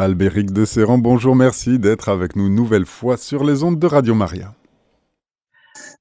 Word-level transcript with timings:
Albéric 0.00 0.52
de 0.52 0.64
Serran, 0.64 0.96
bonjour, 0.96 1.34
merci 1.34 1.80
d'être 1.80 2.08
avec 2.08 2.36
nous 2.36 2.46
une 2.46 2.54
nouvelle 2.54 2.86
fois 2.86 3.16
sur 3.16 3.42
les 3.42 3.64
ondes 3.64 3.80
de 3.80 3.86
Radio 3.88 4.14
Maria. 4.14 4.54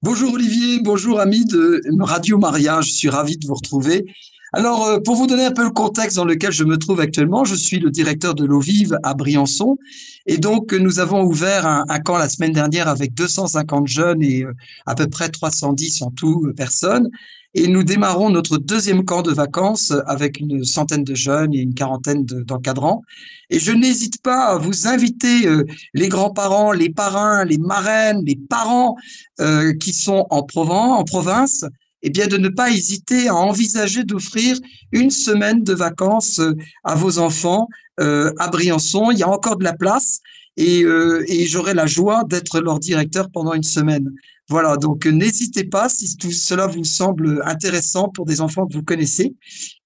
Bonjour 0.03 0.33
Olivier, 0.33 0.79
bonjour 0.83 1.19
amis 1.19 1.45
de 1.45 1.81
Radio 2.01 2.37
Maria, 2.37 2.79
je 2.81 2.91
suis 2.91 3.09
ravi 3.09 3.37
de 3.37 3.47
vous 3.47 3.55
retrouver. 3.55 4.05
Alors, 4.53 4.85
euh, 4.85 4.99
pour 4.99 5.15
vous 5.15 5.27
donner 5.27 5.45
un 5.45 5.51
peu 5.51 5.63
le 5.63 5.71
contexte 5.71 6.15
dans 6.17 6.25
lequel 6.25 6.51
je 6.51 6.63
me 6.63 6.77
trouve 6.77 6.99
actuellement, 6.99 7.43
je 7.43 7.55
suis 7.55 7.79
le 7.79 7.91
directeur 7.91 8.33
de 8.33 8.45
l'eau 8.45 8.59
vive 8.59 8.97
à 9.03 9.13
Briançon. 9.13 9.77
Et 10.25 10.37
donc, 10.37 10.73
nous 10.73 10.99
avons 10.99 11.23
ouvert 11.23 11.65
un, 11.65 11.99
camp 11.99 12.17
la 12.17 12.29
semaine 12.29 12.53
dernière 12.53 12.87
avec 12.87 13.13
250 13.13 13.87
jeunes 13.87 14.21
et 14.21 14.43
euh, 14.43 14.53
à 14.85 14.95
peu 14.95 15.07
près 15.07 15.29
310 15.29 16.01
en 16.01 16.11
tout 16.11 16.45
euh, 16.47 16.53
personnes. 16.53 17.09
Et 17.53 17.67
nous 17.67 17.83
démarrons 17.83 18.29
notre 18.29 18.59
deuxième 18.59 19.03
camp 19.03 19.23
de 19.23 19.31
vacances 19.31 19.91
avec 20.05 20.39
une 20.39 20.63
centaine 20.63 21.03
de 21.03 21.15
jeunes 21.15 21.55
et 21.55 21.59
une 21.59 21.73
quarantaine 21.73 22.23
d'encadrants. 22.23 23.01
et 23.49 23.59
je 23.59 23.71
n'hésite 23.71 24.21
pas 24.21 24.49
à 24.49 24.57
vous 24.57 24.87
inviter, 24.87 25.47
euh, 25.47 25.63
les 25.95 26.07
grands-parents, 26.07 26.71
les 26.71 26.89
parrains, 26.89 27.45
les 27.45 27.57
marraines, 27.57 28.23
les 28.25 28.35
parents 28.35 28.95
euh, 29.39 29.73
qui 29.73 29.91
sont 29.91 30.27
en 30.29 30.43
Provence, 30.43 30.99
en 30.99 31.03
province, 31.03 31.65
eh 32.03 32.09
bien 32.09 32.27
de 32.27 32.37
ne 32.37 32.49
pas 32.49 32.69
hésiter 32.69 33.27
à 33.27 33.35
envisager 33.35 34.03
d'offrir 34.03 34.57
une 34.91 35.09
semaine 35.09 35.63
de 35.63 35.73
vacances 35.73 36.39
euh, 36.39 36.53
à 36.83 36.95
vos 36.95 37.19
enfants 37.19 37.67
à 37.99 38.49
Briançon. 38.49 39.09
Il 39.09 39.17
y 39.17 39.23
a 39.23 39.27
encore 39.27 39.57
de 39.57 39.63
la 39.63 39.73
place 39.73 40.19
et, 40.55 40.81
et 40.81 41.45
j'aurai 41.47 41.73
la 41.73 41.87
joie 41.87 42.25
d'être 42.25 42.61
leur 42.61 42.77
directeur 42.77 43.31
pendant 43.31 43.53
une 43.53 43.63
semaine. 43.63 44.13
Voilà, 44.49 44.77
donc 44.77 45.05
euh, 45.05 45.11
n'hésitez 45.11 45.65
pas 45.65 45.89
si 45.89 46.15
tout 46.15 46.31
cela 46.31 46.67
vous 46.67 46.85
semble 46.85 47.41
intéressant 47.43 48.07
pour 48.07 48.25
des 48.25 48.39
enfants 48.39 48.65
que 48.65 48.73
vous 48.73 48.83
connaissez, 48.83 49.35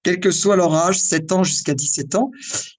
quel 0.03 0.19
que 0.19 0.29
soit 0.29 0.55
leur 0.55 0.75
âge, 0.75 0.99
7 0.99 1.31
ans 1.31 1.43
jusqu'à 1.43 1.73
17 1.73 2.13
ans. 2.13 2.31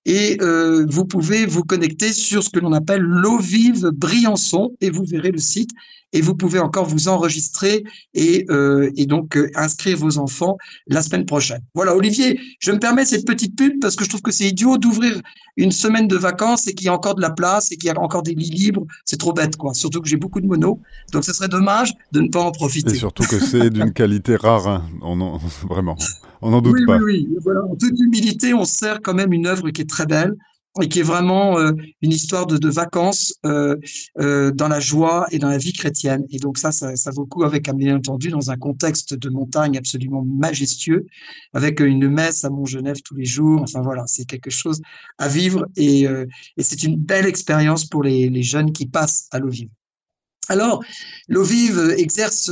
Et 0.05 0.39
euh, 0.43 0.87
vous 0.89 1.05
pouvez 1.05 1.45
vous 1.45 1.65
connecter 1.65 2.13
sur 2.13 2.45
ce 2.45 2.51
que 2.51 2.61
l'on 2.61 2.73
appelle 2.73 3.03
l'eau 3.03 3.39
vive 3.39 3.91
Briançon 3.93 4.77
et 4.81 4.91
vous 4.91 5.05
verrez 5.05 5.33
le 5.33 5.39
site 5.39 5.71
et 6.13 6.21
vous 6.21 6.35
pouvez 6.35 6.59
encore 6.59 6.87
vous 6.87 7.09
enregistrer 7.09 7.85
et, 8.15 8.45
euh, 8.51 8.91
et 8.97 9.07
donc 9.07 9.37
euh, 9.37 9.51
inscrire 9.55 9.97
vos 9.97 10.19
enfants 10.19 10.57
la 10.87 11.03
semaine 11.03 11.27
prochaine. 11.27 11.61
Voilà, 11.75 11.95
Olivier, 11.97 12.39
je 12.61 12.73
me 12.73 12.79
permets 12.79 13.05
cette 13.05 13.27
petite 13.27 13.57
pub 13.57 13.81
parce 13.81 13.97
que 13.97 14.05
je 14.05 14.09
trouve 14.09 14.23
que 14.23 14.33
c'est 14.33 14.47
idiot 14.47 14.79
d'ouvrir 14.79 15.21
une 15.57 15.73
semaine 15.73 16.09
de 16.09 16.17
vacances 16.17 16.67
et 16.67 16.75
qu'il 16.75 16.87
y 16.87 16.89
a 16.89 16.95
encore 16.95 17.15
de 17.15 17.21
la 17.21 17.31
place 17.31 17.73
et 17.73 17.77
qu'il 17.77 17.89
y 17.89 17.91
a 17.91 18.01
encore 18.01 18.23
des 18.23 18.35
lits 18.35 18.51
libres. 18.51 18.87
C'est 19.05 19.19
trop 19.19 19.33
bête, 19.33 19.57
quoi. 19.57 19.75
Surtout 19.75 20.01
que 20.01 20.09
j'ai 20.09 20.17
beaucoup 20.17 20.41
de 20.41 20.47
mono. 20.47 20.81
Donc, 21.13 21.25
ce 21.25 21.33
serait 21.33 21.49
dommage 21.49 21.93
de 22.13 22.21
ne 22.21 22.29
pas 22.29 22.41
en 22.41 22.53
profiter. 22.53 22.93
Et 22.93 22.95
surtout 22.95 23.25
que 23.25 23.39
c'est 23.39 23.71
d'une 23.71 23.93
qualité 23.93 24.37
rare, 24.37 24.67
hein. 24.67 24.89
on 25.03 25.21
en, 25.21 25.39
vraiment. 25.69 25.97
On 26.41 26.51
n'en 26.51 26.61
doute 26.61 26.77
pas. 26.87 26.99
Oui, 26.99 27.27
oui, 27.31 27.39
voilà. 27.43 27.65
En 27.65 27.77
toute 27.77 27.99
humilité, 27.99 28.55
on 28.55 28.65
sert 28.65 29.01
quand 29.03 29.15
même 29.15 29.33
une 29.33 29.47
œuvre 29.47 29.71
qui 29.71 29.83
est 29.83 29.89
très 29.89 30.07
belle 30.07 30.35
et 30.81 30.89
qui 30.89 31.01
est 31.01 31.05
vraiment 31.05 31.59
euh, 31.59 31.73
une 32.01 32.13
histoire 32.13 32.47
de, 32.47 32.57
de 32.57 32.69
vacances 32.71 33.35
euh, 33.45 33.77
euh, 34.19 34.51
dans 34.53 34.69
la 34.69 34.81
joie 34.81 35.27
et 35.31 35.39
dans 35.39 35.51
la 35.51 35.59
vie 35.59 35.73
chrétienne. 35.73 36.25
Et 36.31 36.39
donc 36.39 36.57
ça, 36.57 36.73
ça, 36.73 36.97
ça 36.97 37.11
vaut 37.11 37.23
le 37.23 37.29
coup 37.29 37.45
avec, 37.45 37.71
bien 37.75 37.97
entendu, 37.97 38.31
dans 38.31 38.51
un 38.51 38.57
contexte 38.57 39.15
de 39.15 39.29
montagne 39.29 39.77
absolument 39.77 40.25
majestueux, 40.25 41.07
avec 41.53 41.81
une 41.81 42.09
messe 42.09 42.45
à 42.45 42.51
Mont-Genève 42.51 43.03
tous 43.05 43.17
les 43.17 43.27
jours. 43.27 43.61
Enfin 43.63 43.83
voilà, 43.83 44.05
c'est 44.07 44.25
quelque 44.25 44.51
chose 44.51 44.81
à 45.19 45.29
vivre 45.29 45.67
et, 45.77 46.07
euh, 46.09 46.27
et 46.57 46.63
c'est 46.63 46.83
une 46.85 46.97
belle 46.97 47.27
expérience 47.27 47.85
pour 47.85 48.03
les, 48.03 48.31
les 48.31 48.43
jeunes 48.43 48.73
qui 48.73 48.87
passent 48.87 49.29
à 49.31 49.39
l'eau 49.39 49.51
vive. 49.51 49.69
Alors, 50.49 50.83
l'eau 51.29 51.45
vive 51.45 51.95
exerce 51.97 52.51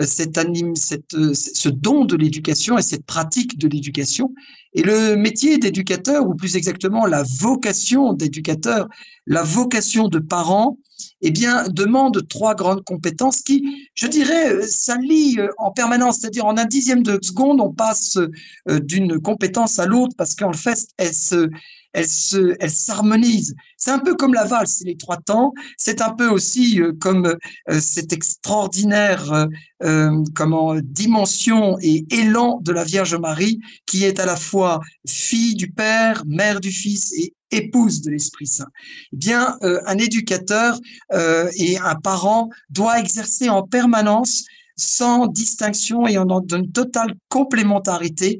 cette 0.00 0.38
anime, 0.38 0.76
cette, 0.76 1.10
ce 1.34 1.68
don 1.68 2.04
de 2.04 2.16
l'éducation 2.16 2.78
et 2.78 2.82
cette 2.82 3.04
pratique 3.04 3.58
de 3.58 3.68
l'éducation. 3.68 4.32
Et 4.74 4.82
le 4.82 5.16
métier 5.16 5.58
d'éducateur, 5.58 6.26
ou 6.26 6.34
plus 6.34 6.56
exactement 6.56 7.04
la 7.04 7.24
vocation 7.40 8.12
d'éducateur, 8.12 8.88
la 9.26 9.42
vocation 9.42 10.08
de 10.08 10.18
parent, 10.18 10.78
eh 11.20 11.30
bien, 11.30 11.64
demande 11.68 12.26
trois 12.28 12.54
grandes 12.54 12.84
compétences 12.84 13.42
qui, 13.42 13.90
je 13.94 14.06
dirais, 14.06 14.62
s'allient 14.66 15.40
en 15.58 15.70
permanence. 15.70 16.18
C'est-à-dire, 16.18 16.46
en 16.46 16.56
un 16.56 16.64
dixième 16.64 17.02
de 17.02 17.18
seconde, 17.22 17.60
on 17.60 17.72
passe 17.72 18.16
euh, 18.16 18.80
d'une 18.80 19.20
compétence 19.20 19.78
à 19.78 19.86
l'autre 19.86 20.14
parce 20.16 20.34
qu'en 20.34 20.52
fait, 20.52 20.78
se, 21.12 21.48
elle 21.92 22.08
se, 22.08 22.56
elle 22.60 22.70
s'harmonise. 22.70 23.54
C'est 23.76 23.90
un 23.90 23.98
peu 23.98 24.14
comme 24.14 24.34
la 24.34 24.44
valse, 24.44 24.76
c'est 24.78 24.84
les 24.84 24.96
trois 24.96 25.18
temps. 25.18 25.52
C'est 25.76 26.00
un 26.00 26.10
peu 26.10 26.28
aussi 26.28 26.80
euh, 26.80 26.92
comme 26.98 27.26
euh, 27.26 27.80
cette 27.80 28.12
extraordinaire 28.12 29.32
euh, 29.32 29.46
euh, 29.82 30.22
comment 30.34 30.74
dimension 30.82 31.76
et 31.80 32.04
élan 32.10 32.60
de 32.62 32.72
la 32.72 32.84
Vierge 32.84 33.14
Marie, 33.14 33.60
qui 33.86 34.04
est 34.04 34.18
à 34.20 34.26
la 34.26 34.36
fois 34.36 34.80
fille 35.06 35.54
du 35.54 35.70
Père, 35.70 36.22
mère 36.26 36.60
du 36.60 36.70
Fils 36.70 37.12
et 37.12 37.34
épouse 37.52 38.02
de 38.02 38.10
l'Esprit 38.10 38.46
Saint. 38.46 38.68
Eh 39.12 39.16
bien, 39.16 39.56
un 39.62 39.98
éducateur 39.98 40.78
et 41.12 41.78
un 41.78 41.94
parent 41.96 42.48
doit 42.70 42.98
exercer 42.98 43.48
en 43.48 43.62
permanence 43.62 44.44
sans 44.76 45.26
distinction 45.26 46.06
et 46.06 46.18
en 46.18 46.26
une 46.28 46.72
totale 46.72 47.14
complémentarité 47.28 48.38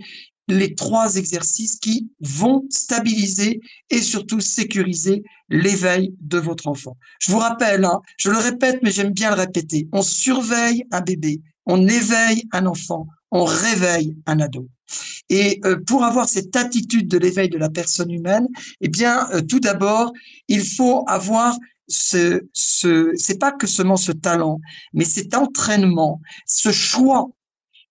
les 0.48 0.74
trois 0.74 1.16
exercices 1.16 1.76
qui 1.76 2.10
vont 2.20 2.64
stabiliser 2.68 3.60
et 3.90 3.98
surtout 3.98 4.40
sécuriser 4.40 5.22
l'éveil 5.48 6.14
de 6.20 6.38
votre 6.38 6.66
enfant. 6.66 6.96
Je 7.20 7.30
vous 7.30 7.38
rappelle, 7.38 7.84
hein, 7.84 8.00
je 8.18 8.30
le 8.30 8.38
répète, 8.38 8.80
mais 8.82 8.90
j'aime 8.90 9.12
bien 9.12 9.30
le 9.30 9.36
répéter, 9.36 9.88
on 9.92 10.02
surveille 10.02 10.84
un 10.90 11.00
bébé, 11.00 11.40
on 11.66 11.86
éveille 11.86 12.42
un 12.52 12.66
enfant, 12.66 13.06
on 13.30 13.44
réveille 13.44 14.16
un 14.26 14.40
ado. 14.40 14.68
Et 15.28 15.60
euh, 15.64 15.76
pour 15.86 16.04
avoir 16.04 16.28
cette 16.28 16.54
attitude 16.56 17.08
de 17.08 17.18
l'éveil 17.18 17.48
de 17.48 17.58
la 17.58 17.70
personne 17.70 18.10
humaine, 18.10 18.46
eh 18.80 18.88
bien, 18.88 19.28
euh, 19.32 19.40
tout 19.40 19.60
d'abord, 19.60 20.12
il 20.48 20.64
faut 20.64 21.04
avoir 21.08 21.56
ce, 21.88 22.42
ce 22.52 23.12
c'est 23.16 23.38
pas 23.38 23.52
que 23.52 23.66
seulement 23.66 23.96
ce 23.96 24.12
talent, 24.12 24.60
mais 24.94 25.04
cet 25.04 25.34
entraînement, 25.34 26.20
ce 26.46 26.72
choix 26.72 27.28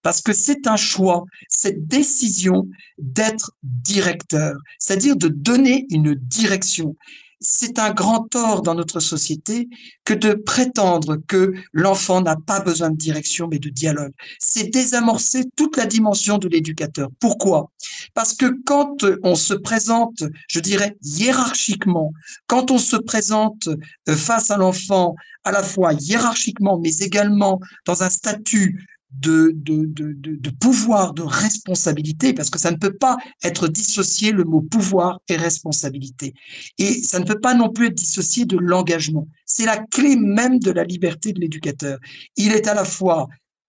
parce 0.02 0.22
que 0.22 0.34
c'est 0.34 0.68
un 0.68 0.78
choix, 0.78 1.26
cette 1.48 1.88
décision 1.88 2.68
d'être 2.98 3.52
directeur, 3.64 4.56
c'est-à-dire 4.80 5.16
de 5.16 5.28
donner 5.28 5.86
une 5.90 6.16
direction. 6.16 6.96
C'est 7.44 7.79
un 7.79 7.91
grand 7.91 8.28
tort 8.29 8.62
dans 8.62 8.75
notre 8.75 9.00
société 9.00 9.68
que 10.06 10.13
de 10.13 10.34
prétendre 10.34 11.18
que 11.28 11.53
l'enfant 11.74 12.22
n'a 12.22 12.35
pas 12.35 12.59
besoin 12.59 12.91
de 12.91 12.96
direction 12.96 13.47
mais 13.47 13.57
de 13.57 13.69
dialogue. 13.69 14.13
C'est 14.40 14.69
désamorcer 14.72 15.46
toute 15.56 15.75
la 15.75 15.88
dimension 15.88 16.38
de 16.38 16.47
l'éducateur. 16.47 17.09
Pourquoi? 17.19 17.72
Parce 18.13 18.34
que 18.34 18.46
quand 18.63 19.03
on 19.24 19.34
se 19.35 19.56
présente, 19.56 20.24
je 20.47 20.59
dirais 20.59 20.96
hiérarchiquement, 21.02 22.13
quand 22.46 22.69
on 22.69 22.78
se 22.78 22.96
présente 22.96 23.68
euh, 23.68 24.16
face 24.16 24.52
à 24.52 24.58
l'enfant 24.58 25.16
à 25.44 25.52
la 25.52 25.63
fois 25.63 25.94
hiérarchiquement 25.94 26.79
mais 26.79 26.96
également 26.97 27.59
dans 27.85 28.03
un 28.03 28.09
statut 28.09 28.85
de, 29.20 29.52
de, 29.56 29.86
de, 29.86 30.14
de, 30.14 30.50
pouvoir, 30.50 31.14
de 31.14 31.22
responsabilité, 31.22 32.34
parce 32.34 32.50
que 32.50 32.60
ça 32.60 32.72
ne 32.72 32.78
peut 32.78 32.94
pas 32.94 33.18
être 33.44 33.68
dissocié 33.68 34.32
le 34.32 34.44
mot 34.44 34.62
pouvoir 34.62 35.20
et 35.28 35.36
responsabilité. 35.36 36.34
Et 36.78 37.04
ça 37.04 37.20
ne 37.20 37.26
peut 37.26 37.40
pas 37.40 37.54
non 37.54 37.70
plus 37.70 37.88
être 37.88 37.96
dissocié 37.96 38.46
de 38.46 38.58
l'engagement. 38.58 39.28
C'est 39.46 39.66
la 39.66 39.78
clé 39.78 40.16
même 40.16 40.60
de 40.60 40.72
la 40.72 40.84
liberté 40.84 41.34
de 41.34 41.40
l'éducateur. 41.40 42.00
Il 42.38 42.54
est 42.54 42.68
à 42.68 42.74
la 42.74 42.86
fois 42.86 43.28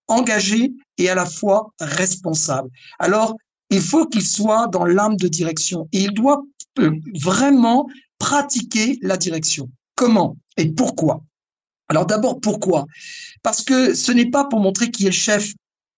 engagé 0.09 0.73
et 0.99 1.09
à 1.09 1.15
la 1.15 1.27
fois 1.27 1.73
responsable. 1.81 2.71
Alors, 2.99 3.37
il 3.71 3.81
faut 3.81 4.07
qu'il 4.07 4.27
soit 4.27 4.69
dans 4.69 4.85
l'âme 4.85 5.17
de 5.17 5.29
direction 5.29 5.89
et 5.93 6.03
il 6.03 6.13
doit 6.13 6.43
euh, 6.79 6.93
vraiment 7.21 7.89
pratiquer 8.19 8.99
la 9.03 9.17
direction. 9.17 9.71
Comment 9.97 10.37
et 10.57 10.71
pourquoi? 10.71 11.23
Alors 11.93 12.07
d'abord, 12.07 12.41
pourquoi? 12.41 12.87
Parce 13.43 13.63
que 13.63 13.93
ce 13.93 14.13
n'est 14.13 14.31
pas 14.31 14.45
pour 14.45 14.61
montrer 14.61 14.91
qui 14.91 15.03
est 15.03 15.11
le 15.11 15.13
chef, 15.13 15.53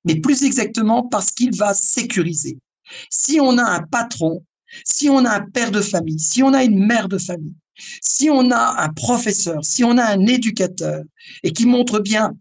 mais 0.05 0.16
plus 0.16 0.43
exactement 0.43 1.05
parce 1.05 1.31
qu'il 1.31 1.55
va 1.56 1.72
sécuriser. 1.72 2.59
Si 3.10 3.38
on 3.41 3.59
a 3.59 3.62
un 3.62 3.82
patron, 3.82 4.44
si 4.84 5.09
on 5.09 5.25
a 5.25 5.31
un 5.31 5.49
père 5.50 5.71
de 5.71 5.81
famille, 5.81 6.19
si 6.19 6.43
on 6.43 6.53
a 6.53 6.65
une 6.65 6.84
mère 6.84 7.09
de 7.09 7.16
famille, 7.16 7.54
si 8.03 8.28
on 8.28 8.51
a 8.51 8.83
un 8.83 8.89
professeur, 8.89 9.65
si 9.65 9.84
on 9.84 9.97
a 9.97 10.04
un 10.04 10.27
éducateur 10.27 11.04
et 11.45 11.53
qui 11.53 11.65
montre 11.65 12.01
bien 12.01 12.34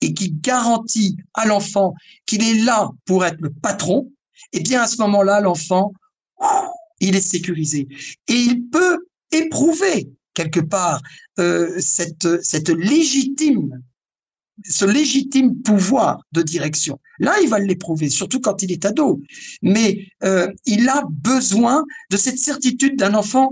et 0.00 0.14
qui 0.14 0.30
garantit 0.30 1.16
à 1.34 1.44
l'enfant 1.44 1.92
qu'il 2.24 2.44
est 2.44 2.62
là 2.62 2.88
pour 3.04 3.24
être 3.24 3.40
le 3.40 3.50
patron, 3.50 4.12
eh 4.52 4.60
bien 4.60 4.82
à 4.82 4.86
ce 4.86 4.98
moment-là, 4.98 5.40
l'enfant, 5.40 5.92
il 7.00 7.16
est 7.16 7.20
sécurisé. 7.20 7.88
Et 8.28 8.34
il 8.34 8.68
peut 8.68 9.08
éprouver 9.32 10.08
quelque 10.36 10.60
part 10.60 11.02
euh, 11.40 11.74
cette, 11.80 12.28
cette 12.44 12.68
légitime, 12.68 13.82
ce 14.64 14.84
légitime 14.84 15.62
pouvoir 15.62 16.20
de 16.32 16.42
direction. 16.42 17.00
Là, 17.18 17.34
il 17.42 17.48
va 17.48 17.58
l'éprouver, 17.58 18.08
surtout 18.08 18.40
quand 18.40 18.62
il 18.62 18.70
est 18.70 18.84
ado. 18.84 19.20
Mais 19.62 20.06
euh, 20.22 20.48
il 20.66 20.88
a 20.88 21.02
besoin 21.10 21.84
de 22.10 22.16
cette 22.16 22.38
certitude 22.38 22.96
d'un 22.96 23.14
enfant. 23.14 23.50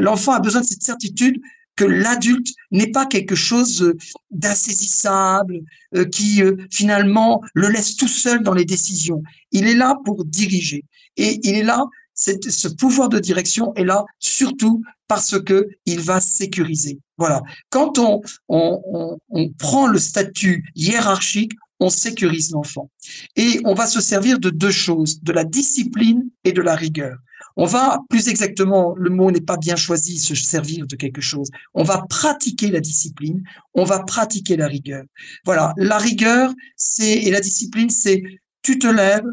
L'enfant 0.00 0.32
a 0.32 0.40
besoin 0.40 0.62
de 0.62 0.66
cette 0.66 0.82
certitude 0.82 1.40
que 1.76 1.84
l'adulte 1.84 2.48
n'est 2.70 2.90
pas 2.90 3.06
quelque 3.06 3.34
chose 3.34 3.94
d'insaisissable, 4.30 5.60
euh, 5.94 6.04
qui 6.04 6.42
euh, 6.42 6.56
finalement 6.70 7.42
le 7.54 7.68
laisse 7.68 7.96
tout 7.96 8.08
seul 8.08 8.42
dans 8.42 8.54
les 8.54 8.64
décisions. 8.64 9.22
Il 9.52 9.66
est 9.66 9.74
là 9.74 9.96
pour 10.04 10.24
diriger 10.24 10.84
et 11.16 11.40
il 11.42 11.54
est 11.54 11.62
là 11.62 11.84
ce 12.14 12.68
pouvoir 12.68 13.08
de 13.08 13.18
direction 13.18 13.74
est 13.74 13.84
là 13.84 14.04
surtout 14.18 14.82
parce 15.08 15.38
que 15.40 15.68
il 15.86 16.00
va 16.00 16.20
sécuriser. 16.20 16.98
Voilà. 17.18 17.42
Quand 17.70 17.98
on, 17.98 18.22
on, 18.48 19.18
on, 19.28 19.48
prend 19.50 19.86
le 19.86 19.98
statut 19.98 20.64
hiérarchique, 20.74 21.52
on 21.80 21.90
sécurise 21.90 22.52
l'enfant. 22.52 22.90
Et 23.36 23.60
on 23.64 23.74
va 23.74 23.86
se 23.86 24.00
servir 24.00 24.38
de 24.38 24.50
deux 24.50 24.70
choses, 24.70 25.20
de 25.22 25.32
la 25.32 25.44
discipline 25.44 26.30
et 26.44 26.52
de 26.52 26.62
la 26.62 26.74
rigueur. 26.74 27.18
On 27.56 27.66
va, 27.66 27.98
plus 28.08 28.28
exactement, 28.28 28.94
le 28.96 29.10
mot 29.10 29.30
n'est 29.30 29.40
pas 29.40 29.58
bien 29.58 29.76
choisi, 29.76 30.18
se 30.18 30.34
servir 30.34 30.86
de 30.86 30.96
quelque 30.96 31.20
chose. 31.20 31.50
On 31.74 31.82
va 31.82 32.04
pratiquer 32.08 32.70
la 32.70 32.80
discipline, 32.80 33.42
on 33.74 33.84
va 33.84 34.00
pratiquer 34.04 34.56
la 34.56 34.68
rigueur. 34.68 35.04
Voilà, 35.44 35.74
la 35.76 35.98
rigueur, 35.98 36.54
c'est 36.76 37.18
et 37.18 37.30
la 37.30 37.40
discipline, 37.40 37.90
c'est 37.90 38.22
tu 38.62 38.78
te 38.78 38.86
lèves, 38.86 39.26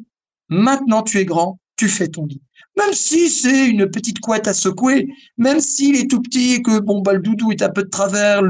maintenant 0.50 1.04
tu 1.04 1.20
es 1.20 1.26
grand, 1.26 1.60
tu 1.78 1.88
fais 1.88 2.10
ton 2.10 2.26
lit. 2.26 2.42
Même 2.80 2.94
si 2.94 3.30
c'est 3.30 3.68
une 3.68 3.90
petite 3.92 4.20
couette 4.20 4.48
à 4.48 4.54
secouer, 4.54 5.08
même 5.38 5.60
s'il 5.60 5.96
est 5.96 6.10
tout 6.10 6.22
petit 6.22 6.54
et 6.54 6.62
que 6.62 6.80
bon 6.80 7.02
bah 7.02 7.14
le 7.14 7.20
doudou 7.20 7.52
est 7.52 7.62
un 7.62 7.70
peu 7.70 7.84
de 7.84 7.90
travers, 7.90 8.42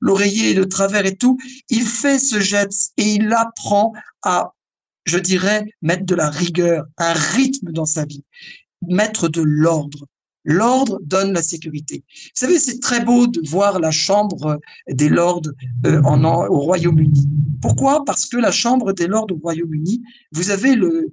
l'oreiller 0.00 0.50
est 0.50 0.54
de 0.54 0.64
travers 0.64 1.06
et 1.06 1.16
tout, 1.16 1.38
il 1.68 1.86
fait 1.86 2.18
ce 2.18 2.40
geste 2.40 2.92
et 2.96 3.14
il 3.14 3.32
apprend 3.32 3.92
à 4.22 4.52
je 5.06 5.18
dirais, 5.18 5.66
mettre 5.82 6.06
de 6.06 6.14
la 6.14 6.30
rigueur, 6.30 6.86
un 6.96 7.12
rythme 7.12 7.72
dans 7.72 7.84
sa 7.84 8.06
vie 8.06 8.24
mettre 8.88 9.28
de 9.28 9.42
l'ordre. 9.42 10.06
L'ordre 10.44 11.00
donne 11.02 11.32
la 11.32 11.42
sécurité. 11.42 12.04
Vous 12.06 12.30
savez, 12.34 12.58
c'est 12.58 12.78
très 12.78 13.02
beau 13.02 13.26
de 13.26 13.40
voir 13.48 13.80
la 13.80 13.90
Chambre 13.90 14.60
des 14.88 15.08
Lords 15.08 15.48
euh, 15.86 16.02
au 16.02 16.60
Royaume-Uni. 16.60 17.26
Pourquoi? 17.62 18.04
Parce 18.04 18.26
que 18.26 18.36
la 18.36 18.50
Chambre 18.50 18.92
des 18.92 19.06
Lords 19.06 19.28
au 19.30 19.36
Royaume-Uni, 19.36 20.02
vous 20.32 20.50
avez 20.50 20.74
le, 20.74 21.10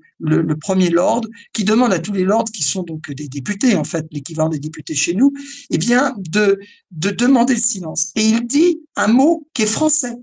premier 0.59 0.89
Lord 0.89 1.21
qui 1.53 1.63
demande 1.63 1.93
à 1.93 1.99
tous 1.99 2.11
les 2.11 2.25
Lords, 2.25 2.51
qui 2.53 2.63
sont 2.63 2.83
donc 2.83 3.09
des 3.11 3.29
députés, 3.29 3.75
en 3.75 3.85
fait, 3.85 4.05
l'équivalent 4.11 4.49
des 4.49 4.59
députés 4.59 4.95
chez 4.95 5.13
nous, 5.13 5.31
eh 5.69 5.77
bien, 5.77 6.13
de, 6.17 6.59
de 6.91 7.09
demander 7.09 7.53
le 7.53 7.61
silence. 7.61 8.11
Et 8.15 8.27
il 8.27 8.45
dit 8.47 8.81
un 8.97 9.07
mot 9.07 9.47
qui 9.53 9.61
est 9.61 9.65
français, 9.65 10.15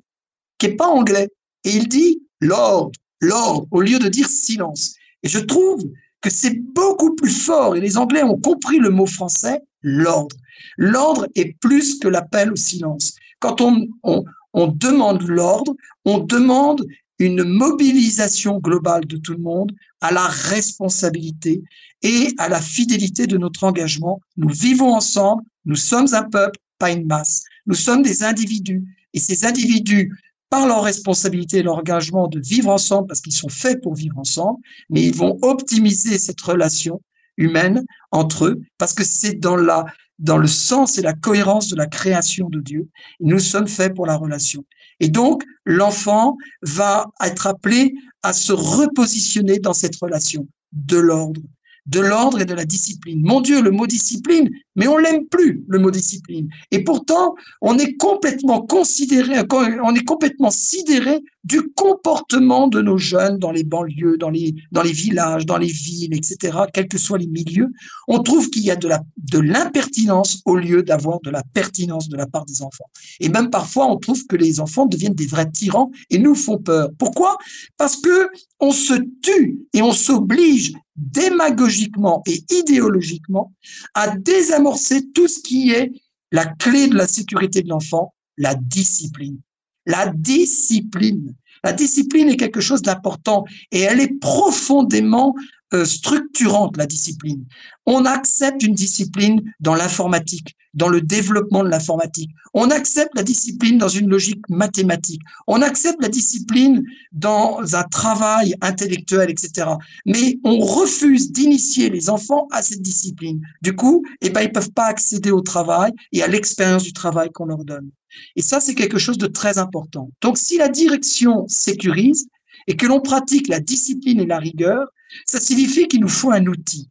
qui 0.59 0.67
est 0.67 0.77
pas 0.77 0.89
anglais. 0.89 1.29
Et 1.65 1.71
il 1.71 1.89
dit 1.89 2.23
Lord, 2.41 2.93
Lord, 3.21 3.67
au 3.71 3.81
lieu 3.81 3.99
de 3.99 4.09
dire 4.09 4.29
silence. 4.29 4.95
Et 5.23 5.29
je 5.29 5.39
trouve 5.39 5.83
que 6.21 6.31
c'est 6.31 6.59
beaucoup 6.75 7.15
plus 7.15 7.31
fort, 7.31 7.77
et 7.77 7.81
les 7.81 7.97
Anglais 7.97 8.23
ont 8.23 8.39
compris 8.39 8.79
le 8.79 8.91
mot 8.91 9.07
français, 9.07 9.61
l'ordre. 9.83 10.37
L'ordre 10.77 11.27
est 11.35 11.57
plus 11.61 11.99
que 11.99 12.09
l'appel 12.09 12.53
au 12.53 12.57
silence. 12.57 13.15
Quand 13.41 13.61
on, 13.61 13.87
on, 14.03 14.25
on 14.53 14.67
demande 14.67 15.23
l'ordre, 15.23 15.75
on 16.05 16.19
demande 16.19 16.87
une 17.19 17.45
mobilisation 17.45 18.59
globale 18.59 19.07
de 19.07 19.17
tout 19.17 19.33
le 19.33 19.39
monde 19.39 19.73
à 20.01 20.13
la 20.13 20.27
responsabilité 20.27 21.63
et 22.03 22.29
à 22.39 22.49
la 22.49 22.61
fidélité 22.61 23.27
de 23.27 23.39
notre 23.39 23.65
engagement. 23.65 24.21
Nous 24.37 24.49
vivons 24.49 24.95
ensemble, 24.95 25.43
nous 25.65 25.77
sommes 25.77 26.07
un 26.13 26.23
peuple, 26.23 26.59
pas 26.79 26.93
une 26.93 27.07
masse. 27.07 27.45
Nous 27.67 27.75
sommes 27.75 28.03
des 28.03 28.23
individus. 28.23 28.85
Et 29.15 29.19
ces 29.19 29.45
individus 29.45 30.17
par 30.51 30.67
leur 30.67 30.83
responsabilité 30.83 31.59
et 31.59 31.63
leur 31.63 31.77
engagement 31.77 32.27
de 32.29 32.41
vivre 32.41 32.71
ensemble, 32.71 33.09
parce 33.09 33.21
qu'ils 33.21 33.35
sont 33.35 33.49
faits 33.49 33.83
pour 33.83 33.95
vivre 33.95 34.19
ensemble, 34.19 34.59
mais 34.91 35.03
ils 35.03 35.15
vont 35.15 35.39
optimiser 35.43 36.19
cette 36.19 36.41
relation 36.41 37.01
humaine 37.37 37.85
entre 38.11 38.47
eux, 38.47 38.61
parce 38.79 38.95
que 38.95 39.05
c'est 39.05 39.35
dans 39.35 39.57
la 39.57 39.85
dans 40.19 40.39
le 40.39 40.49
sens 40.49 40.99
et 40.99 41.03
la 41.03 41.13
cohérence 41.13 41.69
de 41.69 41.77
la 41.77 41.87
création 41.87 42.49
de 42.49 42.61
Dieu. 42.61 42.89
Nous 43.21 43.39
sommes 43.39 43.69
faits 43.69 43.95
pour 43.95 44.05
la 44.05 44.17
relation. 44.17 44.65
Et 45.01 45.09
donc, 45.09 45.45
l'enfant 45.65 46.37
va 46.63 47.07
être 47.25 47.47
appelé 47.47 47.95
à 48.23 48.33
se 48.33 48.53
repositionner 48.53 49.61
dans 49.61 49.75
cette 49.75 49.95
relation 49.95 50.49
de 50.73 50.99
l'ordre, 50.99 51.41
de 51.89 52.01
l'ordre 52.01 52.41
et 52.41 52.45
de 52.45 52.55
la 52.55 52.65
discipline. 52.65 53.23
Mon 53.23 53.41
Dieu, 53.41 53.63
le 53.63 53.71
mot 53.71 53.87
discipline, 53.87 54.51
mais 54.77 54.87
on 54.87 54.99
l'aime 54.99 55.27
plus, 55.27 55.65
le 55.69 55.79
mot 55.79 55.91
discipline. 55.91 56.49
Et 56.71 56.85
pourtant, 56.85 57.35
on 57.63 57.79
est 57.79 57.97
complètement 57.97 58.61
considéré, 58.63 59.35
on 59.83 59.95
est 59.95 60.05
complètement 60.05 60.51
sidéré 60.51 61.21
du 61.45 61.63
comportement 61.75 62.69
de 62.69 62.83
nos 62.83 62.99
jeunes 62.99 63.39
dans 63.39 63.51
les 63.51 63.65
banlieues, 63.65 64.19
dans 64.19 64.29
les, 64.29 64.55
dans 64.71 64.83
les 64.83 64.93
villages, 64.93 65.47
dans 65.47 65.57
les 65.57 65.73
villes, 65.73 66.15
etc., 66.15 66.59
quels 66.73 66.89
que 66.89 66.99
soient 66.99 67.19
les 67.19 67.27
milieux. 67.27 67.69
On 68.07 68.23
trouve 68.23 68.51
qu'il 68.51 68.63
y 68.63 68.71
a 68.71 68.77
de 68.77 68.89
de 69.17 69.39
l'impertinence 69.39 70.41
au 70.47 70.57
lieu 70.57 70.83
d'avoir 70.83 71.21
de 71.21 71.31
la 71.31 71.43
pertinence 71.55 72.09
de 72.09 72.17
la 72.17 72.27
part 72.27 72.45
des 72.47 72.63
enfants. 72.63 72.89
Et 73.21 73.29
même 73.29 73.51
parfois, 73.51 73.87
on 73.87 73.97
trouve 73.97 74.27
que 74.27 74.37
les 74.37 74.61
enfants 74.61 74.87
deviennent 74.87 75.15
des 75.15 75.27
vrais 75.27 75.51
tyrans 75.51 75.91
et 76.11 76.19
nous 76.19 76.35
font 76.35 76.59
peur. 76.59 76.91
Pourquoi? 76.99 77.37
Parce 77.77 77.97
que 77.97 78.29
on 78.61 78.73
se 78.73 78.95
tue 79.23 79.59
et 79.75 79.83
on 79.83 79.93
s'oblige 79.93 80.73
démagogiquement 80.99 82.23
et 82.27 82.43
idéologiquement 82.51 83.53
à 83.95 84.17
désamorcer 84.17 85.11
tout 85.15 85.29
ce 85.29 85.41
qui 85.41 85.71
est 85.71 85.93
la 86.33 86.47
clé 86.47 86.89
de 86.89 86.97
la 86.97 87.07
sécurité 87.07 87.63
de 87.63 87.69
l'enfant, 87.69 88.15
la 88.37 88.55
discipline. 88.55 89.39
La 89.87 90.09
discipline. 90.09 91.35
La 91.65 91.73
discipline 91.73 92.29
est 92.29 92.37
quelque 92.37 92.61
chose 92.61 92.83
d'important 92.83 93.45
et 93.73 93.81
elle 93.81 94.01
est 94.01 94.21
profondément 94.21 95.35
euh, 95.75 95.85
structurante, 95.85 96.77
la 96.77 96.87
discipline. 96.87 97.45
On 97.85 98.05
accepte 98.07 98.63
une 98.63 98.75
discipline 98.75 99.43
dans 99.61 99.75
l'informatique, 99.75 100.57
dans 100.73 100.89
le 100.89 101.01
développement 101.01 101.63
de 101.63 101.69
l'informatique. 101.69 102.31
On 102.55 102.71
accepte 102.71 103.15
la 103.15 103.23
discipline 103.23 103.77
dans 103.77 103.89
une 103.89 104.09
logique 104.09 104.49
mathématique. 104.49 105.21
On 105.47 105.61
accepte 105.61 106.01
la 106.01 106.09
discipline 106.09 106.83
dans 107.13 107.61
un 107.75 107.83
travail 107.83 108.55
intellectuel, 108.63 109.31
etc. 109.31 109.69
Mais 110.07 110.39
on 110.43 110.59
refuse 110.59 111.33
d'initier 111.33 111.91
les 111.91 112.09
enfants 112.09 112.49
à 112.51 112.63
cette 112.63 112.83
discipline. 112.83 113.41
Du 113.61 113.77
coup, 113.77 114.03
eh 114.23 114.31
ben, 114.31 114.43
ils 114.43 114.53
peuvent 114.53 114.73
pas 114.73 114.87
accéder 114.87 115.31
au 115.31 115.43
travail 115.43 115.93
et 116.13 116.23
à 116.23 116.29
l'expérience 116.29 116.83
du 116.83 116.93
travail 116.95 117.31
qu'on 117.31 117.47
leur 117.47 117.65
donne. 117.65 117.91
Et 118.37 118.43
ça, 118.43 118.61
c'est 118.61 118.75
quelque 118.75 118.99
chose 118.99 119.19
de 119.19 119.27
très 119.27 119.59
important. 119.59 120.11
Donc, 120.23 120.39
si 120.39 120.57
la 120.57 120.69
direction 120.69 121.47
sécurise 121.47 122.27
et 122.69 122.77
que 122.77 122.87
l'on 122.87 123.01
pratique 123.01 123.49
la 123.49 123.59
discipline 123.59 124.21
et 124.21 124.27
la 124.27 124.39
rigueur, 124.39 124.87
ça 125.27 125.41
signifie 125.41 125.89
qu'il 125.89 126.01
nous 126.01 126.09
faut 126.09 126.31
un 126.31 126.47
outil. 126.47 126.89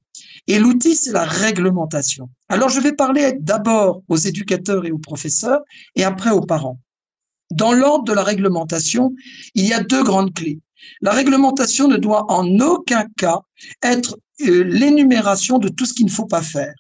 Et 0.47 0.59
l'outil, 0.59 0.95
c'est 0.95 1.11
la 1.11 1.23
réglementation. 1.23 2.29
Alors, 2.49 2.69
je 2.69 2.79
vais 2.79 2.93
parler 2.93 3.33
d'abord 3.39 4.01
aux 4.09 4.17
éducateurs 4.17 4.85
et 4.85 4.91
aux 4.91 4.97
professeurs 4.97 5.61
et 5.95 6.03
après 6.03 6.31
aux 6.31 6.41
parents. 6.41 6.79
Dans 7.51 7.73
l'ordre 7.73 8.05
de 8.05 8.13
la 8.13 8.23
réglementation, 8.23 9.13
il 9.53 9.65
y 9.65 9.73
a 9.73 9.81
deux 9.81 10.03
grandes 10.03 10.33
clés. 10.33 10.59
La 11.01 11.11
réglementation 11.11 11.87
ne 11.87 11.97
doit 11.97 12.29
en 12.31 12.59
aucun 12.59 13.05
cas 13.17 13.41
être 13.83 14.17
euh, 14.47 14.63
l'énumération 14.63 15.59
de 15.59 15.69
tout 15.69 15.85
ce 15.85 15.93
qu'il 15.93 16.05
ne 16.05 16.11
faut 16.11 16.25
pas 16.25 16.41
faire. 16.41 16.73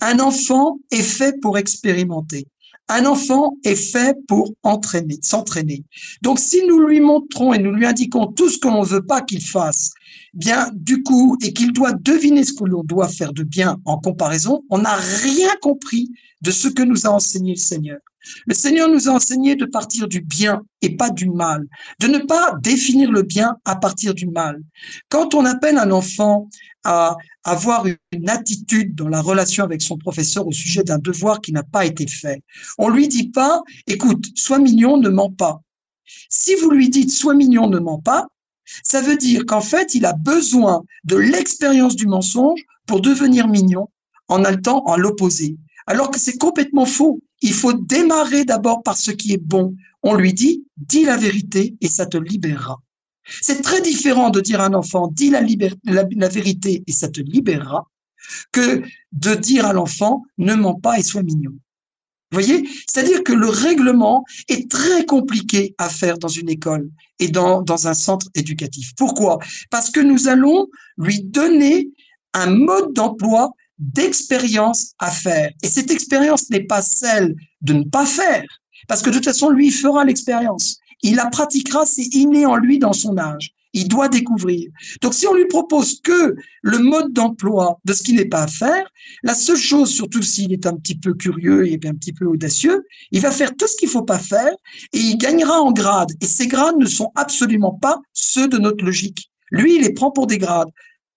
Un 0.00 0.20
enfant 0.20 0.78
est 0.92 1.02
fait 1.02 1.40
pour 1.40 1.58
expérimenter. 1.58 2.46
Un 2.88 3.04
enfant 3.04 3.56
est 3.64 3.74
fait 3.74 4.16
pour 4.28 4.54
entraîner, 4.62 5.18
s'entraîner. 5.20 5.84
Donc, 6.22 6.38
si 6.38 6.64
nous 6.66 6.86
lui 6.86 7.00
montrons 7.00 7.52
et 7.52 7.58
nous 7.58 7.72
lui 7.72 7.84
indiquons 7.84 8.26
tout 8.28 8.48
ce 8.48 8.58
que 8.58 8.68
l'on 8.68 8.82
ne 8.82 8.86
veut 8.86 9.04
pas 9.04 9.22
qu'il 9.22 9.44
fasse, 9.44 9.92
bien, 10.34 10.70
du 10.74 11.02
coup, 11.02 11.36
et 11.42 11.52
qu'il 11.52 11.72
doit 11.72 11.92
deviner 11.92 12.44
ce 12.44 12.52
que 12.52 12.64
l'on 12.64 12.84
doit 12.84 13.08
faire 13.08 13.32
de 13.32 13.42
bien 13.42 13.78
en 13.84 13.98
comparaison, 13.98 14.62
on 14.70 14.78
n'a 14.78 14.94
rien 14.94 15.50
compris 15.60 16.10
de 16.42 16.50
ce 16.50 16.68
que 16.68 16.82
nous 16.82 17.06
a 17.06 17.10
enseigné 17.10 17.52
le 17.52 17.58
Seigneur. 17.58 17.98
Le 18.46 18.54
Seigneur 18.54 18.88
nous 18.88 19.08
a 19.08 19.12
enseigné 19.12 19.56
de 19.56 19.64
partir 19.64 20.08
du 20.08 20.20
bien 20.20 20.62
et 20.82 20.96
pas 20.96 21.10
du 21.10 21.30
mal, 21.30 21.66
de 22.00 22.06
ne 22.08 22.18
pas 22.18 22.54
définir 22.62 23.10
le 23.10 23.22
bien 23.22 23.56
à 23.64 23.76
partir 23.76 24.14
du 24.14 24.26
mal. 24.26 24.60
Quand 25.08 25.34
on 25.34 25.44
appelle 25.44 25.78
un 25.78 25.90
enfant 25.90 26.48
à 26.84 27.16
avoir 27.46 27.86
une 28.12 28.28
attitude 28.28 28.94
dans 28.94 29.08
la 29.08 29.22
relation 29.22 29.62
avec 29.62 29.80
son 29.80 29.96
professeur 29.96 30.46
au 30.46 30.52
sujet 30.52 30.82
d'un 30.82 30.98
devoir 30.98 31.40
qui 31.40 31.52
n'a 31.52 31.62
pas 31.62 31.86
été 31.86 32.06
fait, 32.06 32.42
on 32.76 32.88
lui 32.88 33.08
dit 33.08 33.28
pas, 33.30 33.62
écoute, 33.86 34.26
sois 34.34 34.58
mignon, 34.58 34.96
ne 34.96 35.08
mens 35.08 35.30
pas. 35.30 35.62
Si 36.28 36.54
vous 36.56 36.70
lui 36.70 36.90
dites 36.90 37.12
sois 37.12 37.34
mignon, 37.34 37.68
ne 37.68 37.78
mens 37.78 38.00
pas, 38.00 38.26
ça 38.82 39.00
veut 39.00 39.16
dire 39.16 39.46
qu'en 39.46 39.60
fait, 39.60 39.94
il 39.94 40.04
a 40.04 40.12
besoin 40.12 40.82
de 41.04 41.16
l'expérience 41.16 41.94
du 41.94 42.06
mensonge 42.06 42.60
pour 42.86 43.00
devenir 43.00 43.48
mignon 43.48 43.88
en 44.28 44.44
altant 44.44 44.82
en 44.86 44.96
l'opposé. 44.96 45.56
Alors 45.86 46.10
que 46.10 46.18
c'est 46.18 46.38
complètement 46.38 46.86
faux. 46.86 47.20
Il 47.42 47.52
faut 47.52 47.72
démarrer 47.72 48.44
d'abord 48.44 48.82
par 48.82 48.96
ce 48.96 49.12
qui 49.12 49.32
est 49.32 49.42
bon. 49.42 49.76
On 50.02 50.14
lui 50.14 50.32
dit, 50.32 50.64
dis 50.76 51.04
la 51.04 51.16
vérité 51.16 51.76
et 51.80 51.88
ça 51.88 52.06
te 52.06 52.16
libérera. 52.16 52.80
C'est 53.28 53.62
très 53.62 53.80
différent 53.80 54.30
de 54.30 54.40
dire 54.40 54.60
à 54.60 54.66
un 54.66 54.74
enfant, 54.74 55.08
dis 55.08 55.30
la, 55.30 56.28
vérité 56.28 56.82
et 56.86 56.92
ça 56.92 57.08
te 57.08 57.20
libérera, 57.20 57.88
que 58.52 58.82
de 59.12 59.34
dire 59.34 59.66
à 59.66 59.72
l'enfant, 59.72 60.24
ne 60.38 60.54
mens 60.54 60.74
pas 60.74 60.98
et 60.98 61.02
sois 61.02 61.22
mignon. 61.22 61.52
Vous 62.32 62.40
voyez? 62.40 62.68
C'est-à-dire 62.88 63.22
que 63.22 63.32
le 63.32 63.48
règlement 63.48 64.24
est 64.48 64.68
très 64.70 65.06
compliqué 65.06 65.74
à 65.78 65.88
faire 65.88 66.18
dans 66.18 66.28
une 66.28 66.50
école 66.50 66.90
et 67.20 67.28
dans, 67.28 67.62
dans 67.62 67.86
un 67.86 67.94
centre 67.94 68.26
éducatif. 68.34 68.92
Pourquoi? 68.96 69.38
Parce 69.70 69.90
que 69.90 70.00
nous 70.00 70.26
allons 70.28 70.66
lui 70.98 71.22
donner 71.22 71.88
un 72.34 72.50
mode 72.50 72.92
d'emploi 72.92 73.52
d'expérience 73.78 74.94
à 74.98 75.10
faire. 75.10 75.50
Et 75.62 75.68
cette 75.68 75.90
expérience 75.90 76.50
n'est 76.50 76.64
pas 76.64 76.82
celle 76.82 77.34
de 77.60 77.74
ne 77.74 77.84
pas 77.84 78.06
faire, 78.06 78.44
parce 78.88 79.02
que 79.02 79.10
de 79.10 79.16
toute 79.16 79.24
façon, 79.24 79.50
lui, 79.50 79.68
il 79.68 79.72
fera 79.72 80.04
l'expérience. 80.04 80.78
Il 81.02 81.16
la 81.16 81.26
pratiquera, 81.26 81.86
c'est 81.86 82.14
inné 82.14 82.46
en 82.46 82.56
lui 82.56 82.78
dans 82.78 82.92
son 82.92 83.18
âge. 83.18 83.52
Il 83.72 83.88
doit 83.88 84.08
découvrir. 84.08 84.70
Donc, 85.02 85.12
si 85.12 85.26
on 85.26 85.34
lui 85.34 85.46
propose 85.46 86.00
que 86.00 86.34
le 86.62 86.78
mode 86.78 87.12
d'emploi 87.12 87.78
de 87.84 87.92
ce 87.92 88.02
qui 88.02 88.14
n'est 88.14 88.24
pas 88.24 88.44
à 88.44 88.46
faire, 88.46 88.90
la 89.22 89.34
seule 89.34 89.58
chose, 89.58 89.90
surtout 89.90 90.22
s'il 90.22 90.52
est 90.52 90.66
un 90.66 90.76
petit 90.76 90.94
peu 90.94 91.12
curieux 91.12 91.66
et 91.66 91.78
un 91.84 91.94
petit 91.94 92.14
peu 92.14 92.24
audacieux, 92.24 92.86
il 93.10 93.20
va 93.20 93.30
faire 93.30 93.54
tout 93.54 93.66
ce 93.66 93.76
qu'il 93.76 93.90
faut 93.90 94.02
pas 94.02 94.18
faire 94.18 94.52
et 94.92 94.98
il 94.98 95.18
gagnera 95.18 95.60
en 95.60 95.72
grade. 95.72 96.12
Et 96.22 96.26
ces 96.26 96.46
grades 96.46 96.78
ne 96.78 96.86
sont 96.86 97.12
absolument 97.16 97.72
pas 97.72 98.00
ceux 98.14 98.48
de 98.48 98.56
notre 98.56 98.82
logique. 98.82 99.30
Lui, 99.50 99.76
il 99.76 99.82
les 99.82 99.92
prend 99.92 100.10
pour 100.10 100.26
des 100.26 100.38
grades. 100.38 100.70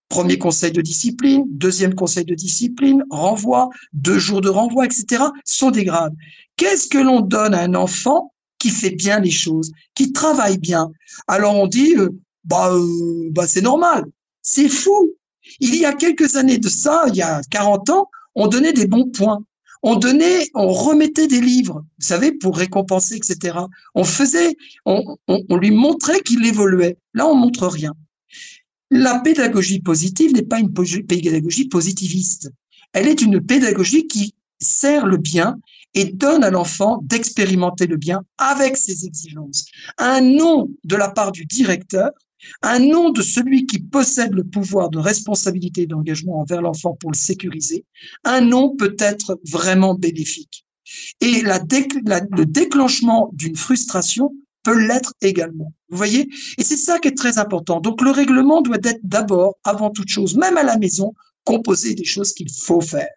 Premier 0.09 0.37
conseil 0.39 0.71
de 0.71 0.81
discipline, 0.81 1.45
deuxième 1.49 1.93
conseil 1.93 2.25
de 2.25 2.33
discipline, 2.33 3.05
renvoi, 3.11 3.69
deux 3.93 4.17
jours 4.17 4.41
de 4.41 4.49
renvoi, 4.49 4.85
etc., 4.85 5.23
sont 5.45 5.71
des 5.71 5.85
grades. 5.85 6.15
Qu'est-ce 6.57 6.87
que 6.87 6.97
l'on 6.97 7.21
donne 7.21 7.53
à 7.53 7.61
un 7.61 7.75
enfant 7.75 8.33
qui 8.59 8.69
fait 8.69 8.91
bien 8.91 9.19
les 9.19 9.31
choses, 9.31 9.71
qui 9.95 10.11
travaille 10.11 10.57
bien 10.57 10.91
Alors 11.27 11.55
on 11.55 11.67
dit, 11.67 11.95
euh, 11.97 12.09
bah, 12.43 12.71
euh, 12.71 13.29
bah 13.31 13.47
c'est 13.47 13.61
normal. 13.61 14.05
C'est 14.41 14.69
fou. 14.69 15.15
Il 15.59 15.75
y 15.75 15.85
a 15.85 15.93
quelques 15.93 16.35
années 16.35 16.57
de 16.59 16.69
ça, 16.69 17.05
il 17.07 17.15
y 17.15 17.21
a 17.21 17.41
40 17.49 17.89
ans, 17.89 18.09
on 18.35 18.47
donnait 18.47 18.73
des 18.73 18.85
bons 18.85 19.09
points. 19.09 19.43
On 19.81 19.95
donnait, 19.95 20.49
on 20.55 20.71
remettait 20.73 21.27
des 21.27 21.39
livres, 21.39 21.85
vous 21.99 22.05
savez, 22.05 22.33
pour 22.33 22.57
récompenser, 22.57 23.15
etc. 23.15 23.59
On 23.95 24.03
faisait, 24.03 24.57
on, 24.85 25.15
on, 25.27 25.55
lui 25.55 25.71
montrait 25.71 26.19
qu'il 26.19 26.45
évoluait. 26.45 26.97
Là, 27.13 27.27
on 27.27 27.35
montre 27.35 27.65
rien. 27.65 27.93
La 28.91 29.19
pédagogie 29.19 29.79
positive 29.79 30.33
n'est 30.33 30.43
pas 30.43 30.59
une 30.59 30.73
pédagogie 30.73 31.69
positiviste. 31.69 32.51
Elle 32.91 33.07
est 33.07 33.21
une 33.21 33.39
pédagogie 33.39 34.05
qui 34.07 34.35
sert 34.59 35.05
le 35.05 35.15
bien 35.15 35.57
et 35.93 36.05
donne 36.05 36.43
à 36.43 36.49
l'enfant 36.49 36.99
d'expérimenter 37.03 37.87
le 37.87 37.97
bien 37.97 38.23
avec 38.37 38.77
ses 38.77 39.05
exigences. 39.05 39.65
Un 39.97 40.21
nom 40.21 40.69
de 40.83 40.95
la 40.95 41.09
part 41.09 41.31
du 41.31 41.45
directeur 41.45 42.11
un 42.61 42.79
nom 42.79 43.09
de 43.09 43.21
celui 43.21 43.65
qui 43.65 43.79
possède 43.79 44.33
le 44.33 44.43
pouvoir 44.43 44.89
de 44.89 44.97
responsabilité 44.97 45.81
et 45.81 45.87
d'engagement 45.87 46.39
envers 46.39 46.61
l'enfant 46.61 46.95
pour 46.99 47.11
le 47.11 47.17
sécuriser, 47.17 47.85
un 48.23 48.41
nom 48.41 48.75
peut 48.75 48.95
être 48.99 49.39
vraiment 49.49 49.95
bénéfique. 49.95 50.65
Et 51.21 51.41
le 51.41 52.43
déclenchement 52.45 53.29
d'une 53.33 53.55
frustration 53.55 54.33
peut 54.63 54.87
l'être 54.87 55.13
également. 55.21 55.73
Vous 55.89 55.97
voyez? 55.97 56.29
Et 56.57 56.63
c'est 56.63 56.77
ça 56.77 56.99
qui 56.99 57.09
est 57.09 57.17
très 57.17 57.37
important. 57.37 57.79
Donc 57.79 58.01
le 58.01 58.11
règlement 58.11 58.61
doit 58.61 58.77
être 58.83 59.01
d'abord, 59.03 59.57
avant 59.63 59.89
toute 59.89 60.09
chose, 60.09 60.35
même 60.35 60.57
à 60.57 60.63
la 60.63 60.77
maison, 60.77 61.13
composé 61.43 61.93
des 61.93 62.05
choses 62.05 62.33
qu'il 62.33 62.51
faut 62.51 62.81
faire. 62.81 63.09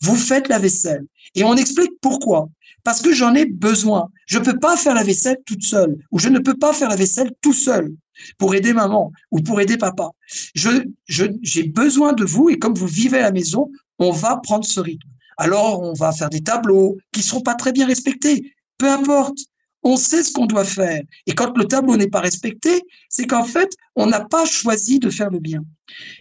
Vous 0.00 0.16
faites 0.16 0.48
la 0.48 0.58
vaisselle. 0.58 1.04
Et 1.34 1.44
on 1.44 1.54
explique 1.54 1.92
pourquoi. 2.00 2.48
Parce 2.84 3.02
que 3.02 3.12
j'en 3.12 3.34
ai 3.34 3.46
besoin. 3.46 4.08
Je 4.26 4.38
ne 4.38 4.44
peux 4.44 4.58
pas 4.58 4.76
faire 4.76 4.94
la 4.94 5.02
vaisselle 5.02 5.38
toute 5.46 5.62
seule. 5.62 5.96
Ou 6.10 6.18
je 6.18 6.28
ne 6.28 6.38
peux 6.38 6.56
pas 6.56 6.72
faire 6.72 6.88
la 6.88 6.96
vaisselle 6.96 7.32
tout 7.40 7.52
seul 7.52 7.92
pour 8.38 8.54
aider 8.54 8.72
maman 8.72 9.12
ou 9.30 9.40
pour 9.40 9.60
aider 9.60 9.76
papa. 9.76 10.10
Je, 10.54 10.70
j'ai 11.06 11.62
besoin 11.64 12.12
de 12.12 12.24
vous 12.24 12.50
et 12.50 12.58
comme 12.58 12.74
vous 12.74 12.86
vivez 12.86 13.18
à 13.18 13.22
la 13.22 13.32
maison, 13.32 13.70
on 13.98 14.10
va 14.10 14.40
prendre 14.42 14.64
ce 14.64 14.80
rythme. 14.80 15.08
Alors, 15.36 15.80
on 15.80 15.94
va 15.94 16.12
faire 16.12 16.28
des 16.28 16.42
tableaux 16.42 16.98
qui 17.12 17.22
seront 17.22 17.40
pas 17.40 17.54
très 17.54 17.72
bien 17.72 17.86
respectés. 17.86 18.54
Peu 18.78 18.90
importe. 18.90 19.38
On 19.82 19.96
sait 19.96 20.22
ce 20.22 20.32
qu'on 20.32 20.44
doit 20.44 20.64
faire. 20.64 21.02
Et 21.26 21.32
quand 21.32 21.56
le 21.56 21.64
tableau 21.64 21.96
n'est 21.96 22.10
pas 22.10 22.20
respecté, 22.20 22.82
c'est 23.08 23.26
qu'en 23.26 23.44
fait, 23.44 23.70
on 23.96 24.06
n'a 24.06 24.20
pas 24.20 24.44
choisi 24.44 24.98
de 24.98 25.08
faire 25.08 25.30
le 25.30 25.38
bien. 25.38 25.64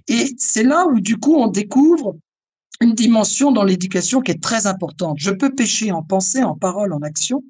Et 0.08 0.34
c'est 0.38 0.64
là 0.64 0.88
où, 0.88 1.02
du 1.02 1.18
coup, 1.18 1.36
on 1.36 1.48
découvre 1.48 2.16
une 2.82 2.94
dimension 2.94 3.52
dans 3.52 3.64
l'éducation 3.64 4.22
qui 4.22 4.32
est 4.32 4.42
très 4.42 4.68
importante. 4.68 5.18
Je 5.20 5.32
peux 5.32 5.54
pécher 5.54 5.92
en 5.92 6.04
pensée, 6.04 6.44
en 6.44 6.56
parole, 6.56 6.94
en 6.94 7.02
action, 7.02 7.44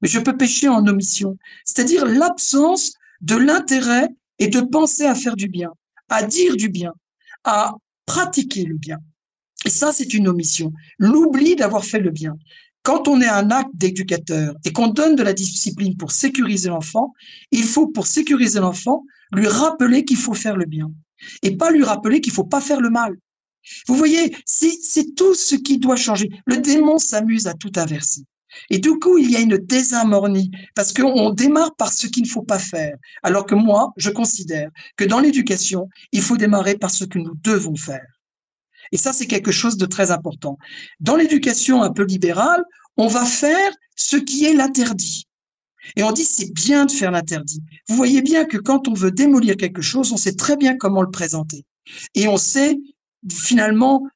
mais 0.00 0.08
je 0.08 0.20
peux 0.20 0.36
pécher 0.36 0.68
en 0.68 0.86
omission. 0.86 1.36
C'est-à-dire 1.64 2.06
l'absence 2.06 2.94
de 3.20 3.36
l'intérêt 3.36 4.08
et 4.38 4.48
de 4.48 4.60
penser 4.60 5.04
à 5.04 5.14
faire 5.14 5.36
du 5.36 5.48
bien, 5.48 5.70
à 6.08 6.22
dire 6.22 6.56
du 6.56 6.68
bien, 6.68 6.92
à 7.44 7.74
pratiquer 8.04 8.64
le 8.64 8.76
bien. 8.76 8.98
Et 9.64 9.70
ça, 9.70 9.92
c'est 9.92 10.14
une 10.14 10.28
omission. 10.28 10.72
L'oubli 10.98 11.56
d'avoir 11.56 11.84
fait 11.84 11.98
le 11.98 12.10
bien. 12.10 12.36
Quand 12.82 13.08
on 13.08 13.20
est 13.20 13.28
un 13.28 13.50
acte 13.50 13.74
d'éducateur 13.74 14.54
et 14.64 14.72
qu'on 14.72 14.86
donne 14.86 15.16
de 15.16 15.24
la 15.24 15.32
discipline 15.32 15.96
pour 15.96 16.12
sécuriser 16.12 16.68
l'enfant, 16.68 17.12
il 17.50 17.64
faut, 17.64 17.88
pour 17.88 18.06
sécuriser 18.06 18.60
l'enfant, 18.60 19.04
lui 19.32 19.48
rappeler 19.48 20.04
qu'il 20.04 20.18
faut 20.18 20.34
faire 20.34 20.56
le 20.56 20.66
bien 20.66 20.92
et 21.42 21.56
pas 21.56 21.72
lui 21.72 21.82
rappeler 21.82 22.20
qu'il 22.20 22.32
faut 22.32 22.44
pas 22.44 22.60
faire 22.60 22.80
le 22.80 22.90
mal. 22.90 23.16
Vous 23.86 23.94
voyez, 23.94 24.36
c'est 24.44 25.14
tout 25.14 25.34
ce 25.34 25.56
qui 25.56 25.78
doit 25.78 25.96
changer. 25.96 26.30
Le 26.46 26.58
démon 26.58 26.98
s'amuse 26.98 27.46
à 27.46 27.54
tout 27.54 27.72
inverser. 27.76 28.22
Et 28.70 28.78
du 28.78 28.98
coup, 28.98 29.18
il 29.18 29.30
y 29.30 29.36
a 29.36 29.40
une 29.40 29.58
désharmonie 29.58 30.50
parce 30.74 30.92
qu'on 30.92 31.30
démarre 31.30 31.74
par 31.76 31.92
ce 31.92 32.06
qu'il 32.06 32.22
ne 32.22 32.28
faut 32.28 32.42
pas 32.42 32.58
faire. 32.58 32.96
Alors 33.22 33.46
que 33.46 33.54
moi, 33.54 33.92
je 33.96 34.10
considère 34.10 34.70
que 34.96 35.04
dans 35.04 35.20
l'éducation, 35.20 35.88
il 36.12 36.22
faut 36.22 36.36
démarrer 36.36 36.76
par 36.76 36.90
ce 36.90 37.04
que 37.04 37.18
nous 37.18 37.34
devons 37.42 37.76
faire. 37.76 38.06
Et 38.92 38.96
ça, 38.96 39.12
c'est 39.12 39.26
quelque 39.26 39.52
chose 39.52 39.76
de 39.76 39.86
très 39.86 40.10
important. 40.10 40.58
Dans 41.00 41.16
l'éducation 41.16 41.82
un 41.82 41.92
peu 41.92 42.04
libérale, 42.04 42.64
on 42.96 43.08
va 43.08 43.24
faire 43.24 43.72
ce 43.96 44.16
qui 44.16 44.44
est 44.44 44.54
l'interdit. 44.54 45.24
Et 45.94 46.02
on 46.02 46.12
dit 46.12 46.24
c'est 46.24 46.52
bien 46.52 46.84
de 46.86 46.90
faire 46.90 47.10
l'interdit. 47.10 47.62
Vous 47.88 47.96
voyez 47.96 48.22
bien 48.22 48.44
que 48.44 48.56
quand 48.56 48.88
on 48.88 48.94
veut 48.94 49.12
démolir 49.12 49.56
quelque 49.56 49.82
chose, 49.82 50.12
on 50.12 50.16
sait 50.16 50.34
très 50.34 50.56
bien 50.56 50.76
comment 50.76 51.02
le 51.02 51.10
présenter. 51.10 51.64
Et 52.14 52.26
on 52.26 52.36
sait 52.36 52.78
finalement, 53.30 54.06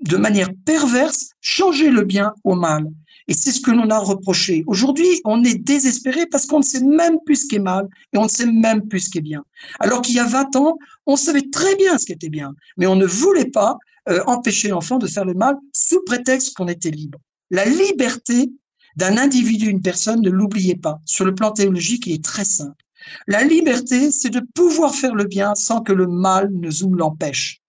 de 0.00 0.16
manière 0.16 0.50
perverse, 0.64 1.30
changer 1.40 1.90
le 1.90 2.02
bien 2.02 2.34
au 2.44 2.54
mal. 2.54 2.88
Et 3.26 3.34
c'est 3.34 3.52
ce 3.52 3.60
que 3.60 3.70
l'on 3.70 3.90
a 3.90 3.98
reproché. 3.98 4.64
Aujourd'hui, 4.66 5.20
on 5.24 5.44
est 5.44 5.58
désespéré 5.58 6.26
parce 6.26 6.46
qu'on 6.46 6.58
ne 6.58 6.64
sait 6.64 6.82
même 6.82 7.18
plus 7.26 7.42
ce 7.42 7.46
qui 7.46 7.56
est 7.56 7.60
mal 7.60 7.86
et 8.12 8.18
on 8.18 8.24
ne 8.24 8.28
sait 8.28 8.46
même 8.46 8.88
plus 8.88 9.00
ce 9.00 9.10
qui 9.10 9.18
est 9.18 9.22
bien. 9.22 9.44
Alors 9.80 10.00
qu'il 10.00 10.14
y 10.14 10.18
a 10.18 10.26
20 10.26 10.56
ans, 10.56 10.78
on 11.06 11.16
savait 11.16 11.48
très 11.52 11.76
bien 11.76 11.98
ce 11.98 12.06
qui 12.06 12.12
était 12.12 12.30
bien, 12.30 12.54
mais 12.78 12.86
on 12.86 12.96
ne 12.96 13.04
voulait 13.04 13.50
pas 13.50 13.76
euh, 14.08 14.22
empêcher 14.26 14.68
l'enfant 14.68 14.98
de 14.98 15.06
faire 15.06 15.26
le 15.26 15.34
mal 15.34 15.56
sous 15.74 16.02
prétexte 16.06 16.56
qu'on 16.56 16.68
était 16.68 16.90
libre. 16.90 17.18
La 17.50 17.66
liberté 17.66 18.50
d'un 18.96 19.18
individu, 19.18 19.68
une 19.68 19.82
personne, 19.82 20.22
ne 20.22 20.30
l'oubliez 20.30 20.76
pas. 20.76 20.98
Sur 21.04 21.24
le 21.24 21.34
plan 21.34 21.52
théologique, 21.52 22.06
il 22.06 22.14
est 22.14 22.24
très 22.24 22.44
simple. 22.44 22.82
La 23.26 23.44
liberté, 23.44 24.10
c'est 24.10 24.30
de 24.30 24.40
pouvoir 24.54 24.94
faire 24.94 25.14
le 25.14 25.24
bien 25.24 25.54
sans 25.54 25.82
que 25.82 25.92
le 25.92 26.06
mal 26.06 26.50
ne 26.52 26.70
nous 26.82 26.94
l'empêche. 26.94 27.62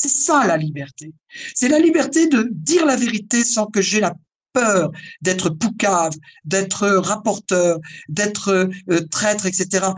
C'est 0.00 0.08
ça 0.08 0.46
la 0.46 0.56
liberté. 0.56 1.12
C'est 1.54 1.68
la 1.68 1.78
liberté 1.78 2.26
de 2.26 2.48
dire 2.52 2.86
la 2.86 2.96
vérité 2.96 3.44
sans 3.44 3.66
que 3.66 3.82
j'ai 3.82 4.00
la 4.00 4.14
peur 4.54 4.90
d'être 5.20 5.50
poucave, 5.50 6.14
d'être 6.46 6.88
rapporteur, 6.88 7.78
d'être 8.08 8.70
euh, 8.88 9.00
traître, 9.10 9.44
etc. 9.44 9.88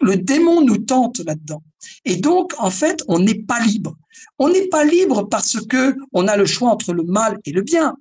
Le 0.00 0.16
démon 0.16 0.62
nous 0.62 0.78
tente 0.78 1.18
là-dedans. 1.18 1.62
Et 2.06 2.16
donc, 2.16 2.54
en 2.56 2.70
fait, 2.70 3.02
on 3.06 3.18
n'est 3.18 3.42
pas 3.42 3.60
libre. 3.60 3.98
On 4.38 4.48
n'est 4.48 4.68
pas 4.68 4.82
libre 4.86 5.28
parce 5.28 5.60
que 5.66 5.94
on 6.12 6.26
a 6.26 6.38
le 6.38 6.46
choix 6.46 6.70
entre 6.70 6.94
le 6.94 7.02
mal 7.02 7.38
et 7.44 7.52
le 7.52 7.60
bien. 7.60 7.94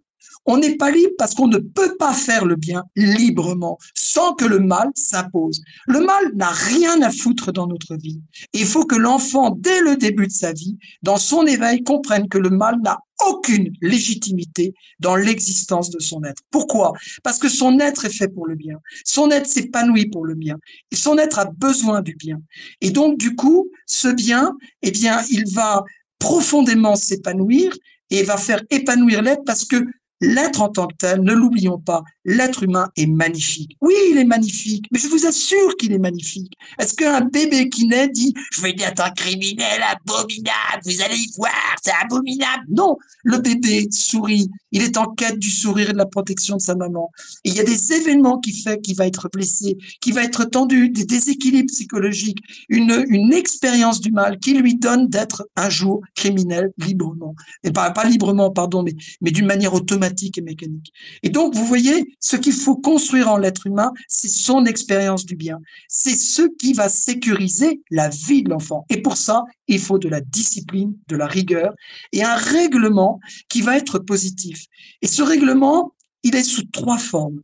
On 0.46 0.58
n'est 0.58 0.76
pas 0.76 0.92
libre 0.92 1.14
parce 1.18 1.36
qu'on 1.36 1.48
ne 1.48 1.58
peut 1.58 1.96
pas 1.98 2.14
faire 2.14 2.46
le 2.46 2.56
bien 2.56 2.84
librement 2.96 3.78
sans 3.96 4.34
que 4.34 4.46
le 4.46 4.60
mal 4.60 4.90
s'impose. 4.96 5.62
Le 5.88 6.02
mal 6.02 6.32
n'a 6.36 6.50
rien 6.50 7.02
à 7.02 7.12
foutre 7.12 7.52
dans 7.52 7.68
notre 7.68 7.96
vie. 7.96 8.22
il 8.54 8.66
faut 8.66 8.86
que 8.86 8.96
l'enfant, 8.96 9.52
dès 9.58 9.82
le 9.82 9.96
début 9.96 10.28
de 10.28 10.32
sa 10.32 10.54
vie, 10.54 10.78
dans 11.02 11.18
son 11.18 11.46
éveil, 11.46 11.84
comprenne 11.84 12.28
que 12.28 12.38
le 12.38 12.50
mal 12.50 12.80
n'a 12.84 13.00
aucune 13.28 13.74
légitimité 13.82 14.74
dans 15.00 15.16
l'existence 15.16 15.90
de 15.90 16.00
son 16.00 16.24
être. 16.24 16.42
Pourquoi? 16.52 16.94
Parce 17.24 17.40
que 17.40 17.50
son 17.50 17.80
être 17.80 18.06
est 18.06 18.14
fait 18.14 18.28
pour 18.28 18.48
le 18.48 18.56
bien. 18.56 18.80
Son 19.06 19.32
être 19.32 19.48
s'épanouit 19.48 20.08
pour 20.08 20.26
le 20.26 20.36
bien. 20.36 20.58
Et 20.92 20.96
son 20.96 21.18
être 21.18 21.40
a 21.40 21.46
besoin 21.46 22.02
du 22.02 22.16
bien. 22.16 22.42
Et 22.82 22.92
donc, 22.92 23.18
du 23.18 23.36
coup, 23.36 23.70
ce 23.86 24.10
bien, 24.10 24.56
eh 24.82 24.92
bien, 24.92 25.22
il 25.30 25.46
va 25.52 25.84
profondément 26.20 26.96
s'épanouir 26.96 27.74
et 28.10 28.24
va 28.24 28.38
faire 28.38 28.62
épanouir 28.70 29.22
l'être 29.22 29.44
parce 29.46 29.66
que 29.66 29.86
L'être 30.24 30.62
en 30.62 30.70
tant 30.70 30.88
que 30.88 30.96
tel, 30.96 31.22
ne 31.22 31.34
l'oublions 31.34 31.80
pas, 31.80 32.02
l'être 32.24 32.64
humain 32.64 32.90
est 32.96 33.08
magnifique. 33.08 33.76
Oui, 33.82 33.94
il 34.12 34.18
est 34.18 34.24
magnifique, 34.24 34.86
mais 34.90 34.98
je 34.98 35.08
vous 35.08 35.26
assure 35.26 35.76
qu'il 35.76 35.92
est 35.92 36.00
magnifique. 36.00 36.54
Est-ce 36.80 36.94
qu'un 36.94 37.20
bébé 37.22 37.68
qui 37.68 37.88
naît 37.88 38.08
dit 38.08 38.34
«Je 38.54 38.62
vais 38.62 38.74
être 38.80 39.04
un 39.04 39.10
criminel 39.10 39.82
abominable, 39.84 40.82
vous 40.86 41.02
allez 41.02 41.18
y 41.18 41.30
voir, 41.36 41.76
c'est 41.84 41.92
abominable» 42.02 42.64
Non, 42.70 42.96
le 43.26 43.40
bébé 43.40 43.90
sourit, 43.92 44.50
il 44.72 44.82
est 44.82 44.96
en 44.98 45.08
quête 45.08 45.40
du 45.40 45.52
sourire 45.52 45.90
et 45.90 45.94
de 45.94 45.98
la 45.98 46.06
protection 46.06 46.56
de 46.56 46.62
sa 46.62 46.76
maman. 46.76 47.12
Il 47.44 47.54
y 47.54 47.60
a 47.60 47.64
des 47.64 47.92
événements 47.92 48.40
qui 48.40 48.54
font 48.64 48.78
qu'il 48.78 48.96
va 48.96 49.06
être 49.06 49.28
blessé, 49.30 49.78
qui 50.00 50.14
va 50.14 50.24
être 50.24 50.46
tendu, 50.46 50.90
des 50.90 51.04
déséquilibres 51.04 51.68
psychologiques, 51.68 52.40
une, 52.70 53.34
expérience 53.34 54.00
du 54.00 54.12
mal 54.12 54.40
qui 54.40 54.54
lui 54.54 54.76
donne 54.76 55.10
d'être 55.10 55.50
un 55.58 55.70
jour 55.70 56.02
criminel 56.16 56.72
librement. 56.78 57.36
Et 57.64 57.72
pas, 57.72 57.92
pas 57.92 58.06
librement, 58.06 58.52
pardon, 58.52 58.86
mais 59.22 59.32
d'une 59.32 59.48
manière 59.48 59.74
automatique 59.74 60.13
et 60.22 60.42
mécanique. 60.42 60.94
Et 61.24 61.30
donc, 61.30 61.56
vous 61.56 61.66
voyez, 61.66 62.16
ce 62.20 62.36
qu'il 62.36 62.54
faut 62.54 62.76
construire 62.76 63.30
en 63.30 63.38
l'être 63.38 63.68
humain, 63.68 63.92
c'est 64.08 64.30
son 64.30 64.66
expérience 64.66 65.26
du 65.26 65.36
bien. 65.36 65.60
C'est 65.88 66.16
ce 66.16 66.44
qui 66.60 66.74
va 66.74 66.90
sécuriser 66.90 67.82
la 67.90 68.10
vie 68.10 68.44
de 68.44 68.50
l'enfant. 68.50 68.86
Et 68.90 69.02
pour 69.02 69.18
ça, 69.18 69.44
il 69.68 69.80
faut 69.80 69.98
de 69.98 70.10
la 70.10 70.22
discipline, 70.22 70.96
de 71.08 71.16
la 71.16 71.28
rigueur 71.28 71.74
et 72.12 72.24
un 72.24 72.36
règlement 72.36 73.20
qui 73.50 73.62
va 73.62 73.78
être 73.78 74.00
positif. 74.00 74.66
Et 75.02 75.08
ce 75.08 75.22
règlement, 75.22 75.94
il 76.24 76.36
est 76.36 76.44
sous 76.44 76.64
trois 76.64 76.98
formes. 76.98 77.42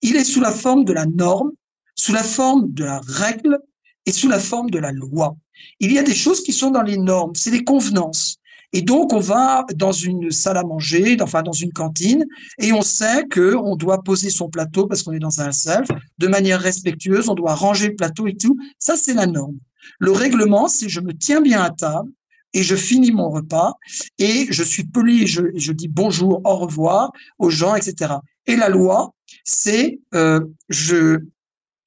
Il 0.00 0.16
est 0.16 0.24
sous 0.24 0.40
la 0.40 0.52
forme 0.52 0.84
de 0.84 0.92
la 0.92 1.06
norme, 1.06 1.52
sous 1.94 2.12
la 2.12 2.24
forme 2.24 2.72
de 2.72 2.84
la 2.84 3.00
règle 3.06 3.58
et 4.06 4.12
sous 4.12 4.28
la 4.28 4.40
forme 4.40 4.70
de 4.70 4.78
la 4.78 4.92
loi. 4.92 5.36
Il 5.78 5.92
y 5.92 5.98
a 5.98 6.02
des 6.02 6.14
choses 6.14 6.42
qui 6.42 6.52
sont 6.52 6.70
dans 6.70 6.82
les 6.82 6.96
normes, 6.96 7.34
c'est 7.34 7.50
les 7.50 7.64
convenances. 7.64 8.38
Et 8.72 8.82
donc, 8.82 9.12
on 9.12 9.20
va 9.20 9.66
dans 9.74 9.92
une 9.92 10.30
salle 10.30 10.56
à 10.56 10.62
manger, 10.62 11.16
enfin 11.20 11.42
dans 11.42 11.52
une 11.52 11.72
cantine, 11.72 12.26
et 12.58 12.72
on 12.72 12.82
sait 12.82 13.26
que 13.28 13.54
on 13.54 13.76
doit 13.76 14.02
poser 14.02 14.30
son 14.30 14.48
plateau 14.48 14.86
parce 14.86 15.02
qu'on 15.02 15.12
est 15.12 15.18
dans 15.18 15.40
un 15.40 15.52
self 15.52 15.88
de 16.18 16.26
manière 16.26 16.60
respectueuse, 16.60 17.28
on 17.28 17.34
doit 17.34 17.54
ranger 17.54 17.88
le 17.88 17.96
plateau 17.96 18.26
et 18.26 18.36
tout. 18.36 18.56
Ça, 18.78 18.96
c'est 18.96 19.14
la 19.14 19.26
norme. 19.26 19.58
Le 19.98 20.12
règlement, 20.12 20.68
c'est 20.68 20.88
je 20.88 21.00
me 21.00 21.12
tiens 21.12 21.40
bien 21.40 21.62
à 21.62 21.70
table 21.70 22.10
et 22.54 22.62
je 22.62 22.76
finis 22.76 23.12
mon 23.12 23.30
repas 23.30 23.74
et 24.18 24.46
je 24.50 24.62
suis 24.62 24.84
poli 24.84 25.24
et 25.24 25.26
je, 25.26 25.42
je 25.54 25.72
dis 25.72 25.88
bonjour, 25.88 26.40
au 26.44 26.56
revoir 26.56 27.12
aux 27.38 27.50
gens, 27.50 27.74
etc. 27.74 28.14
Et 28.46 28.56
la 28.56 28.68
loi, 28.68 29.14
c'est 29.44 30.00
euh, 30.14 30.40
je 30.68 31.18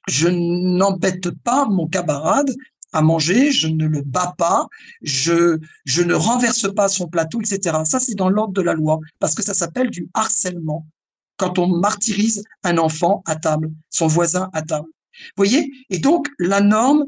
je 0.08 0.28
n'embête 0.28 1.32
pas 1.32 1.66
mon 1.66 1.88
camarade 1.88 2.54
à 2.96 3.02
manger, 3.02 3.52
je 3.52 3.68
ne 3.68 3.88
le 3.88 4.02
bats 4.02 4.34
pas, 4.38 4.68
je, 5.02 5.60
je 5.84 6.02
ne 6.02 6.14
renverse 6.14 6.74
pas 6.74 6.88
son 6.88 7.08
plateau, 7.08 7.42
etc. 7.42 7.80
Ça, 7.84 8.00
c'est 8.00 8.16
dans 8.16 8.30
l'ordre 8.30 8.54
de 8.54 8.62
la 8.62 8.74
loi, 8.74 9.02
parce 9.20 9.36
que 9.36 9.44
ça 9.44 9.54
s'appelle 9.54 9.90
du 9.90 10.08
harcèlement, 10.14 10.88
quand 11.36 11.60
on 11.60 11.68
martyrise 11.68 12.44
un 12.64 12.78
enfant 12.78 13.22
à 13.26 13.36
table, 13.36 13.70
son 13.90 14.08
voisin 14.08 14.50
à 14.54 14.62
table. 14.62 14.88
Vous 14.88 15.44
voyez? 15.44 15.70
Et 15.90 16.00
donc, 16.00 16.30
la 16.40 16.62
norme, 16.62 17.06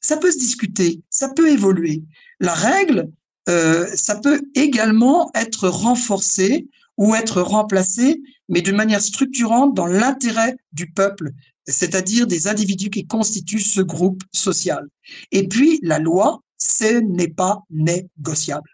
ça 0.00 0.16
peut 0.16 0.32
se 0.32 0.38
discuter, 0.38 1.00
ça 1.08 1.28
peut 1.28 1.50
évoluer. 1.50 2.02
La 2.40 2.54
règle, 2.54 3.08
euh, 3.48 3.86
ça 3.94 4.16
peut 4.16 4.42
également 4.56 5.30
être 5.36 5.68
renforcé 5.68 6.66
ou 6.96 7.14
être 7.14 7.40
remplacé, 7.42 8.20
mais 8.48 8.60
de 8.60 8.72
manière 8.72 9.00
structurante 9.00 9.72
dans 9.74 9.86
l'intérêt 9.86 10.56
du 10.72 10.90
peuple, 10.90 11.30
c'est-à-dire 11.66 12.26
des 12.26 12.48
individus 12.48 12.90
qui 12.90 13.06
constituent 13.06 13.60
ce 13.60 13.80
groupe 13.80 14.22
social. 14.32 14.88
Et 15.30 15.46
puis, 15.46 15.78
la 15.82 15.98
loi, 15.98 16.40
ce 16.58 17.00
n'est 17.00 17.28
pas 17.28 17.62
négociable. 17.70 18.68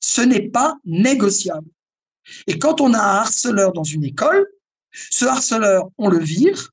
Ce 0.00 0.20
n'est 0.20 0.48
pas 0.48 0.76
négociable. 0.84 1.68
Et 2.46 2.58
quand 2.58 2.80
on 2.80 2.94
a 2.94 2.98
un 2.98 3.16
harceleur 3.16 3.72
dans 3.72 3.84
une 3.84 4.04
école, 4.04 4.46
ce 4.92 5.24
harceleur, 5.24 5.88
on 5.98 6.08
le 6.08 6.18
vire, 6.18 6.70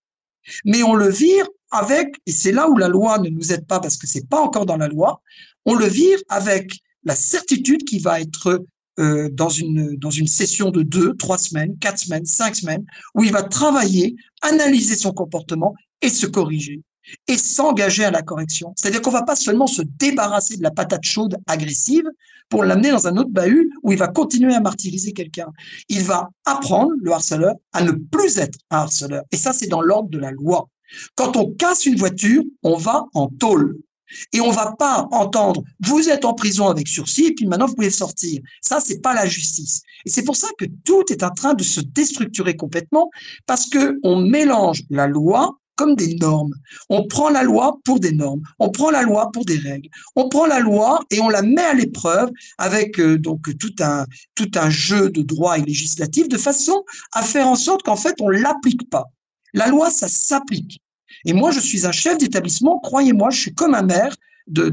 mais 0.64 0.84
on 0.84 0.94
le 0.94 1.10
vire 1.10 1.48
avec, 1.72 2.16
et 2.26 2.32
c'est 2.32 2.52
là 2.52 2.70
où 2.70 2.78
la 2.78 2.88
loi 2.88 3.18
ne 3.20 3.30
nous 3.30 3.52
aide 3.52 3.66
pas 3.66 3.80
parce 3.80 3.98
que 3.98 4.08
c'est 4.08 4.30
pas 4.30 4.40
encore 4.40 4.66
dans 4.66 4.78
la 4.78 4.88
loi, 4.88 5.22
on 5.66 5.74
le 5.74 5.88
vire 5.88 6.20
avec 6.30 6.80
la 7.04 7.16
certitude 7.16 7.84
qu'il 7.84 8.02
va 8.02 8.22
être 8.22 8.66
euh, 9.00 9.30
dans 9.32 9.50
une 9.50 9.96
dans 9.98 10.10
une 10.10 10.28
session 10.28 10.70
de 10.72 10.82
deux, 10.82 11.16
trois 11.16 11.38
semaines, 11.38 11.78
quatre 11.80 12.00
semaines, 12.00 12.26
cinq 12.26 12.56
semaines, 12.56 12.86
où 13.14 13.24
il 13.24 13.32
va 13.32 13.44
travailler, 13.44 14.16
analyser 14.42 14.96
son 14.96 15.12
comportement 15.12 15.76
et 16.02 16.10
se 16.10 16.26
corriger 16.26 16.82
et 17.28 17.38
s'engager 17.38 18.04
à 18.04 18.12
la 18.12 18.22
correction. 18.22 18.74
C'est-à-dire 18.76 19.02
qu'on 19.02 19.12
va 19.12 19.24
pas 19.24 19.36
seulement 19.36 19.68
se 19.68 19.82
débarrasser 19.82 20.58
de 20.58 20.64
la 20.64 20.72
patate 20.72 21.04
chaude 21.04 21.38
agressive 21.48 22.06
pour 22.50 22.64
l'amener 22.64 22.92
dans 22.92 23.08
un 23.08 23.18
autre 23.18 23.30
bahut 23.30 23.72
où 23.84 23.92
il 23.92 23.98
va 23.98 24.08
continuer 24.08 24.54
à 24.54 24.60
martyriser 24.60 25.14
quelqu'un. 25.14 25.48
Il 25.90 26.04
va 26.04 26.30
apprendre, 26.46 26.92
le 27.02 27.12
harceleur, 27.12 27.56
à 27.74 27.84
ne 27.84 27.92
plus 27.92 28.38
être 28.38 28.58
un 28.70 28.78
harceleur. 28.78 29.24
Et 29.32 29.38
ça, 29.38 29.54
c'est 29.54 29.68
dans 29.68 29.82
l'ordre 29.82 30.10
de 30.10 30.20
la 30.20 30.32
loi. 30.32 30.68
Quand 31.16 31.36
on 31.36 31.52
casse 31.52 31.86
une 31.86 31.98
voiture, 31.98 32.44
on 32.64 32.78
va 32.78 33.06
en 33.14 33.28
tôle. 33.28 33.78
Et 34.34 34.42
on 34.42 34.52
va 34.52 34.74
pas 34.78 35.08
entendre 35.12 35.64
vous 35.80 36.10
êtes 36.10 36.26
en 36.26 36.34
prison 36.34 36.68
avec 36.68 36.88
sursis 36.88 37.26
et 37.26 37.34
puis 37.34 37.46
maintenant 37.46 37.68
vous 37.68 37.76
pouvez 37.76 37.90
sortir. 37.90 38.42
Ça 38.62 38.80
c'est 38.80 39.02
pas 39.02 39.14
la 39.14 39.26
justice. 39.26 39.82
Et 40.06 40.10
c'est 40.10 40.24
pour 40.24 40.36
ça 40.36 40.48
que 40.58 40.66
tout 40.84 41.04
est 41.10 41.24
en 41.24 41.32
train 41.32 41.54
de 41.54 41.64
se 41.64 41.82
déstructurer 41.82 42.56
complètement 42.56 43.10
parce 43.46 43.68
que 43.68 44.00
on 44.04 44.18
mélange 44.18 44.84
la 44.90 45.08
loi 45.08 45.58
comme 45.76 45.96
des 45.96 46.16
normes. 46.16 46.54
On 46.90 47.06
prend 47.08 47.30
la 47.30 47.44
loi 47.44 47.78
pour 47.84 48.00
des 48.00 48.12
normes, 48.12 48.42
on 48.60 48.70
prend 48.70 48.92
la 48.92 49.02
loi 49.02 49.30
pour 49.34 49.46
des 49.46 49.58
règles. 49.58 49.90
On 50.16 50.30
prend 50.30 50.46
la 50.46 50.60
loi 50.60 51.00
et 51.12 51.20
on 51.20 51.30
la 51.30 51.42
met 51.42 51.62
à 51.62 51.74
l'épreuve 51.74 52.30
avec 52.58 53.00
euh, 53.00 53.18
donc 53.18 53.42
tout 53.58 53.76
un 53.82 54.06
tout 54.36 54.52
un 54.56 54.70
jeu 54.70 55.10
de 55.10 55.22
droit 55.22 55.58
et 55.58 55.62
législatif 55.62 56.28
de 56.28 56.38
façon 56.38 56.84
à 57.12 57.22
faire 57.22 57.48
en 57.48 57.56
sorte 57.56 57.84
qu'en 57.84 57.96
fait 57.98 58.16
on 58.22 58.30
l'applique 58.30 58.90
pas. 58.90 59.06
La 59.54 59.68
loi 59.68 59.90
ça 59.90 60.08
s'applique. 60.08 60.82
Et 61.26 61.34
moi, 61.34 61.52
je 61.52 61.60
suis 61.60 61.86
un 61.86 61.92
chef 61.92 62.18
d'établissement. 62.18 62.80
Croyez-moi, 62.80 63.30
je 63.32 63.40
suis 63.42 63.54
comme 63.54 63.74
un 63.74 63.82
maire 63.82 64.16
de, 64.48 64.72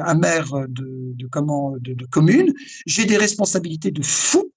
un 0.00 0.14
maire 0.14 0.52
de, 0.68 1.26
comment 1.30 1.72
de, 1.78 1.94
de 1.94 2.06
commune. 2.06 2.52
J'ai 2.86 3.06
des 3.06 3.16
responsabilités 3.16 3.90
de 3.90 4.02
fou, 4.02 4.52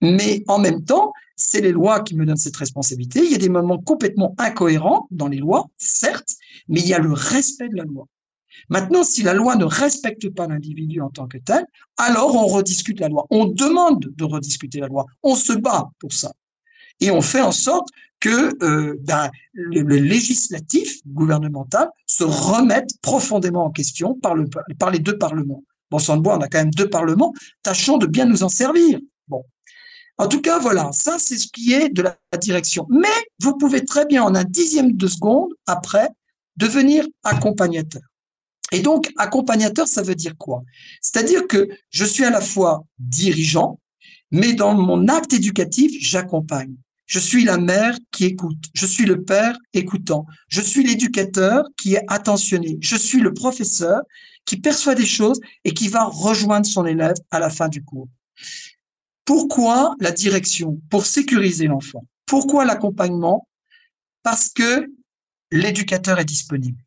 mais 0.00 0.42
en 0.48 0.58
même 0.58 0.84
temps, 0.84 1.12
c'est 1.36 1.60
les 1.60 1.72
lois 1.72 2.00
qui 2.00 2.14
me 2.16 2.26
donnent 2.26 2.36
cette 2.36 2.56
responsabilité. 2.56 3.20
Il 3.24 3.32
y 3.32 3.34
a 3.34 3.38
des 3.38 3.48
moments 3.48 3.78
complètement 3.78 4.34
incohérents 4.38 5.06
dans 5.10 5.28
les 5.28 5.38
lois, 5.38 5.68
certes, 5.76 6.34
mais 6.68 6.80
il 6.80 6.88
y 6.88 6.94
a 6.94 6.98
le 6.98 7.12
respect 7.12 7.68
de 7.68 7.76
la 7.76 7.84
loi. 7.84 8.06
Maintenant, 8.68 9.02
si 9.02 9.22
la 9.22 9.34
loi 9.34 9.56
ne 9.56 9.64
respecte 9.64 10.28
pas 10.30 10.46
l'individu 10.46 11.00
en 11.00 11.10
tant 11.10 11.26
que 11.26 11.38
tel, 11.38 11.64
alors 11.96 12.34
on 12.34 12.46
rediscute 12.46 13.00
la 13.00 13.08
loi. 13.08 13.26
On 13.30 13.46
demande 13.46 14.12
de 14.14 14.24
rediscuter 14.24 14.80
la 14.80 14.88
loi. 14.88 15.06
On 15.22 15.34
se 15.34 15.52
bat 15.52 15.90
pour 15.98 16.12
ça. 16.12 16.32
Et 17.00 17.10
on 17.10 17.20
fait 17.20 17.40
en 17.40 17.52
sorte 17.52 17.88
que 18.20 18.52
euh, 18.64 18.96
ben, 19.00 19.30
le, 19.52 19.82
législatif 19.82 21.00
gouvernemental 21.06 21.88
se 22.06 22.24
remette 22.24 22.90
profondément 23.02 23.64
en 23.64 23.70
question 23.70 24.14
par, 24.14 24.34
le, 24.34 24.48
par 24.78 24.90
les 24.90 25.00
deux 25.00 25.18
parlements. 25.18 25.64
Bon, 25.90 25.98
sans 25.98 26.16
bois, 26.16 26.38
on 26.38 26.40
a 26.40 26.48
quand 26.48 26.58
même 26.58 26.70
deux 26.70 26.88
parlements, 26.88 27.34
tâchons 27.62 27.98
de 27.98 28.06
bien 28.06 28.24
nous 28.24 28.44
en 28.44 28.48
servir. 28.48 28.98
Bon. 29.28 29.44
En 30.18 30.28
tout 30.28 30.40
cas, 30.40 30.58
voilà, 30.58 30.90
ça 30.92 31.16
c'est 31.18 31.36
ce 31.36 31.48
qui 31.48 31.72
est 31.72 31.88
de 31.88 32.02
la 32.02 32.16
direction. 32.38 32.86
Mais 32.88 33.08
vous 33.40 33.56
pouvez 33.58 33.84
très 33.84 34.06
bien, 34.06 34.22
en 34.22 34.34
un 34.34 34.44
dixième 34.44 34.92
de 34.92 35.06
seconde 35.08 35.52
après, 35.66 36.08
devenir 36.56 37.04
accompagnateur. 37.24 38.02
Et 38.70 38.80
donc, 38.80 39.12
accompagnateur, 39.18 39.86
ça 39.86 40.02
veut 40.02 40.14
dire 40.14 40.34
quoi? 40.38 40.62
C'est-à-dire 41.00 41.46
que 41.46 41.68
je 41.90 42.04
suis 42.04 42.24
à 42.24 42.30
la 42.30 42.40
fois 42.40 42.84
dirigeant, 42.98 43.78
mais 44.32 44.54
dans 44.54 44.74
mon 44.74 45.08
acte 45.08 45.34
éducatif, 45.34 45.92
j'accompagne. 46.00 46.74
Je 47.06 47.18
suis 47.18 47.44
la 47.44 47.58
mère 47.58 47.98
qui 48.10 48.24
écoute. 48.24 48.64
Je 48.74 48.86
suis 48.86 49.04
le 49.04 49.22
père 49.22 49.58
écoutant. 49.74 50.24
Je 50.48 50.62
suis 50.62 50.82
l'éducateur 50.82 51.64
qui 51.76 51.94
est 51.94 52.04
attentionné. 52.08 52.78
Je 52.80 52.96
suis 52.96 53.20
le 53.20 53.34
professeur 53.34 54.00
qui 54.46 54.56
perçoit 54.56 54.94
des 54.94 55.06
choses 55.06 55.38
et 55.64 55.74
qui 55.74 55.88
va 55.88 56.04
rejoindre 56.04 56.66
son 56.66 56.86
élève 56.86 57.16
à 57.30 57.38
la 57.38 57.50
fin 57.50 57.68
du 57.68 57.84
cours. 57.84 58.08
Pourquoi 59.26 59.94
la 60.00 60.10
direction? 60.10 60.80
Pour 60.88 61.04
sécuriser 61.04 61.66
l'enfant. 61.66 62.04
Pourquoi 62.24 62.64
l'accompagnement? 62.64 63.46
Parce 64.22 64.48
que 64.48 64.90
l'éducateur 65.50 66.18
est 66.18 66.24
disponible. 66.24 66.82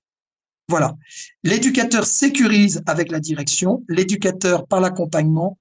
Voilà. 0.68 0.96
L'éducateur 1.44 2.08
sécurise 2.08 2.82
avec 2.88 3.12
la 3.12 3.20
direction. 3.20 3.84
L'éducateur, 3.88 4.66
par 4.66 4.82
l'accompagnement, 4.82 5.60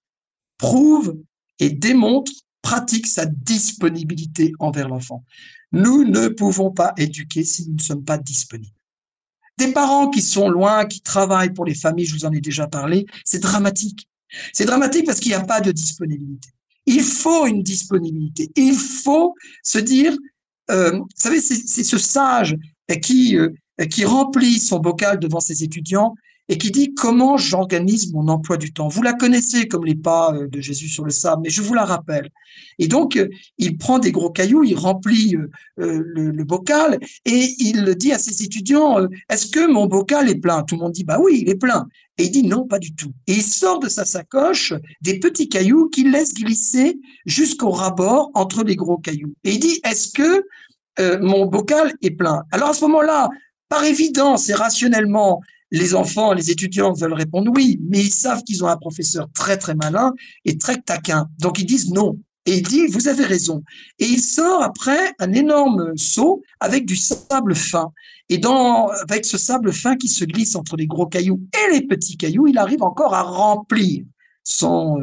prouve 0.57 1.19
et 1.61 1.71
démontre 1.71 2.33
pratique 2.63 3.07
sa 3.07 3.27
disponibilité 3.27 4.53
envers 4.59 4.89
l'enfant. 4.89 5.25
Nous 5.73 6.05
ne 6.05 6.29
pouvons 6.29 6.71
pas 6.71 6.95
éduquer 6.97 7.45
si 7.45 7.69
nous 7.69 7.75
ne 7.75 7.83
sommes 7.83 8.05
pas 8.05 8.19
disponibles. 8.19 8.73
Des 9.59 9.73
parents 9.73 10.09
qui 10.09 10.23
sont 10.23 10.49
loin, 10.49 10.85
qui 10.87 11.01
travaillent 11.01 11.53
pour 11.53 11.65
les 11.65 11.75
familles, 11.75 12.07
je 12.07 12.15
vous 12.15 12.25
en 12.25 12.33
ai 12.33 12.41
déjà 12.41 12.67
parlé, 12.67 13.07
c'est 13.25 13.39
dramatique. 13.39 14.09
C'est 14.53 14.65
dramatique 14.65 15.07
parce 15.07 15.21
qu'il 15.21 15.31
n'y 15.31 15.37
a 15.37 15.45
pas 15.45 15.61
de 15.61 15.71
disponibilité. 15.71 16.49
Il 16.87 17.03
faut 17.03 17.47
une 17.47 17.63
disponibilité. 17.63 18.51
Il 18.57 18.75
faut 18.75 19.35
se 19.63 19.79
dire, 19.79 20.17
euh, 20.71 20.99
vous 20.99 21.09
savez, 21.15 21.41
c'est 21.41 21.85
ce 21.85 21.99
sage 21.99 22.57
qui, 23.03 23.37
euh, 23.37 23.51
qui 23.91 24.05
remplit 24.05 24.59
son 24.59 24.81
bocal 24.81 25.19
devant 25.19 25.41
ses 25.41 25.63
étudiants 25.63 26.15
et 26.49 26.59
qui 26.59 26.71
dit 26.71 26.95
comment 26.95 27.37
j'organise 27.37 28.13
mon 28.13 28.29
emploi 28.29 28.57
du 28.57 28.73
temps. 28.73 28.89
Vous 28.89 29.03
la 29.03 29.15
connaissez 29.15 29.67
comme 29.67 29.85
les 29.85 29.95
pas 29.95 30.35
euh, 30.35 30.47
de 30.47 30.61
Jésus 30.61 30.89
sur 30.89 31.05
le 31.05 31.11
sable, 31.11 31.43
mais 31.45 31.51
je 31.51 31.63
vous 31.63 31.75
la 31.75 31.85
rappelle. 31.85 32.29
Et 32.79 32.87
donc, 32.87 33.17
euh, 33.17 33.29
il 33.59 33.79
prend 33.79 33.99
des 33.99 34.13
gros 34.13 34.31
cailloux, 34.31 34.63
il 34.63 34.77
remplit 34.77 35.37
euh, 35.37 35.49
le, 35.79 36.45
bocal 36.45 36.99
et 37.25 37.55
il 37.59 37.95
dit 37.95 38.13
à 38.13 38.19
ses 38.19 38.43
étudiants, 38.43 38.99
est-ce 39.31 39.47
que 39.47 39.67
mon 39.67 39.87
bocal 39.87 40.29
est 40.29 40.35
plein? 40.35 40.63
Tout 40.63 40.75
le 40.75 40.83
monde 40.83 40.93
dit, 40.93 41.05
bah 41.05 41.19
oui, 41.19 41.41
il 41.41 41.49
est 41.49 41.55
plein. 41.55 41.87
Et 42.19 42.25
il 42.25 42.31
dit, 42.31 42.43
non, 42.43 42.67
pas 42.67 42.79
du 42.79 42.95
tout. 42.95 43.13
Et 43.27 43.33
il 43.33 43.43
sort 43.43 43.79
de 43.79 43.89
sa 43.89 44.05
sacoche 44.05 44.75
des 45.01 45.19
petits 45.19 45.49
cailloux 45.49 45.89
qu'il 45.89 46.11
laisse 46.11 46.35
glisser 46.35 47.01
jusqu'au 47.25 47.71
rabord 47.71 48.31
entre 48.35 48.63
les 48.63 48.77
gros 48.77 48.99
cailloux. 48.99 49.35
Et 49.45 49.53
il 49.53 49.61
dit, 49.61 49.81
est-ce 49.85 50.13
que 50.13 50.45
mon 51.23 51.47
bocal 51.47 51.95
est 52.03 52.11
plein? 52.11 52.43
Alors 52.53 52.69
à 52.69 52.75
ce 52.75 52.83
moment-là, 52.83 53.31
par 53.71 53.85
évidence 53.85 54.51
et 54.51 54.55
rationnellement, 54.55 55.41
les 55.71 55.95
enfants, 55.95 56.33
les 56.33 56.51
étudiants 56.51 56.93
veulent 56.93 57.15
répondre 57.15 57.51
oui, 57.55 57.81
mais 57.89 58.01
ils 58.01 58.15
savent 58.15 58.43
qu'ils 58.45 58.65
ont 58.65 58.69
un 58.69 58.77
professeur 58.77 59.29
très 59.35 59.57
très 59.57 59.75
malin 59.75 60.13
et 60.45 60.57
très 60.59 60.81
taquin. 60.81 61.29
Donc 61.41 61.59
ils 61.59 61.67
disent 61.67 61.91
non. 61.91 62.19
Et 62.47 62.59
il 62.59 62.63
dit, 62.63 62.87
vous 62.89 63.09
avez 63.09 63.25
raison. 63.25 63.63
Et 63.99 64.05
il 64.05 64.21
sort 64.21 64.63
après 64.63 65.15
un 65.19 65.33
énorme 65.33 65.97
seau 65.97 66.43
avec 66.61 66.85
du 66.85 66.95
sable 66.95 67.55
fin. 67.55 67.91
Et 68.29 68.37
dans, 68.37 68.89
avec 68.89 69.25
ce 69.25 69.39
sable 69.39 69.73
fin 69.73 69.97
qui 69.97 70.09
se 70.09 70.25
glisse 70.25 70.55
entre 70.55 70.77
les 70.77 70.87
gros 70.87 71.07
cailloux 71.07 71.41
et 71.55 71.73
les 71.73 71.87
petits 71.87 72.19
cailloux, 72.19 72.47
il 72.47 72.59
arrive 72.59 72.83
encore 72.83 73.15
à 73.15 73.23
remplir 73.23 74.05
son, 74.43 74.99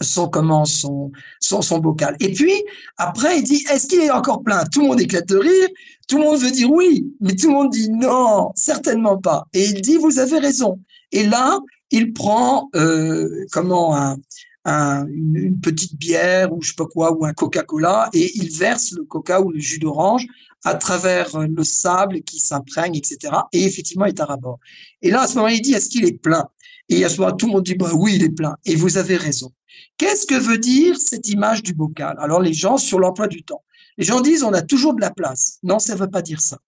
son 0.00 0.28
comment 0.28 0.64
son, 0.64 1.10
son 1.40 1.62
son 1.62 1.78
bocal. 1.78 2.16
Et 2.20 2.32
puis 2.32 2.52
après 2.96 3.38
il 3.38 3.42
dit 3.42 3.64
est-ce 3.70 3.86
qu'il 3.86 4.00
est 4.00 4.10
encore 4.10 4.42
plein? 4.42 4.64
Tout 4.66 4.82
le 4.82 4.88
monde 4.88 5.00
éclate 5.00 5.28
de 5.28 5.36
rire, 5.36 5.68
tout 6.08 6.18
le 6.18 6.24
monde 6.24 6.40
veut 6.40 6.50
dire 6.50 6.70
oui, 6.70 7.06
mais 7.20 7.34
tout 7.34 7.48
le 7.48 7.54
monde 7.54 7.70
dit 7.70 7.90
non, 7.90 8.50
certainement 8.54 9.18
pas. 9.18 9.46
Et 9.52 9.64
il 9.64 9.80
dit 9.80 9.96
vous 9.96 10.18
avez 10.18 10.38
raison. 10.38 10.78
Et 11.12 11.26
là 11.26 11.58
il 11.92 12.12
prend 12.12 12.70
euh, 12.76 13.44
comment 13.50 13.96
un, 13.96 14.16
un, 14.64 15.06
une, 15.08 15.58
petite 15.60 15.96
bière 15.96 16.52
ou 16.52 16.62
je 16.62 16.68
sais 16.68 16.74
pas 16.76 16.86
quoi 16.86 17.12
ou 17.12 17.24
un 17.24 17.32
Coca-Cola 17.32 18.10
et 18.12 18.30
il 18.36 18.50
verse 18.56 18.92
le 18.92 19.04
Coca 19.04 19.40
ou 19.40 19.50
le 19.50 19.58
jus 19.58 19.80
d'orange 19.80 20.26
à 20.64 20.74
travers 20.74 21.38
le 21.38 21.64
sable 21.64 22.22
qui 22.22 22.38
s'imprègne, 22.38 22.94
etc. 22.94 23.32
Et 23.52 23.64
effectivement, 23.64 24.04
il 24.04 24.10
est 24.10 24.20
à 24.20 24.26
rabord. 24.26 24.58
Et 25.02 25.10
là, 25.10 25.22
à 25.22 25.26
ce 25.26 25.36
moment, 25.36 25.48
il 25.48 25.62
dit, 25.62 25.72
est-ce 25.72 25.88
qu'il 25.88 26.04
est 26.04 26.18
plein? 26.18 26.46
Et 26.90 27.04
à 27.04 27.08
ce 27.08 27.20
moment, 27.20 27.34
tout 27.34 27.46
le 27.46 27.52
monde 27.52 27.64
dit, 27.64 27.76
bah 27.76 27.90
oui, 27.94 28.16
il 28.16 28.24
est 28.24 28.30
plein. 28.30 28.56
Et 28.66 28.74
vous 28.74 28.98
avez 28.98 29.16
raison. 29.16 29.52
Qu'est-ce 29.96 30.26
que 30.26 30.34
veut 30.34 30.58
dire 30.58 30.96
cette 30.98 31.28
image 31.28 31.62
du 31.62 31.72
bocal? 31.72 32.16
Alors, 32.18 32.40
les 32.40 32.52
gens, 32.52 32.76
sur 32.76 32.98
l'emploi 32.98 33.28
du 33.28 33.42
temps, 33.42 33.62
les 33.96 34.04
gens 34.04 34.20
disent, 34.20 34.42
on 34.42 34.52
a 34.52 34.62
toujours 34.62 34.94
de 34.94 35.00
la 35.00 35.10
place. 35.10 35.58
Non, 35.62 35.78
ça 35.78 35.94
ne 35.94 36.00
veut 36.00 36.10
pas 36.10 36.22
dire 36.22 36.40
ça. 36.40 36.58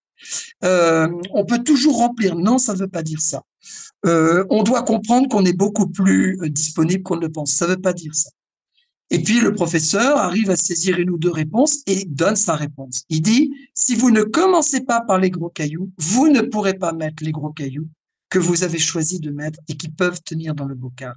Euh, 0.64 1.08
on 1.32 1.44
peut 1.44 1.62
toujours 1.62 1.98
remplir. 1.98 2.36
Non, 2.36 2.58
ça 2.58 2.72
ne 2.72 2.78
veut 2.78 2.88
pas 2.88 3.02
dire 3.02 3.20
ça. 3.20 3.42
Euh, 4.06 4.44
on 4.48 4.62
doit 4.62 4.82
comprendre 4.82 5.28
qu'on 5.28 5.44
est 5.44 5.52
beaucoup 5.52 5.88
plus 5.88 6.38
euh, 6.40 6.48
disponible 6.48 7.02
qu'on 7.02 7.16
ne 7.16 7.22
le 7.22 7.32
pense. 7.32 7.52
Ça 7.52 7.66
ne 7.66 7.72
veut 7.72 7.80
pas 7.80 7.92
dire 7.92 8.14
ça. 8.14 8.30
Et 9.10 9.22
puis 9.22 9.40
le 9.40 9.52
professeur 9.52 10.16
arrive 10.16 10.48
à 10.48 10.56
saisir 10.56 10.98
une 10.98 11.10
ou 11.10 11.18
deux 11.18 11.30
réponses 11.30 11.82
et 11.86 12.06
donne 12.06 12.36
sa 12.36 12.54
réponse. 12.54 13.04
Il 13.10 13.20
dit, 13.20 13.52
si 13.74 13.94
vous 13.94 14.10
ne 14.10 14.22
commencez 14.22 14.80
pas 14.80 15.02
par 15.02 15.18
les 15.18 15.30
gros 15.30 15.50
cailloux, 15.50 15.90
vous 15.98 16.28
ne 16.28 16.40
pourrez 16.40 16.74
pas 16.74 16.92
mettre 16.92 17.22
les 17.22 17.32
gros 17.32 17.50
cailloux 17.50 17.88
que 18.32 18.38
vous 18.38 18.64
avez 18.64 18.78
choisi 18.78 19.20
de 19.20 19.30
mettre 19.30 19.60
et 19.68 19.76
qui 19.76 19.90
peuvent 19.90 20.22
tenir 20.22 20.54
dans 20.54 20.64
le 20.64 20.74
bocal. 20.74 21.14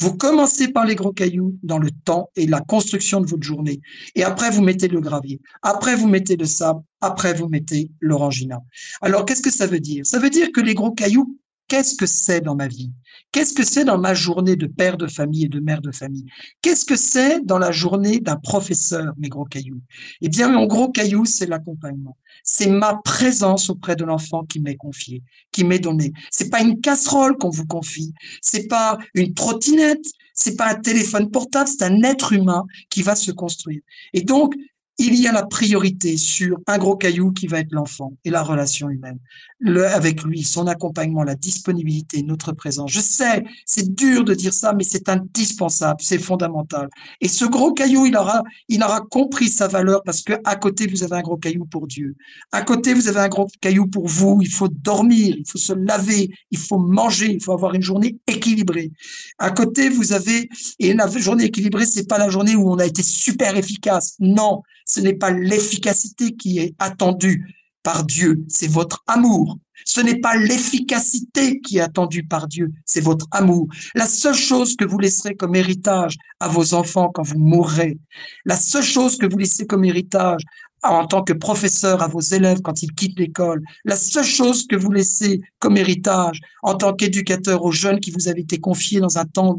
Vous 0.00 0.16
commencez 0.16 0.66
par 0.66 0.84
les 0.84 0.96
gros 0.96 1.12
cailloux 1.12 1.56
dans 1.62 1.78
le 1.78 1.92
temps 1.92 2.30
et 2.34 2.44
la 2.48 2.60
construction 2.60 3.20
de 3.20 3.26
votre 3.28 3.44
journée. 3.44 3.80
Et 4.16 4.24
après, 4.24 4.50
vous 4.50 4.62
mettez 4.62 4.88
le 4.88 5.00
gravier. 5.00 5.40
Après, 5.62 5.94
vous 5.94 6.08
mettez 6.08 6.36
le 6.36 6.44
sable. 6.44 6.80
Après, 7.00 7.34
vous 7.34 7.46
mettez 7.46 7.92
l'orangina. 8.00 8.58
Alors, 9.00 9.24
qu'est-ce 9.24 9.42
que 9.42 9.52
ça 9.52 9.68
veut 9.68 9.78
dire? 9.78 10.04
Ça 10.04 10.18
veut 10.18 10.28
dire 10.28 10.48
que 10.52 10.60
les 10.60 10.74
gros 10.74 10.90
cailloux 10.90 11.38
Qu'est-ce 11.68 11.96
que 11.96 12.06
c'est 12.06 12.40
dans 12.40 12.54
ma 12.54 12.68
vie? 12.68 12.92
Qu'est-ce 13.32 13.52
que 13.52 13.64
c'est 13.64 13.84
dans 13.84 13.98
ma 13.98 14.14
journée 14.14 14.54
de 14.54 14.66
père 14.66 14.96
de 14.96 15.08
famille 15.08 15.44
et 15.44 15.48
de 15.48 15.58
mère 15.58 15.80
de 15.80 15.90
famille? 15.90 16.26
Qu'est-ce 16.62 16.84
que 16.84 16.96
c'est 16.96 17.44
dans 17.44 17.58
la 17.58 17.72
journée 17.72 18.20
d'un 18.20 18.36
professeur, 18.36 19.12
mes 19.18 19.28
gros 19.28 19.44
cailloux? 19.44 19.80
Eh 20.20 20.28
bien, 20.28 20.48
mon 20.48 20.66
gros 20.66 20.90
caillou, 20.90 21.24
c'est 21.24 21.46
l'accompagnement. 21.46 22.16
C'est 22.44 22.68
ma 22.68 23.00
présence 23.04 23.68
auprès 23.68 23.96
de 23.96 24.04
l'enfant 24.04 24.44
qui 24.44 24.60
m'est 24.60 24.76
confiée, 24.76 25.22
qui 25.50 25.64
m'est 25.64 25.80
donnée. 25.80 26.12
C'est 26.30 26.50
pas 26.50 26.62
une 26.62 26.80
casserole 26.80 27.36
qu'on 27.36 27.50
vous 27.50 27.66
confie. 27.66 28.14
C'est 28.40 28.68
pas 28.68 28.98
une 29.14 29.34
trottinette. 29.34 30.06
C'est 30.34 30.56
pas 30.56 30.70
un 30.70 30.76
téléphone 30.76 31.30
portable. 31.30 31.68
C'est 31.68 31.84
un 31.84 32.02
être 32.04 32.32
humain 32.32 32.64
qui 32.90 33.02
va 33.02 33.16
se 33.16 33.32
construire. 33.32 33.80
Et 34.12 34.22
donc, 34.22 34.54
il 34.98 35.14
y 35.14 35.26
a 35.26 35.32
la 35.32 35.44
priorité 35.44 36.16
sur 36.16 36.58
un 36.66 36.78
gros 36.78 36.96
caillou 36.96 37.32
qui 37.32 37.46
va 37.46 37.60
être 37.60 37.72
l'enfant 37.72 38.14
et 38.24 38.30
la 38.30 38.42
relation 38.42 38.88
humaine. 38.88 39.18
Le, 39.58 39.86
avec 39.86 40.22
lui, 40.22 40.42
son 40.42 40.66
accompagnement, 40.66 41.22
la 41.22 41.34
disponibilité, 41.34 42.22
notre 42.22 42.52
présence. 42.52 42.92
Je 42.92 43.00
sais, 43.00 43.44
c'est 43.66 43.94
dur 43.94 44.24
de 44.24 44.34
dire 44.34 44.54
ça, 44.54 44.72
mais 44.72 44.84
c'est 44.84 45.08
indispensable, 45.08 46.00
c'est 46.02 46.18
fondamental. 46.18 46.88
Et 47.20 47.28
ce 47.28 47.44
gros 47.44 47.72
caillou, 47.72 48.06
il 48.06 48.16
aura, 48.16 48.42
il 48.68 48.82
aura 48.82 49.00
compris 49.00 49.48
sa 49.48 49.68
valeur 49.68 50.02
parce 50.02 50.22
que 50.22 50.34
à 50.44 50.56
côté, 50.56 50.86
vous 50.86 51.02
avez 51.02 51.16
un 51.16 51.22
gros 51.22 51.36
caillou 51.36 51.66
pour 51.66 51.86
Dieu. 51.86 52.14
À 52.52 52.62
côté, 52.62 52.94
vous 52.94 53.08
avez 53.08 53.20
un 53.20 53.28
gros 53.28 53.48
caillou 53.60 53.86
pour 53.86 54.08
vous. 54.08 54.38
Il 54.42 54.50
faut 54.50 54.68
dormir, 54.68 55.34
il 55.38 55.44
faut 55.46 55.58
se 55.58 55.74
laver, 55.74 56.30
il 56.50 56.58
faut 56.58 56.78
manger, 56.78 57.32
il 57.32 57.42
faut 57.42 57.52
avoir 57.52 57.74
une 57.74 57.82
journée 57.82 58.16
équilibrée. 58.26 58.92
À 59.38 59.50
côté, 59.50 59.90
vous 59.90 60.12
avez, 60.12 60.48
et 60.78 60.94
la 60.94 61.06
journée 61.08 61.44
équilibrée, 61.44 61.86
c'est 61.86 62.08
pas 62.08 62.18
la 62.18 62.30
journée 62.30 62.56
où 62.56 62.70
on 62.70 62.78
a 62.78 62.86
été 62.86 63.02
super 63.02 63.56
efficace. 63.56 64.16
Non 64.20 64.62
ce 64.86 65.00
n'est 65.00 65.14
pas 65.14 65.30
l'efficacité 65.30 66.34
qui 66.36 66.58
est 66.58 66.74
attendue 66.78 67.54
par 67.82 68.04
Dieu, 68.04 68.44
c'est 68.48 68.70
votre 68.70 69.04
amour. 69.06 69.58
Ce 69.84 70.00
n'est 70.00 70.20
pas 70.20 70.36
l'efficacité 70.36 71.60
qui 71.60 71.78
est 71.78 71.82
attendue 71.82 72.24
par 72.24 72.48
Dieu, 72.48 72.72
c'est 72.84 73.00
votre 73.00 73.26
amour. 73.30 73.68
La 73.94 74.06
seule 74.06 74.34
chose 74.34 74.76
que 74.76 74.84
vous 74.84 74.98
laisserez 74.98 75.34
comme 75.34 75.54
héritage 75.54 76.16
à 76.40 76.48
vos 76.48 76.74
enfants 76.74 77.10
quand 77.12 77.22
vous 77.22 77.38
mourrez, 77.38 77.98
la 78.44 78.56
seule 78.56 78.82
chose 78.82 79.16
que 79.16 79.26
vous 79.26 79.38
laissez 79.38 79.66
comme 79.66 79.84
héritage 79.84 80.42
en 80.82 81.06
tant 81.06 81.22
que 81.22 81.32
professeur 81.32 82.02
à 82.02 82.08
vos 82.08 82.20
élèves 82.20 82.60
quand 82.62 82.82
ils 82.82 82.92
quittent 82.92 83.18
l'école. 83.18 83.62
La 83.84 83.96
seule 83.96 84.24
chose 84.24 84.66
que 84.66 84.76
vous 84.76 84.92
laissez 84.92 85.40
comme 85.58 85.76
héritage 85.76 86.40
en 86.62 86.74
tant 86.74 86.92
qu'éducateur 86.92 87.64
aux 87.64 87.72
jeunes 87.72 88.00
qui 88.00 88.10
vous 88.10 88.28
avez 88.28 88.42
été 88.42 88.58
confiés 88.58 89.00
dans 89.00 89.18
un 89.18 89.24
temps 89.24 89.58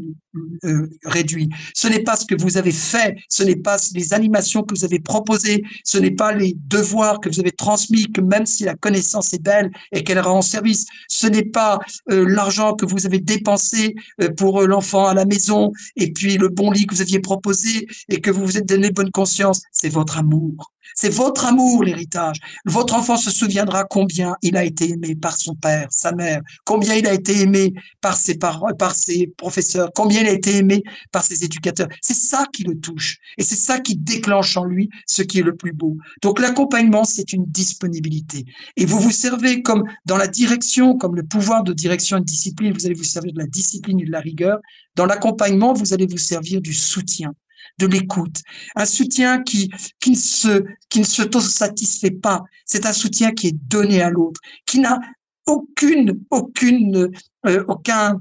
euh, 0.64 0.88
réduit, 1.04 1.48
ce 1.74 1.88
n'est 1.88 2.02
pas 2.02 2.16
ce 2.16 2.26
que 2.26 2.40
vous 2.40 2.56
avez 2.56 2.72
fait, 2.72 3.16
ce 3.28 3.42
n'est 3.42 3.56
pas 3.56 3.76
les 3.94 4.12
animations 4.14 4.62
que 4.62 4.74
vous 4.74 4.84
avez 4.84 5.00
proposées, 5.00 5.62
ce 5.84 5.98
n'est 5.98 6.12
pas 6.12 6.32
les 6.32 6.56
devoirs 6.66 7.20
que 7.20 7.28
vous 7.28 7.40
avez 7.40 7.52
transmis, 7.52 8.10
que 8.12 8.20
même 8.20 8.46
si 8.46 8.64
la 8.64 8.74
connaissance 8.74 9.32
est 9.32 9.42
belle 9.42 9.70
et 9.92 10.04
qu'elle 10.08 10.20
rend 10.20 10.40
service, 10.40 10.86
ce 11.08 11.26
n'est 11.26 11.44
pas 11.44 11.78
euh, 12.10 12.24
l'argent 12.26 12.74
que 12.74 12.86
vous 12.86 13.04
avez 13.04 13.20
dépensé 13.20 13.94
euh, 14.22 14.30
pour 14.30 14.62
l'enfant 14.62 15.06
à 15.06 15.12
la 15.12 15.26
maison 15.26 15.72
et 15.96 16.10
puis 16.12 16.38
le 16.38 16.48
bon 16.48 16.70
lit 16.70 16.86
que 16.86 16.94
vous 16.94 17.02
aviez 17.02 17.20
proposé 17.20 17.86
et 18.08 18.20
que 18.22 18.30
vous 18.30 18.44
vous 18.44 18.56
êtes 18.56 18.66
donné 18.66 18.90
bonne 18.90 19.10
conscience, 19.10 19.62
c'est 19.70 19.90
votre 19.90 20.16
amour. 20.16 20.72
C'est 20.94 21.12
votre 21.12 21.46
amour, 21.46 21.84
l'héritage. 21.84 22.38
Votre 22.64 22.94
enfant 22.94 23.16
se 23.16 23.30
souviendra 23.30 23.84
combien 23.84 24.36
il 24.42 24.56
a 24.56 24.64
été 24.64 24.90
aimé 24.90 25.14
par 25.14 25.36
son 25.36 25.54
père, 25.54 25.86
sa 25.90 26.12
mère, 26.12 26.40
combien 26.64 26.94
il 26.94 27.06
a 27.06 27.12
été 27.12 27.40
aimé 27.40 27.72
par 28.00 28.16
ses 28.16 28.36
parents, 28.36 28.74
par 28.74 28.94
ses 28.94 29.28
professeurs, 29.36 29.90
combien 29.94 30.22
il 30.22 30.28
a 30.28 30.32
été 30.32 30.56
aimé 30.56 30.82
par 31.12 31.22
ses 31.22 31.44
éducateurs. 31.44 31.88
C'est 32.00 32.14
ça 32.14 32.46
qui 32.52 32.64
le 32.64 32.78
touche 32.78 33.18
et 33.36 33.42
c'est 33.42 33.56
ça 33.56 33.80
qui 33.80 33.96
déclenche 33.96 34.56
en 34.56 34.64
lui 34.64 34.88
ce 35.06 35.22
qui 35.22 35.38
est 35.40 35.42
le 35.42 35.56
plus 35.56 35.72
beau. 35.72 35.96
Donc 36.22 36.40
l'accompagnement, 36.40 37.04
c'est 37.04 37.32
une 37.32 37.44
disponibilité. 37.46 38.44
Et 38.76 38.86
vous 38.86 38.98
vous 38.98 39.10
servez 39.10 39.62
comme 39.62 39.84
dans 40.06 40.16
la 40.16 40.28
direction, 40.28 40.96
comme 40.96 41.16
le 41.16 41.22
pouvoir 41.22 41.64
de 41.64 41.72
direction 41.72 42.16
et 42.16 42.20
de 42.20 42.24
discipline, 42.24 42.72
vous 42.72 42.86
allez 42.86 42.94
vous 42.94 43.04
servir 43.04 43.32
de 43.32 43.38
la 43.38 43.46
discipline 43.46 44.00
et 44.00 44.04
de 44.04 44.12
la 44.12 44.20
rigueur. 44.20 44.58
Dans 44.94 45.06
l'accompagnement, 45.06 45.72
vous 45.72 45.92
allez 45.92 46.06
vous 46.06 46.18
servir 46.18 46.60
du 46.60 46.74
soutien 46.74 47.34
de 47.78 47.86
l'écoute, 47.86 48.42
un 48.76 48.84
soutien 48.84 49.42
qui, 49.42 49.70
qui 50.00 50.10
ne 50.10 50.16
se, 50.16 50.64
qui 50.88 51.00
ne 51.00 51.40
satisfait 51.40 52.10
pas. 52.10 52.44
C'est 52.64 52.86
un 52.86 52.92
soutien 52.92 53.32
qui 53.32 53.48
est 53.48 53.56
donné 53.68 54.02
à 54.02 54.10
l'autre, 54.10 54.40
qui 54.66 54.80
n'a 54.80 54.98
aucune, 55.46 56.20
aucune, 56.30 57.10
euh, 57.46 57.64
aucun 57.68 58.20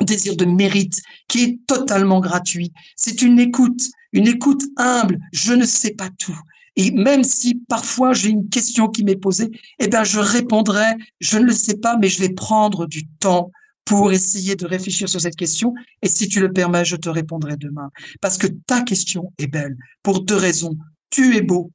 désir 0.00 0.36
de 0.36 0.44
mérite, 0.44 1.02
qui 1.28 1.42
est 1.44 1.58
totalement 1.66 2.20
gratuit. 2.20 2.72
C'est 2.96 3.22
une 3.22 3.38
écoute, 3.38 3.82
une 4.12 4.28
écoute 4.28 4.62
humble. 4.76 5.18
Je 5.32 5.52
ne 5.52 5.64
sais 5.64 5.92
pas 5.92 6.08
tout. 6.18 6.38
Et 6.76 6.92
même 6.92 7.24
si 7.24 7.56
parfois 7.68 8.12
j'ai 8.12 8.30
une 8.30 8.48
question 8.48 8.88
qui 8.88 9.04
m'est 9.04 9.16
posée, 9.16 9.50
eh 9.80 9.88
ben 9.88 10.04
je 10.04 10.20
répondrai, 10.20 10.94
je 11.20 11.38
ne 11.38 11.44
le 11.44 11.52
sais 11.52 11.76
pas, 11.76 11.96
mais 11.98 12.08
je 12.08 12.20
vais 12.20 12.30
prendre 12.30 12.86
du 12.86 13.06
temps 13.06 13.50
pour 13.84 14.12
essayer 14.12 14.56
de 14.56 14.66
réfléchir 14.66 15.08
sur 15.08 15.20
cette 15.20 15.36
question. 15.36 15.74
Et 16.02 16.08
si 16.08 16.28
tu 16.28 16.40
le 16.40 16.52
permets, 16.52 16.84
je 16.84 16.96
te 16.96 17.08
répondrai 17.08 17.56
demain. 17.56 17.90
Parce 18.20 18.38
que 18.38 18.46
ta 18.46 18.82
question 18.82 19.32
est 19.38 19.46
belle 19.46 19.76
pour 20.02 20.22
deux 20.22 20.36
raisons. 20.36 20.76
Tu 21.10 21.36
es 21.36 21.42
beau. 21.42 21.72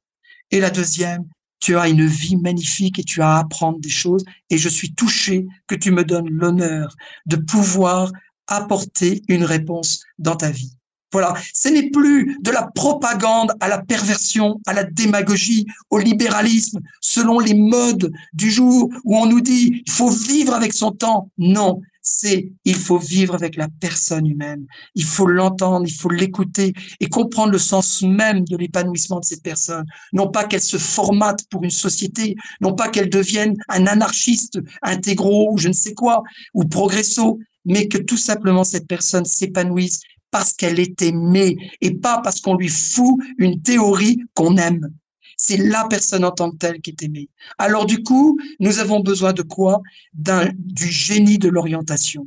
Et 0.50 0.60
la 0.60 0.70
deuxième, 0.70 1.24
tu 1.60 1.76
as 1.76 1.88
une 1.88 2.06
vie 2.06 2.36
magnifique 2.36 2.98
et 2.98 3.04
tu 3.04 3.22
as 3.22 3.36
à 3.36 3.38
apprendre 3.40 3.80
des 3.80 3.90
choses. 3.90 4.24
Et 4.50 4.58
je 4.58 4.68
suis 4.68 4.94
touché 4.94 5.46
que 5.66 5.74
tu 5.74 5.90
me 5.90 6.04
donnes 6.04 6.30
l'honneur 6.30 6.94
de 7.26 7.36
pouvoir 7.36 8.12
apporter 8.46 9.22
une 9.28 9.44
réponse 9.44 10.04
dans 10.18 10.36
ta 10.36 10.50
vie. 10.50 10.76
Voilà, 11.16 11.32
ce 11.54 11.70
n'est 11.70 11.88
plus 11.88 12.36
de 12.42 12.50
la 12.50 12.70
propagande 12.74 13.50
à 13.60 13.68
la 13.68 13.78
perversion, 13.78 14.60
à 14.66 14.74
la 14.74 14.84
démagogie, 14.84 15.64
au 15.88 15.96
libéralisme, 15.96 16.80
selon 17.00 17.38
les 17.38 17.54
modes 17.54 18.12
du 18.34 18.50
jour 18.50 18.90
où 19.02 19.16
on 19.16 19.24
nous 19.24 19.40
dit 19.40 19.82
il 19.86 19.90
faut 19.90 20.10
vivre 20.10 20.52
avec 20.52 20.74
son 20.74 20.90
temps. 20.90 21.30
Non, 21.38 21.80
c'est 22.02 22.52
il 22.66 22.74
faut 22.74 22.98
vivre 22.98 23.34
avec 23.34 23.56
la 23.56 23.68
personne 23.80 24.26
humaine. 24.26 24.66
Il 24.94 25.04
faut 25.04 25.26
l'entendre, 25.26 25.86
il 25.88 25.94
faut 25.94 26.10
l'écouter 26.10 26.74
et 27.00 27.08
comprendre 27.08 27.52
le 27.52 27.58
sens 27.58 28.02
même 28.02 28.44
de 28.44 28.58
l'épanouissement 28.58 29.20
de 29.20 29.24
cette 29.24 29.42
personne. 29.42 29.86
Non 30.12 30.28
pas 30.28 30.44
qu'elle 30.44 30.60
se 30.60 30.76
formate 30.76 31.48
pour 31.48 31.64
une 31.64 31.70
société, 31.70 32.36
non 32.60 32.74
pas 32.74 32.90
qu'elle 32.90 33.08
devienne 33.08 33.56
un 33.70 33.86
anarchiste 33.86 34.58
intégro 34.82 35.50
ou 35.50 35.56
je 35.56 35.68
ne 35.68 35.72
sais 35.72 35.94
quoi, 35.94 36.22
ou 36.52 36.64
progresso, 36.64 37.38
mais 37.64 37.88
que 37.88 37.96
tout 37.96 38.18
simplement 38.18 38.64
cette 38.64 38.86
personne 38.86 39.24
s'épanouisse 39.24 40.02
parce 40.30 40.52
qu'elle 40.52 40.80
est 40.80 41.02
aimée 41.02 41.56
et 41.80 41.94
pas 41.94 42.20
parce 42.22 42.40
qu'on 42.40 42.56
lui 42.56 42.68
fout 42.68 43.18
une 43.38 43.62
théorie 43.62 44.22
qu'on 44.34 44.56
aime. 44.56 44.90
C'est 45.36 45.58
la 45.58 45.86
personne 45.88 46.24
en 46.24 46.30
tant 46.30 46.50
que 46.50 46.56
telle 46.56 46.80
qui 46.80 46.90
est 46.90 47.02
aimée. 47.02 47.28
Alors 47.58 47.86
du 47.86 48.02
coup, 48.02 48.38
nous 48.58 48.78
avons 48.78 49.00
besoin 49.00 49.32
de 49.32 49.42
quoi? 49.42 49.82
Du 50.12 50.86
génie 50.86 51.38
de 51.38 51.48
l'orientation. 51.48 52.26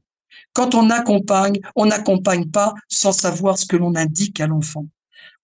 Quand 0.53 0.75
on 0.75 0.89
accompagne, 0.89 1.59
on 1.75 1.88
n'accompagne 1.88 2.49
pas 2.49 2.73
sans 2.88 3.12
savoir 3.12 3.57
ce 3.57 3.65
que 3.65 3.77
l'on 3.77 3.95
indique 3.95 4.39
à 4.39 4.47
l'enfant. 4.47 4.85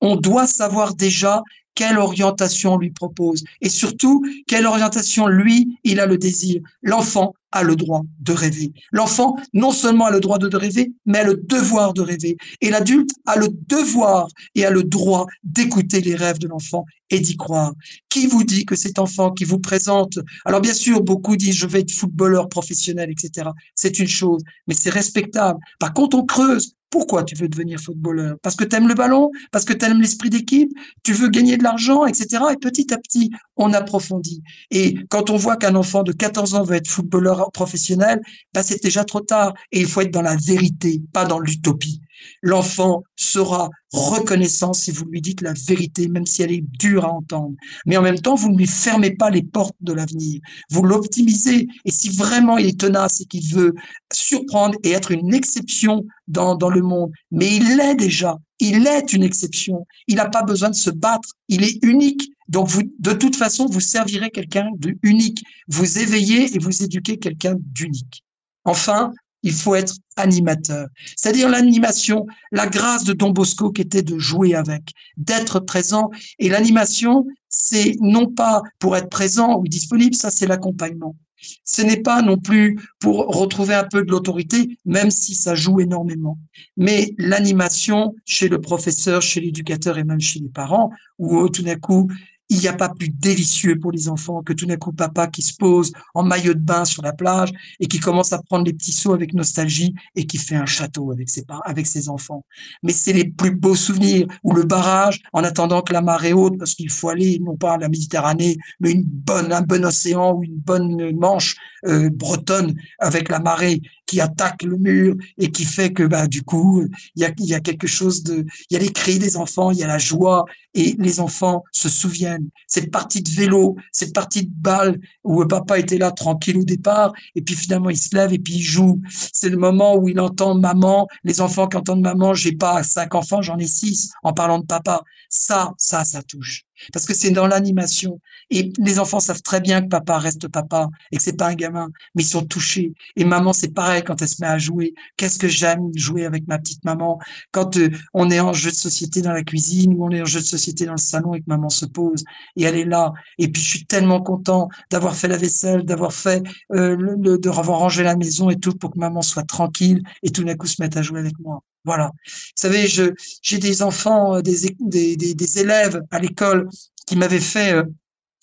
On 0.02 0.16
doit 0.16 0.48
savoir 0.48 0.96
déjà 0.96 1.42
quelle 1.76 1.98
orientation 1.98 2.74
on 2.74 2.78
lui 2.78 2.90
propose 2.90 3.44
et 3.62 3.70
surtout 3.70 4.26
quelle 4.48 4.66
orientation 4.66 5.28
lui, 5.28 5.78
il 5.84 6.00
a 6.00 6.06
le 6.06 6.18
désir. 6.18 6.62
L'enfant 6.82 7.34
a 7.52 7.64
le 7.64 7.76
droit 7.76 8.04
de 8.20 8.34
rêver. 8.34 8.74
L'enfant, 8.92 9.36
non 9.54 9.72
seulement 9.72 10.06
a 10.06 10.12
le 10.12 10.20
droit 10.20 10.38
de 10.38 10.56
rêver, 10.56 10.92
mais 11.06 11.20
a 11.20 11.24
le 11.24 11.36
devoir 11.36 11.94
de 11.94 12.02
rêver. 12.02 12.38
Et 12.62 12.70
l'adulte 12.70 13.12
a 13.26 13.38
le 13.38 13.48
devoir 13.68 14.28
et 14.56 14.66
a 14.66 14.72
le 14.72 14.84
droit 14.84 15.26
d'écouter 15.44 16.02
les 16.02 16.16
rêves 16.16 16.40
de 16.40 16.48
l'enfant 16.48 16.86
et 17.10 17.20
d'y 17.20 17.38
croire. 17.38 17.74
Qui 18.10 18.28
vous 18.28 18.44
dit 18.44 18.66
que 18.66 18.76
cet 18.76 19.00
enfant 19.00 19.32
qui 19.32 19.44
vous 19.44 19.60
présente, 19.60 20.20
alors 20.46 20.62
bien 20.62 20.74
sûr, 20.74 21.02
beaucoup 21.02 21.36
disent 21.36 21.56
je 21.56 21.68
vais 21.68 21.82
être 21.82 21.92
footballeur 21.92 22.50
professionnel, 22.50 23.10
etc. 23.10 23.50
C'est 23.74 24.00
une 24.00 24.08
chose, 24.08 24.42
mais 24.68 24.74
c'est 24.74 24.90
respectable. 24.90 25.60
Par 25.80 25.94
contre, 25.94 26.18
on 26.18 26.26
creuse. 26.26 26.76
Pourquoi 26.96 27.26
tu 27.26 27.36
veux 27.36 27.50
devenir 27.50 27.78
footballeur? 27.78 28.38
Parce 28.42 28.56
que 28.56 28.64
tu 28.64 28.74
aimes 28.74 28.88
le 28.88 28.94
ballon 28.94 29.30
Parce 29.52 29.66
que 29.66 29.74
tu 29.74 29.84
aimes 29.84 30.00
l'esprit 30.00 30.30
d'équipe 30.30 30.72
Tu 31.04 31.12
veux 31.12 31.28
gagner 31.28 31.58
de 31.58 31.64
l'argent, 31.64 32.06
etc. 32.06 32.42
Et 32.54 32.56
petit 32.56 32.94
à 32.94 32.98
petit, 32.98 33.32
on 33.58 33.74
approfondit. 33.74 34.42
Et 34.72 34.96
quand 35.10 35.30
on 35.30 35.36
voit 35.36 35.58
qu'un 35.58 35.76
enfant 35.76 36.04
de 36.04 36.14
14 36.14 36.56
ans 36.56 36.64
veut 36.64 36.78
être 36.78 36.88
footballeur 36.88 37.52
professionnel, 37.52 38.22
bah 38.54 38.64
c'est 38.64 38.82
déjà 38.82 39.04
trop 39.04 39.20
tard. 39.20 39.54
Et 39.74 39.82
il 39.82 39.88
faut 39.88 40.00
être 40.00 40.12
dans 40.12 40.22
la 40.22 40.38
vérité, 40.38 41.02
pas 41.12 41.26
dans 41.26 41.40
l'utopie. 41.40 42.00
L'enfant 42.42 43.04
sera 43.16 43.70
reconnaissant 43.92 44.74
si 44.74 44.92
vous 44.92 45.06
lui 45.06 45.22
dites 45.22 45.42
la 45.42 45.54
vérité, 45.54 46.08
même 46.08 46.26
si 46.26 46.42
elle 46.42 46.52
est 46.52 46.64
dure 46.80 47.06
à 47.06 47.14
entendre. 47.14 47.56
Mais 47.86 47.98
en 47.98 48.02
même 48.02 48.20
temps, 48.20 48.36
vous 48.36 48.50
ne 48.50 48.58
lui 48.58 48.68
fermez 48.68 49.12
pas 49.12 49.30
les 49.30 49.44
portes 49.44 49.76
de 49.82 49.94
l'avenir. 49.94 50.40
Vous 50.70 50.84
l'optimisez. 50.84 51.68
Et 51.86 51.92
si 51.92 52.10
vraiment 52.10 52.58
il 52.58 52.68
est 52.68 52.80
tenace 52.80 53.22
et 53.22 53.26
qu'il 53.26 53.54
veut 53.54 53.74
surprendre 54.12 54.78
et 54.84 54.92
être 54.92 55.12
une 55.12 55.34
exception 55.34 56.06
dans, 56.28 56.56
dans 56.56 56.70
le 56.70 56.82
monde, 56.82 57.12
mais 57.32 57.56
il 57.56 57.78
l'est 57.78 57.96
déjà. 57.96 58.38
Il 58.60 58.88
est 58.88 59.14
une 59.14 59.24
exception. 59.24 59.86
Il 60.08 60.16
n'a 60.16 60.30
pas 60.30 60.44
besoin 60.44 60.70
de 60.70 60.76
se 60.76 60.90
battre. 60.90 61.30
Il 61.50 61.64
est 61.64 61.84
unique. 61.84 62.32
Donc, 62.48 62.68
vous, 62.68 62.84
de 63.00 63.12
toute 63.12 63.36
façon, 63.36 63.66
vous 63.66 63.80
servirez 63.80 64.30
quelqu'un 64.30 64.70
de 64.78 64.96
unique. 65.04 65.44
Vous 65.68 66.00
éveillez 66.00 66.56
et 66.56 66.60
vous 66.60 66.84
éduquez 66.84 67.18
quelqu'un 67.18 67.56
d'unique. 67.60 68.24
Enfin, 68.64 69.12
il 69.46 69.54
faut 69.54 69.76
être 69.76 69.94
animateur. 70.18 70.88
C'est-à-dire 71.16 71.48
l'animation, 71.48 72.26
la 72.52 72.68
grâce 72.68 73.04
de 73.06 73.14
Don 73.14 73.30
Bosco 73.30 73.72
qui 73.72 73.82
était 73.82 74.02
de 74.02 74.18
jouer 74.18 74.56
avec, 74.56 74.92
d'être 75.18 75.60
présent. 75.60 76.10
Et 76.40 76.50
l'animation, 76.50 77.28
c'est 77.48 77.96
non 78.02 78.26
pas 78.26 78.64
pour 78.80 78.98
être 78.98 79.10
présent 79.10 79.60
ou 79.60 79.68
disponible, 79.68 80.16
ça 80.16 80.32
c'est 80.32 80.48
l'accompagnement. 80.48 81.16
Ce 81.64 81.84
n'est 81.84 82.02
pas 82.02 82.24
non 82.24 82.40
plus 82.40 82.80
pour 83.00 83.28
retrouver 83.28 83.76
un 83.76 83.84
peu 83.84 84.04
de 84.04 84.10
l'autorité, 84.10 84.80
même 84.84 85.12
si 85.12 85.36
ça 85.36 85.54
joue 85.54 85.80
énormément. 85.80 86.40
Mais 86.76 87.14
l'animation 87.20 88.16
chez 88.26 88.50
le 88.50 88.60
professeur, 88.60 89.22
chez 89.22 89.42
l'éducateur 89.42 90.00
et 90.00 90.04
même 90.04 90.22
chez 90.22 90.40
les 90.40 90.50
parents, 90.50 90.90
où 91.20 91.48
tout 91.50 91.62
d'un 91.62 91.76
coup, 91.76 92.10
il 92.50 92.60
n'y 92.60 92.68
a 92.68 92.74
pas 92.74 92.90
plus 92.90 93.10
délicieux 93.10 93.80
pour 93.80 93.92
les 93.92 94.08
enfants 94.08 94.44
que 94.44 94.54
tout 94.54 94.66
d'un 94.66 94.78
coup 94.78 94.92
papa 94.92 95.28
qui 95.28 95.42
se 95.42 95.56
pose 95.56 95.92
en 96.14 96.24
maillot 96.24 96.54
de 96.54 96.60
bain 96.60 96.86
sur 96.86 97.02
la 97.02 97.14
plage 97.14 97.52
et 97.80 97.88
qui 97.88 98.00
commence 98.00 98.34
à 98.34 98.42
prendre 98.42 98.66
les 98.66 98.74
petits 98.74 98.92
sauts 98.92 99.14
avec 99.14 99.34
nostalgie 99.34 99.94
et 100.16 100.26
qui 100.26 100.38
fait 100.38 100.56
un 100.56 100.66
château 100.66 101.12
avec 101.12 101.30
ses, 101.30 101.44
avec 101.64 101.88
ses 101.88 102.10
enfants. 102.10 102.46
Mais 102.84 102.92
c'est 102.92 103.14
les 103.14 103.26
plus 103.26 103.56
beaux 103.56 103.76
souvenirs 103.76 104.28
ou 104.44 104.54
le 104.54 104.64
barrage 104.64 105.22
en 105.34 105.44
attendant 105.44 105.82
que 105.82 105.94
la 105.94 106.02
marée 106.02 106.34
haute 106.34 106.58
parce 106.58 106.76
qu'il 106.76 106.92
faut 106.92 107.10
aller 107.10 107.40
non 107.40 107.58
pas 107.58 107.74
à 107.74 107.78
la 107.78 107.90
Méditerranée 107.90 108.58
mais 108.80 108.92
une 108.92 109.04
bonne 109.04 109.52
un 109.52 109.62
bon 109.62 109.84
océan 109.86 110.34
ou 110.34 110.44
une 110.44 110.58
bonne 110.58 111.16
manche 111.16 111.56
euh, 111.86 112.10
bretonne 112.10 112.76
avec 113.00 113.30
la 113.30 113.40
marée 113.40 113.82
qui 114.06 114.22
attaque 114.22 114.64
le 114.64 114.78
mur 114.78 115.16
et 115.38 115.52
qui 115.52 115.66
fait 115.66 115.92
que 115.92 116.04
bah 116.04 116.28
du 116.28 116.44
coup 116.44 116.86
il 117.16 117.22
y 117.22 117.26
a, 117.26 117.32
y 117.38 117.54
a 117.54 117.60
quelque 117.60 117.88
chose 117.88 118.24
de 118.24 118.46
il 118.70 118.74
y 118.74 118.76
a 118.76 118.80
les 118.80 118.92
cris 118.92 119.20
des 119.20 119.38
enfants 119.38 119.72
il 119.72 119.78
y 119.78 119.84
a 119.84 119.88
la 119.88 119.98
joie 119.98 120.46
et 120.74 120.96
les 121.00 121.20
enfants 121.22 121.64
se 121.72 121.88
souviennent. 121.88 122.50
Cette 122.68 122.92
partie 122.92 123.22
de 123.22 123.30
vélo 123.30 123.76
cette 123.92 124.14
partie 124.14 124.46
de 124.46 124.52
balle 124.54 125.00
où 125.24 125.44
papa 125.46 125.80
était 125.80 125.98
là 125.98 126.12
tranquille 126.12 126.58
au 126.58 126.64
départ 126.64 127.14
et 127.36 127.42
puis 127.42 127.56
finalement 127.56 127.90
il 127.90 127.98
se 127.98 128.16
lève 128.16 128.34
et 128.34 128.40
puis 128.40 128.56
il 128.56 128.62
joue. 128.62 129.02
C'est 129.10 129.50
le 129.50 129.58
moment 129.58 129.96
où 129.96 130.10
il 130.10 130.20
entend 130.20 130.56
maman 130.56 131.08
les 131.24 131.42
enfants 131.42 131.68
qui 131.68 131.78
entendent 131.78 132.02
maman 132.02 132.34
j'ai 132.34 132.54
pas 132.54 132.84
cinq 132.84 133.16
enfants 133.16 133.42
j'en 133.42 133.58
ai 133.58 133.68
six 133.68 134.12
en 134.24 134.34
parlant 134.34 134.60
de 134.60 134.66
papa. 134.66 135.04
Ça 135.30 135.74
ça 135.78 136.04
ça 136.06 136.22
touche. 136.24 136.66
Parce 136.94 137.06
que 137.06 137.14
c'est 137.14 137.32
dans 137.32 137.48
l'animation. 137.48 138.20
Et 138.50 138.72
les 138.78 139.00
enfants 139.00 139.20
savent 139.20 139.42
très 139.42 139.62
bien 139.62 139.82
que 139.82 139.88
papa 139.88 140.20
reste 140.20 140.48
papa 140.48 140.90
et 141.12 141.18
que 141.18 141.24
c'est 141.24 141.38
pas 141.38 141.48
un 141.48 141.56
gamin, 141.56 141.90
mais 142.14 142.24
ils 142.24 142.28
sont 142.28 142.46
touchés. 142.46 142.94
Et 143.16 143.26
maman, 143.26 143.54
c'est 143.54 143.74
pareil 143.74 143.95
quand 144.02 144.22
elle 144.22 144.28
se 144.28 144.42
met 144.42 144.48
à 144.48 144.58
jouer. 144.58 144.94
Qu'est-ce 145.18 145.40
que 145.40 145.48
j'aime 145.48 145.92
jouer 145.96 146.26
avec 146.26 146.48
ma 146.48 146.58
petite 146.58 146.84
maman? 146.86 147.20
Quand 147.52 147.78
euh, 147.78 147.90
on 148.14 148.30
est 148.30 148.40
en 148.40 148.54
jeu 148.54 148.72
de 148.72 148.76
société 148.76 149.22
dans 149.22 149.32
la 149.32 149.44
cuisine 149.44 149.94
ou 149.94 150.06
on 150.06 150.12
est 150.12 150.22
en 150.22 150.26
jeu 150.26 150.40
de 150.40 150.46
société 150.46 150.86
dans 150.86 150.94
le 150.94 150.98
salon 150.98 151.34
et 151.34 151.40
que 151.40 151.46
maman 151.48 151.70
se 151.70 151.86
pose 151.86 152.24
et 152.56 152.64
elle 152.64 152.76
est 152.76 152.86
là. 152.86 153.14
Et 153.38 153.48
puis 153.48 153.62
je 153.62 153.70
suis 153.70 153.86
tellement 153.86 154.22
content 154.22 154.70
d'avoir 154.92 155.16
fait 155.16 155.28
la 155.28 155.38
vaisselle, 155.38 155.84
d'avoir 155.84 156.14
fait 156.14 156.44
euh, 156.74 157.16
de 157.18 157.50
avoir 157.50 157.80
rangé 157.80 158.04
la 158.04 158.16
maison 158.16 158.50
et 158.50 158.58
tout 158.58 158.74
pour 158.74 158.92
que 158.92 159.00
maman 159.00 159.22
soit 159.22 159.44
tranquille 159.44 160.02
et 160.24 160.32
tout 160.32 160.44
d'un 160.44 160.56
coup 160.56 160.68
se 160.68 160.82
mette 160.82 160.98
à 160.98 161.02
jouer 161.02 161.20
avec 161.20 161.40
moi. 161.40 161.62
Voilà. 161.84 162.12
Vous 162.26 162.32
savez, 162.56 162.88
je, 162.88 163.14
j'ai 163.42 163.60
des 163.60 163.82
enfants, 163.84 164.36
euh, 164.36 164.42
des, 164.42 164.76
des, 164.80 165.16
des, 165.16 165.60
élèves 165.60 166.02
à 166.12 166.20
l'école 166.20 166.68
qui 167.06 167.16
m'avaient 167.16 167.40
fait 167.40 167.84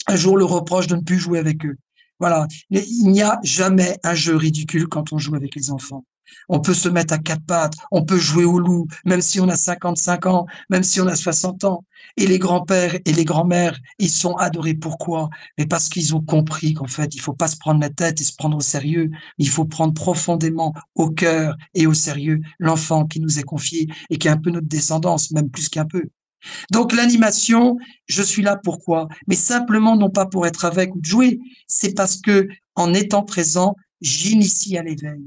un 0.07 0.17
jour 0.17 0.37
le 0.37 0.45
reproche 0.45 0.87
de 0.87 0.97
ne 0.97 1.03
plus 1.03 1.19
jouer 1.19 1.39
avec 1.39 1.65
eux. 1.65 1.77
Voilà. 2.23 2.47
Il 2.71 3.11
n'y 3.11 3.21
a 3.21 3.41
jamais 3.43 3.99
un 4.05 4.15
jeu 4.15 4.37
ridicule 4.37 4.87
quand 4.87 5.13
on 5.13 5.19
joue 5.19 5.35
avec 5.35 5.57
les 5.57 5.73
enfants. 5.73 6.05
On 6.49 6.61
peut 6.61 6.73
se 6.73 6.89
mettre 6.89 7.15
à 7.15 7.19
quatre 7.19 7.45
pattes, 7.45 7.75
on 7.91 8.05
peut 8.05 8.17
jouer 8.17 8.45
au 8.45 8.61
loup, 8.61 8.87
même 9.05 9.21
si 9.21 9.41
on 9.41 9.49
a 9.49 9.57
55 9.57 10.27
ans, 10.27 10.47
même 10.71 10.85
si 10.85 11.01
on 11.01 11.09
a 11.09 11.17
60 11.17 11.65
ans. 11.65 11.85
Et 12.17 12.29
les 12.29 12.39
grands-pères 12.39 12.95
et 13.05 13.13
les 13.13 13.25
grands-mères, 13.25 13.77
ils 13.99 14.09
sont 14.09 14.35
adorés. 14.35 14.75
Pourquoi? 14.75 15.31
Mais 15.59 15.67
parce 15.67 15.89
qu'ils 15.89 16.15
ont 16.15 16.21
compris 16.21 16.75
qu'en 16.75 16.87
fait, 16.87 17.13
il 17.17 17.21
faut 17.21 17.33
pas 17.33 17.49
se 17.49 17.57
prendre 17.57 17.81
la 17.81 17.91
tête 17.91 18.21
et 18.21 18.25
se 18.25 18.37
prendre 18.37 18.57
au 18.57 18.61
sérieux. 18.61 19.11
Il 19.39 19.49
faut 19.49 19.65
prendre 19.65 19.93
profondément 19.93 20.75
au 20.95 21.11
cœur 21.11 21.57
et 21.75 21.89
au 21.89 21.95
sérieux 21.95 22.41
l'enfant 22.61 23.05
qui 23.05 23.19
nous 23.19 23.41
est 23.41 23.43
confié 23.43 23.89
et 24.11 24.19
qui 24.19 24.29
est 24.29 24.31
un 24.31 24.37
peu 24.37 24.51
notre 24.51 24.69
descendance, 24.69 25.33
même 25.33 25.51
plus 25.51 25.69
qu'un 25.69 25.87
peu. 25.87 26.05
Donc 26.71 26.93
l'animation, 26.93 27.77
je 28.07 28.23
suis 28.23 28.43
là 28.43 28.59
pourquoi? 28.63 29.09
Mais 29.27 29.37
simplement 29.37 29.97
non 29.97 30.11
pas 30.11 30.27
pour 30.27 30.47
être 30.47 30.65
avec 30.65 30.95
ou 30.95 31.01
de 31.01 31.05
jouer, 31.05 31.39
c'est 31.67 31.95
parce 31.95 32.21
que 32.21 32.49
en 32.75 32.95
étant 32.95 33.23
présent, 33.23 33.77
j'initie 34.01 34.77
à 34.77 34.83
l'éveil 34.83 35.23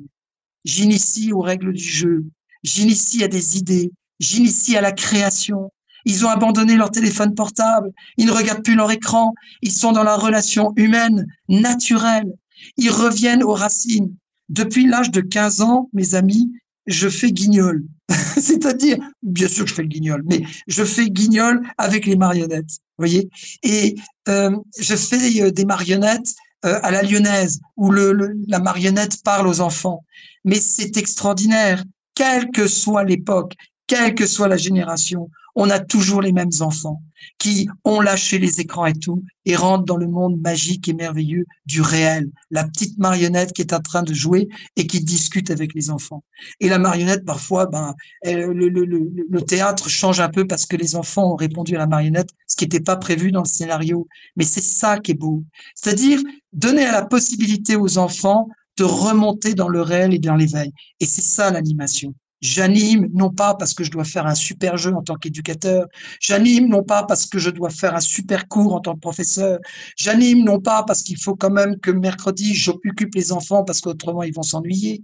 j'initie 0.66 1.32
aux 1.32 1.42
règles 1.42 1.72
du 1.72 1.84
jeu, 1.84 2.26
j'initie 2.64 3.24
à 3.24 3.30
des 3.30 3.58
idées, 3.58 3.92
j'initie 4.20 4.76
à 4.76 4.82
la 4.82 4.92
création. 4.92 5.72
Ils 6.04 6.26
ont 6.26 6.30
abandonné 6.30 6.76
leur 6.76 6.92
téléphone 6.92 7.34
portable, 7.34 7.92
ils 8.18 8.26
ne 8.26 8.32
regardent 8.32 8.64
plus 8.64 8.76
leur 8.76 8.92
écran, 8.92 9.34
ils 9.62 9.72
sont 9.72 9.92
dans 9.92 10.04
la 10.04 10.18
relation 10.18 10.74
humaine, 10.76 11.26
naturelle. 11.48 12.34
Ils 12.78 12.92
reviennent 12.92 13.44
aux 13.44 13.54
racines. 13.54 14.14
Depuis 14.50 14.86
l'âge 14.86 15.12
de 15.12 15.22
15 15.22 15.62
ans, 15.62 15.90
mes 15.94 16.14
amis, 16.14 16.52
je 16.88 17.10
fais 17.10 17.32
guignol. 17.32 17.84
C'est-à-dire, 18.38 18.98
bien 19.24 19.48
sûr 19.48 19.64
que 19.66 19.70
je 19.70 19.76
fais 19.76 19.82
le 19.82 19.88
guignol, 19.88 20.24
mais 20.26 20.44
je 20.68 20.84
fais 20.84 21.10
guignol 21.10 21.62
avec 21.78 22.06
les 22.06 22.16
marionnettes, 22.16 22.80
voyez. 22.98 23.30
Et 23.64 23.96
euh, 24.28 24.56
je 24.80 24.96
fais 24.96 25.42
euh, 25.42 25.52
des 25.52 25.66
marionnettes 25.66 26.36
euh, 26.66 26.80
à 26.84 26.92
la 26.92 27.02
lyonnaise, 27.02 27.60
où 27.78 27.92
le, 27.92 28.36
la 28.48 28.60
marionnette 28.60 29.24
parle 29.24 29.48
aux 29.48 29.62
enfants. 29.62 30.04
Mais 30.44 30.60
c'est 30.60 30.98
extraordinaire, 30.98 31.84
quelle 32.14 32.52
que 32.52 32.68
soit 32.68 33.04
l'époque, 33.04 33.54
quelle 33.88 34.16
que 34.16 34.26
soit 34.26 34.48
la 34.48 34.58
génération, 34.58 35.30
on 35.56 35.70
a 35.70 35.80
toujours 35.80 36.22
les 36.22 36.34
mêmes 36.34 36.52
enfants 36.60 37.02
qui 37.40 37.68
ont 37.84 38.02
lâché 38.02 38.40
les 38.40 38.60
écrans 38.60 38.86
et 38.86 38.94
tout 38.94 39.24
et 39.46 39.56
rentrent 39.56 39.86
dans 39.86 39.98
le 39.98 40.08
monde 40.08 40.40
magique 40.40 40.88
et 40.88 40.94
merveilleux 40.94 41.46
du 41.66 41.82
réel. 41.82 42.30
La 42.52 42.66
petite 42.66 42.98
marionnette 42.98 43.54
qui 43.54 43.62
est 43.62 43.74
en 43.74 43.80
train 43.80 44.04
de 44.04 44.14
jouer 44.14 44.50
et 44.76 44.86
qui 44.86 45.04
discute 45.04 45.50
avec 45.50 45.74
les 45.74 45.90
enfants. 45.90 46.24
Et 46.60 46.70
la 46.70 46.78
marionnette, 46.78 47.26
parfois, 47.26 47.68
ben, 47.68 47.96
le, 48.24 48.68
le, 48.68 49.42
théâtre 49.42 49.90
change 49.90 50.20
un 50.20 50.30
peu 50.30 50.46
parce 50.46 50.66
que 50.66 50.76
les 50.76 50.96
enfants 50.96 51.32
ont 51.32 51.36
répondu 51.36 51.76
à 51.76 51.80
la 51.80 51.88
marionnette, 51.88 52.30
ce 52.48 52.56
qui 52.56 52.66
n'était 52.66 52.82
pas 52.82 52.98
prévu 52.98 53.32
dans 53.32 53.44
le 53.44 53.48
scénario. 53.48 54.08
Mais 54.36 54.44
c'est 54.44 54.64
ça 54.64 55.00
qui 55.00 55.12
est 55.12 55.16
beau. 55.16 55.44
C'est-à-dire 55.76 56.20
donner 56.54 56.86
à 56.86 56.92
la 56.92 57.06
possibilité 57.06 57.76
aux 57.76 57.98
enfants 57.98 58.50
de 58.78 58.84
remonter 58.84 59.54
dans 59.54 59.70
le 59.70 59.82
réel 59.82 60.14
et 60.14 60.20
dans 60.20 60.36
l'éveil. 60.36 60.72
Et 61.00 61.06
c'est 61.06 61.22
ça 61.22 61.50
l'animation. 61.50 62.14
J'anime 62.46 63.10
non 63.14 63.32
pas 63.32 63.56
parce 63.56 63.74
que 63.74 63.84
je 63.84 63.90
dois 63.90 64.04
faire 64.04 64.28
un 64.28 64.36
super 64.36 64.78
jeu 64.78 64.94
en 64.94 65.02
tant 65.02 65.16
qu'éducateur. 65.16 65.88
J'anime 66.22 66.68
non 66.70 66.84
pas 66.84 67.04
parce 67.04 67.26
que 67.26 67.40
je 67.40 67.50
dois 67.50 67.72
faire 67.72 67.96
un 67.96 68.00
super 68.00 68.48
cours 68.48 68.76
en 68.76 68.82
tant 68.82 68.94
que 68.94 69.00
professeur. 69.00 69.58
J'anime 69.98 70.44
non 70.44 70.60
pas 70.62 70.84
parce 70.84 71.02
qu'il 71.02 71.20
faut 71.20 71.36
quand 71.36 71.50
même 71.50 71.80
que 71.80 71.90
mercredi 71.90 72.54
j'occupe 72.54 73.16
les 73.16 73.32
enfants 73.32 73.64
parce 73.64 73.82
qu'autrement 73.82 74.22
ils 74.24 74.34
vont 74.34 74.44
s'ennuyer. 74.44 75.04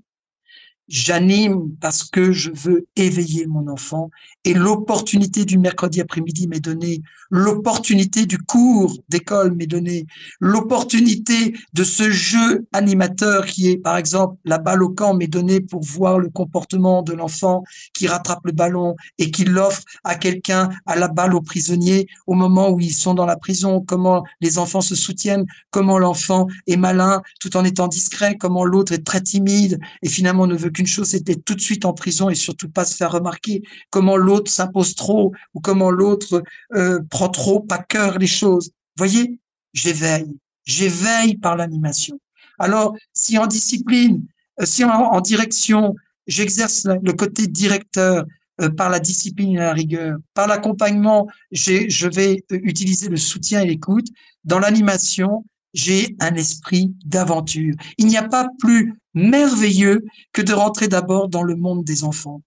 J'anime 0.91 1.69
parce 1.79 2.03
que 2.03 2.33
je 2.33 2.51
veux 2.53 2.85
éveiller 2.97 3.47
mon 3.47 3.69
enfant 3.69 4.11
et 4.43 4.53
l'opportunité 4.53 5.45
du 5.45 5.57
mercredi 5.57 6.01
après-midi 6.01 6.49
m'est 6.49 6.59
donnée, 6.59 7.01
l'opportunité 7.29 8.25
du 8.25 8.37
cours 8.37 8.97
d'école 9.07 9.55
m'est 9.55 9.67
donnée, 9.67 10.05
l'opportunité 10.41 11.55
de 11.71 11.85
ce 11.85 12.11
jeu 12.11 12.67
animateur 12.73 13.45
qui 13.45 13.69
est 13.69 13.77
par 13.77 13.95
exemple 13.95 14.35
la 14.43 14.57
balle 14.57 14.83
au 14.83 14.89
camp 14.89 15.13
m'est 15.13 15.27
donnée 15.27 15.61
pour 15.61 15.81
voir 15.81 16.19
le 16.19 16.27
comportement 16.27 17.03
de 17.03 17.13
l'enfant 17.13 17.63
qui 17.93 18.07
rattrape 18.07 18.43
le 18.43 18.51
ballon 18.51 18.97
et 19.17 19.31
qui 19.31 19.45
l'offre 19.45 19.83
à 20.03 20.15
quelqu'un 20.15 20.67
à 20.85 20.97
la 20.97 21.07
balle 21.07 21.35
aux 21.35 21.41
prisonniers 21.41 22.07
au 22.27 22.33
moment 22.33 22.69
où 22.69 22.81
ils 22.81 22.93
sont 22.93 23.13
dans 23.13 23.25
la 23.25 23.37
prison, 23.37 23.79
comment 23.79 24.25
les 24.41 24.57
enfants 24.57 24.81
se 24.81 24.95
soutiennent, 24.95 25.45
comment 25.69 25.99
l'enfant 25.99 26.47
est 26.67 26.75
malin 26.75 27.21
tout 27.39 27.55
en 27.55 27.63
étant 27.63 27.87
discret, 27.87 28.35
comment 28.37 28.65
l'autre 28.65 28.91
est 28.91 29.05
très 29.05 29.21
timide 29.21 29.79
et 30.01 30.09
finalement 30.09 30.47
ne 30.47 30.55
veut 30.57 30.69
que 30.69 30.80
une 30.81 30.87
chose, 30.87 31.09
c'était 31.09 31.35
tout 31.35 31.55
de 31.55 31.61
suite 31.61 31.85
en 31.85 31.93
prison 31.93 32.29
et 32.29 32.35
surtout 32.35 32.69
pas 32.69 32.85
se 32.85 32.95
faire 32.95 33.11
remarquer. 33.11 33.61
Comment 33.89 34.17
l'autre 34.17 34.51
s'impose 34.51 34.95
trop 34.95 35.31
ou 35.53 35.61
comment 35.61 35.91
l'autre 35.91 36.43
euh, 36.75 36.99
prend 37.09 37.29
trop 37.29 37.65
à 37.69 37.77
cœur 37.77 38.17
les 38.17 38.27
choses. 38.27 38.71
Voyez, 38.97 39.39
j'éveille, 39.73 40.35
j'éveille 40.65 41.37
par 41.37 41.55
l'animation. 41.55 42.19
Alors, 42.59 42.95
si 43.13 43.37
en 43.37 43.47
discipline, 43.47 44.25
euh, 44.59 44.65
si 44.65 44.83
en, 44.83 45.21
direction, 45.21 45.95
j'exerce 46.27 46.85
le 46.85 47.13
côté 47.13 47.47
directeur 47.47 48.25
euh, 48.59 48.69
par 48.69 48.89
la 48.89 48.99
discipline 48.99 49.55
et 49.55 49.59
la 49.59 49.73
rigueur, 49.73 50.17
par 50.33 50.47
l'accompagnement, 50.47 51.27
je 51.51 52.07
vais 52.07 52.43
utiliser 52.49 53.07
le 53.07 53.17
soutien 53.17 53.61
et 53.61 53.67
l'écoute. 53.67 54.07
Dans 54.43 54.59
l'animation, 54.59 55.45
j'ai 55.73 56.15
un 56.19 56.35
esprit 56.35 56.93
d'aventure. 57.05 57.75
Il 57.97 58.07
n'y 58.07 58.17
a 58.17 58.27
pas 58.27 58.47
plus 58.59 58.93
merveilleux 59.13 60.03
que 60.33 60.41
de 60.41 60.53
rentrer 60.53 60.87
d'abord 60.87 61.29
dans 61.29 61.43
le 61.43 61.55
monde 61.55 61.83
des 61.83 62.03
enfants. 62.03 62.41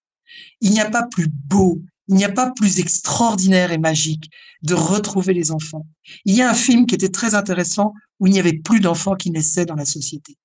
Il 0.60 0.72
n'y 0.72 0.80
a 0.80 0.90
pas 0.90 1.06
plus 1.06 1.28
beau, 1.28 1.80
il 2.08 2.16
n'y 2.16 2.24
a 2.24 2.32
pas 2.32 2.50
plus 2.50 2.80
extraordinaire 2.80 3.72
et 3.72 3.78
magique 3.78 4.30
de 4.62 4.74
retrouver 4.74 5.32
les 5.34 5.50
enfants. 5.50 5.86
Il 6.24 6.34
y 6.34 6.42
a 6.42 6.50
un 6.50 6.54
film 6.54 6.86
qui 6.86 6.94
était 6.94 7.08
très 7.08 7.34
intéressant 7.34 7.92
où 8.20 8.26
il 8.26 8.32
n'y 8.32 8.40
avait 8.40 8.58
plus 8.58 8.80
d'enfants 8.80 9.14
qui 9.14 9.30
naissaient 9.30 9.66
dans 9.66 9.74
la 9.74 9.84
société. 9.84 10.36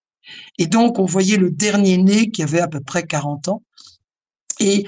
Et 0.58 0.68
donc, 0.68 1.00
on 1.00 1.06
voyait 1.06 1.38
le 1.38 1.50
dernier 1.50 1.98
né 1.98 2.30
qui 2.30 2.44
avait 2.44 2.60
à 2.60 2.68
peu 2.68 2.82
près 2.82 3.04
40 3.04 3.48
ans 3.50 3.64
et 4.60 4.86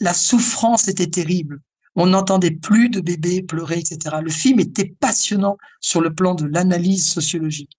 la 0.00 0.14
souffrance 0.14 0.88
était 0.88 1.08
terrible 1.08 1.60
on 1.98 2.06
n'entendait 2.06 2.52
plus 2.52 2.88
de 2.88 3.00
bébés 3.00 3.42
pleurer, 3.42 3.80
etc. 3.80 4.16
Le 4.22 4.30
film 4.30 4.60
était 4.60 4.94
passionnant 5.00 5.58
sur 5.80 6.00
le 6.00 6.14
plan 6.14 6.34
de 6.36 6.46
l'analyse 6.46 7.04
sociologique. 7.04 7.76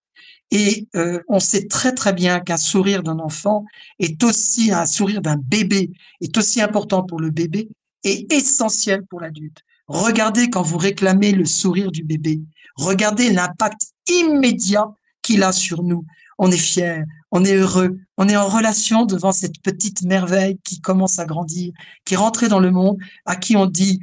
Et 0.51 0.87
euh, 0.95 1.21
on 1.29 1.39
sait 1.39 1.67
très 1.67 1.93
très 1.93 2.11
bien 2.11 2.41
qu'un 2.41 2.57
sourire 2.57 3.01
d'un 3.01 3.19
enfant 3.19 3.63
est 3.97 4.21
aussi 4.23 4.73
un 4.73 4.85
sourire 4.85 5.21
d'un 5.21 5.37
bébé 5.37 5.91
est 6.19 6.37
aussi 6.37 6.59
important 6.61 7.03
pour 7.03 7.21
le 7.21 7.29
bébé 7.29 7.69
et 8.03 8.27
essentiel 8.33 9.05
pour 9.09 9.21
l'adulte. 9.21 9.63
Regardez 9.87 10.49
quand 10.49 10.63
vous 10.63 10.77
réclamez 10.77 11.31
le 11.31 11.45
sourire 11.45 11.89
du 11.89 12.03
bébé. 12.03 12.41
Regardez 12.75 13.31
l'impact 13.31 13.93
immédiat 14.07 14.87
qu'il 15.21 15.43
a 15.43 15.53
sur 15.53 15.81
nous. 15.81 16.05
On 16.37 16.51
est 16.51 16.57
fier, 16.57 17.05
on 17.31 17.45
est 17.45 17.55
heureux, 17.55 17.99
on 18.17 18.27
est 18.27 18.37
en 18.37 18.47
relation 18.47 19.05
devant 19.05 19.31
cette 19.31 19.61
petite 19.61 20.03
merveille 20.03 20.59
qui 20.63 20.81
commence 20.81 21.19
à 21.19 21.25
grandir, 21.25 21.73
qui 22.05 22.15
est 22.15 22.17
rentrée 22.17 22.47
dans 22.47 22.59
le 22.59 22.71
monde, 22.71 22.97
à 23.25 23.35
qui 23.35 23.55
on 23.55 23.65
dit 23.65 23.99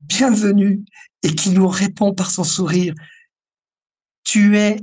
bienvenue 0.00 0.84
et 1.22 1.34
qui 1.34 1.50
nous 1.50 1.68
répond 1.68 2.14
par 2.14 2.30
son 2.30 2.44
sourire. 2.44 2.94
Tu 4.24 4.56
es, 4.56 4.80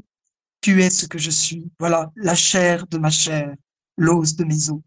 tu 0.61 0.81
es 0.81 0.89
ce 0.89 1.05
que 1.05 1.17
je 1.17 1.31
suis. 1.31 1.69
Voilà, 1.79 2.11
la 2.15 2.35
chair 2.35 2.87
de 2.87 2.97
ma 2.97 3.09
chair, 3.09 3.53
l'os 3.97 4.35
de 4.35 4.43
mes 4.43 4.69
os. 4.69 4.79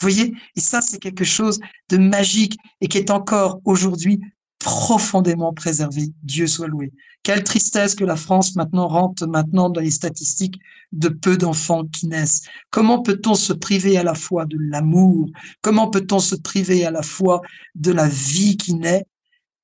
Vous 0.00 0.08
voyez? 0.08 0.34
Et 0.54 0.60
ça, 0.60 0.80
c'est 0.80 0.98
quelque 0.98 1.24
chose 1.24 1.58
de 1.88 1.96
magique 1.96 2.56
et 2.80 2.88
qui 2.88 2.98
est 2.98 3.10
encore 3.10 3.60
aujourd'hui 3.64 4.20
profondément 4.58 5.52
préservé. 5.52 6.12
Dieu 6.22 6.46
soit 6.46 6.68
loué. 6.68 6.92
Quelle 7.22 7.44
tristesse 7.44 7.94
que 7.94 8.04
la 8.04 8.16
France 8.16 8.56
maintenant 8.56 8.88
rentre 8.88 9.26
maintenant 9.26 9.70
dans 9.70 9.80
les 9.80 9.90
statistiques 9.90 10.58
de 10.92 11.08
peu 11.08 11.36
d'enfants 11.36 11.84
qui 11.86 12.06
naissent. 12.06 12.42
Comment 12.70 13.02
peut-on 13.02 13.34
se 13.34 13.52
priver 13.52 13.98
à 13.98 14.02
la 14.02 14.14
fois 14.14 14.46
de 14.46 14.56
l'amour? 14.58 15.30
Comment 15.60 15.88
peut-on 15.88 16.18
se 16.18 16.34
priver 16.34 16.84
à 16.84 16.90
la 16.90 17.02
fois 17.02 17.40
de 17.74 17.92
la 17.92 18.08
vie 18.08 18.56
qui 18.56 18.74
naît? 18.74 19.04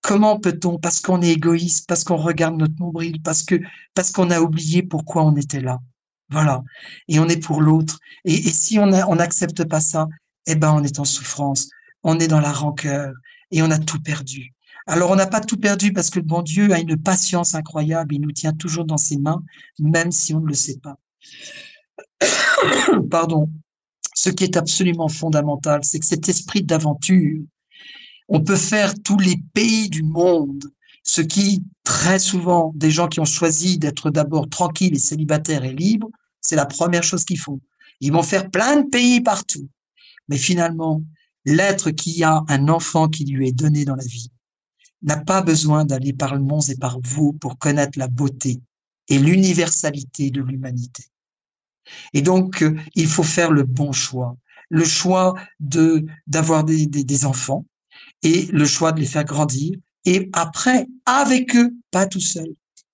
Comment 0.02 0.38
peut-on? 0.38 0.78
Parce 0.78 1.00
qu'on 1.00 1.22
est 1.22 1.30
égoïste, 1.30 1.86
parce 1.88 2.04
qu'on 2.04 2.16
regarde 2.16 2.56
notre 2.56 2.78
nombril, 2.78 3.22
parce 3.22 3.42
qu'on 4.12 4.30
a 4.30 4.40
oublié 4.40 4.82
pourquoi 4.82 5.24
on 5.24 5.34
était 5.36 5.60
là. 5.60 5.78
Voilà. 6.28 6.62
Et 7.08 7.18
on 7.18 7.28
est 7.28 7.42
pour 7.42 7.62
l'autre. 7.62 7.98
Et, 8.24 8.36
si 8.36 8.78
on 8.78 8.86
n'accepte 8.86 9.64
pas 9.64 9.80
ça, 9.80 10.06
eh 10.46 10.56
ben 10.56 10.72
on 10.74 10.82
est 10.82 10.98
en 10.98 11.04
souffrance. 11.04 11.70
On 12.02 12.18
est 12.18 12.28
dans 12.28 12.40
la 12.40 12.52
rancœur 12.52 13.14
et 13.50 13.62
on 13.62 13.70
a 13.70 13.78
tout 13.78 14.00
perdu. 14.00 14.53
Alors 14.86 15.10
on 15.10 15.16
n'a 15.16 15.26
pas 15.26 15.40
tout 15.40 15.56
perdu 15.56 15.92
parce 15.92 16.10
que 16.10 16.18
le 16.18 16.26
bon 16.26 16.42
Dieu 16.42 16.72
a 16.72 16.78
une 16.78 17.00
patience 17.00 17.54
incroyable. 17.54 18.14
Il 18.14 18.20
nous 18.20 18.32
tient 18.32 18.52
toujours 18.52 18.84
dans 18.84 18.98
ses 18.98 19.16
mains, 19.16 19.42
même 19.78 20.12
si 20.12 20.34
on 20.34 20.40
ne 20.40 20.46
le 20.46 20.54
sait 20.54 20.78
pas. 20.78 20.98
Pardon. 23.10 23.50
Ce 24.14 24.30
qui 24.30 24.44
est 24.44 24.56
absolument 24.56 25.08
fondamental, 25.08 25.80
c'est 25.82 25.98
que 25.98 26.06
cet 26.06 26.28
esprit 26.28 26.62
d'aventure, 26.62 27.42
on 28.28 28.42
peut 28.42 28.56
faire 28.56 28.94
tous 29.02 29.18
les 29.18 29.36
pays 29.54 29.88
du 29.88 30.02
monde, 30.02 30.64
ce 31.02 31.20
qui, 31.20 31.64
très 31.82 32.18
souvent, 32.18 32.72
des 32.76 32.90
gens 32.90 33.08
qui 33.08 33.20
ont 33.20 33.24
choisi 33.24 33.78
d'être 33.78 34.10
d'abord 34.10 34.48
tranquilles 34.48 34.94
et 34.94 35.00
célibataires 35.00 35.64
et 35.64 35.74
libres, 35.74 36.10
c'est 36.40 36.56
la 36.56 36.64
première 36.64 37.02
chose 37.02 37.24
qu'ils 37.24 37.40
font. 37.40 37.60
Ils 38.00 38.12
vont 38.12 38.22
faire 38.22 38.50
plein 38.50 38.82
de 38.82 38.88
pays 38.88 39.20
partout. 39.20 39.68
Mais 40.28 40.38
finalement, 40.38 41.02
l'être 41.44 41.90
qui 41.90 42.22
a 42.22 42.44
un 42.48 42.68
enfant 42.68 43.08
qui 43.08 43.24
lui 43.24 43.48
est 43.48 43.52
donné 43.52 43.84
dans 43.84 43.96
la 43.96 44.04
vie 44.04 44.30
n'a 45.04 45.16
pas 45.16 45.42
besoin 45.42 45.84
d'aller 45.84 46.12
par 46.12 46.34
le 46.34 46.40
monde 46.40 46.68
et 46.68 46.76
par 46.76 46.98
vous 47.00 47.32
pour 47.34 47.58
connaître 47.58 47.98
la 47.98 48.08
beauté 48.08 48.60
et 49.08 49.18
l'universalité 49.18 50.30
de 50.30 50.40
l'humanité. 50.40 51.04
Et 52.14 52.22
donc, 52.22 52.62
euh, 52.62 52.74
il 52.94 53.06
faut 53.06 53.22
faire 53.22 53.50
le 53.50 53.64
bon 53.64 53.92
choix. 53.92 54.36
Le 54.70 54.84
choix 54.84 55.34
de 55.60 56.06
d'avoir 56.26 56.64
des, 56.64 56.86
des, 56.86 57.24
enfants 57.26 57.66
et 58.22 58.46
le 58.46 58.64
choix 58.64 58.92
de 58.92 59.00
les 59.00 59.06
faire 59.06 59.24
grandir. 59.24 59.76
Et 60.06 60.30
après, 60.32 60.86
avec 61.04 61.54
eux, 61.54 61.70
pas 61.90 62.06
tout 62.06 62.20
seul, 62.20 62.48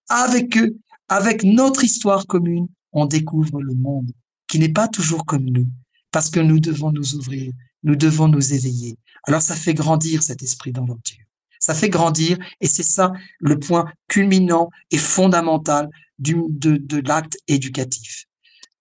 avec 0.08 0.56
eux, 0.58 0.76
avec 1.08 1.44
notre 1.44 1.84
histoire 1.84 2.26
commune, 2.26 2.66
on 2.92 3.06
découvre 3.06 3.60
le 3.62 3.74
monde 3.74 4.10
qui 4.48 4.58
n'est 4.58 4.72
pas 4.72 4.88
toujours 4.88 5.24
comme 5.24 5.44
nous, 5.44 5.68
parce 6.10 6.28
que 6.28 6.40
nous 6.40 6.58
devons 6.58 6.90
nous 6.90 7.14
ouvrir, 7.14 7.52
nous 7.84 7.94
devons 7.94 8.26
nous 8.26 8.52
éveiller. 8.52 8.96
Alors 9.26 9.42
ça 9.42 9.54
fait 9.54 9.74
grandir 9.74 10.22
cet 10.24 10.42
esprit 10.42 10.72
d'aventure. 10.72 11.24
Ça 11.60 11.74
fait 11.74 11.88
grandir 11.88 12.38
et 12.60 12.66
c'est 12.66 12.82
ça 12.82 13.12
le 13.38 13.58
point 13.58 13.84
culminant 14.08 14.70
et 14.90 14.98
fondamental 14.98 15.88
de, 16.18 16.76
de 16.76 17.08
l'acte 17.08 17.36
éducatif. 17.48 18.24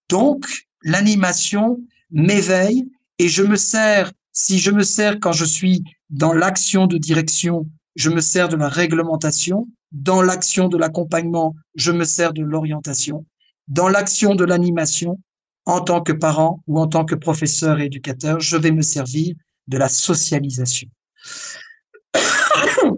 Donc, 0.10 0.46
l'animation 0.82 1.80
m'éveille 2.10 2.90
et 3.20 3.30
je 3.30 3.44
me 3.44 3.56
sers, 3.56 4.12
si 4.32 4.60
je 4.60 4.72
me 4.72 4.84
sers 4.84 5.20
quand 5.20 5.34
je 5.34 5.46
suis 5.46 5.84
dans 6.10 6.34
l'action 6.34 6.88
de 6.88 6.98
direction, 6.98 7.68
je 7.96 8.10
me 8.10 8.22
sers 8.22 8.50
de 8.50 8.56
la 8.56 8.70
réglementation. 8.70 9.68
Dans 9.92 10.22
l'action 10.22 10.68
de 10.68 10.78
l'accompagnement, 10.78 11.56
je 11.76 11.92
me 11.92 12.06
sers 12.06 12.32
de 12.32 12.44
l'orientation. 12.44 13.26
Dans 13.68 13.90
l'action 13.90 14.36
de 14.36 14.46
l'animation, 14.46 15.20
en 15.66 15.82
tant 15.82 16.02
que 16.02 16.14
parent 16.14 16.64
ou 16.68 16.80
en 16.80 16.88
tant 16.88 17.06
que 17.06 17.16
professeur 17.16 17.80
et 17.80 17.86
éducateur, 17.86 18.40
je 18.40 18.58
vais 18.58 18.72
me 18.72 18.82
servir 18.82 19.36
de 19.68 19.78
la 19.78 19.90
socialisation. 19.90 20.88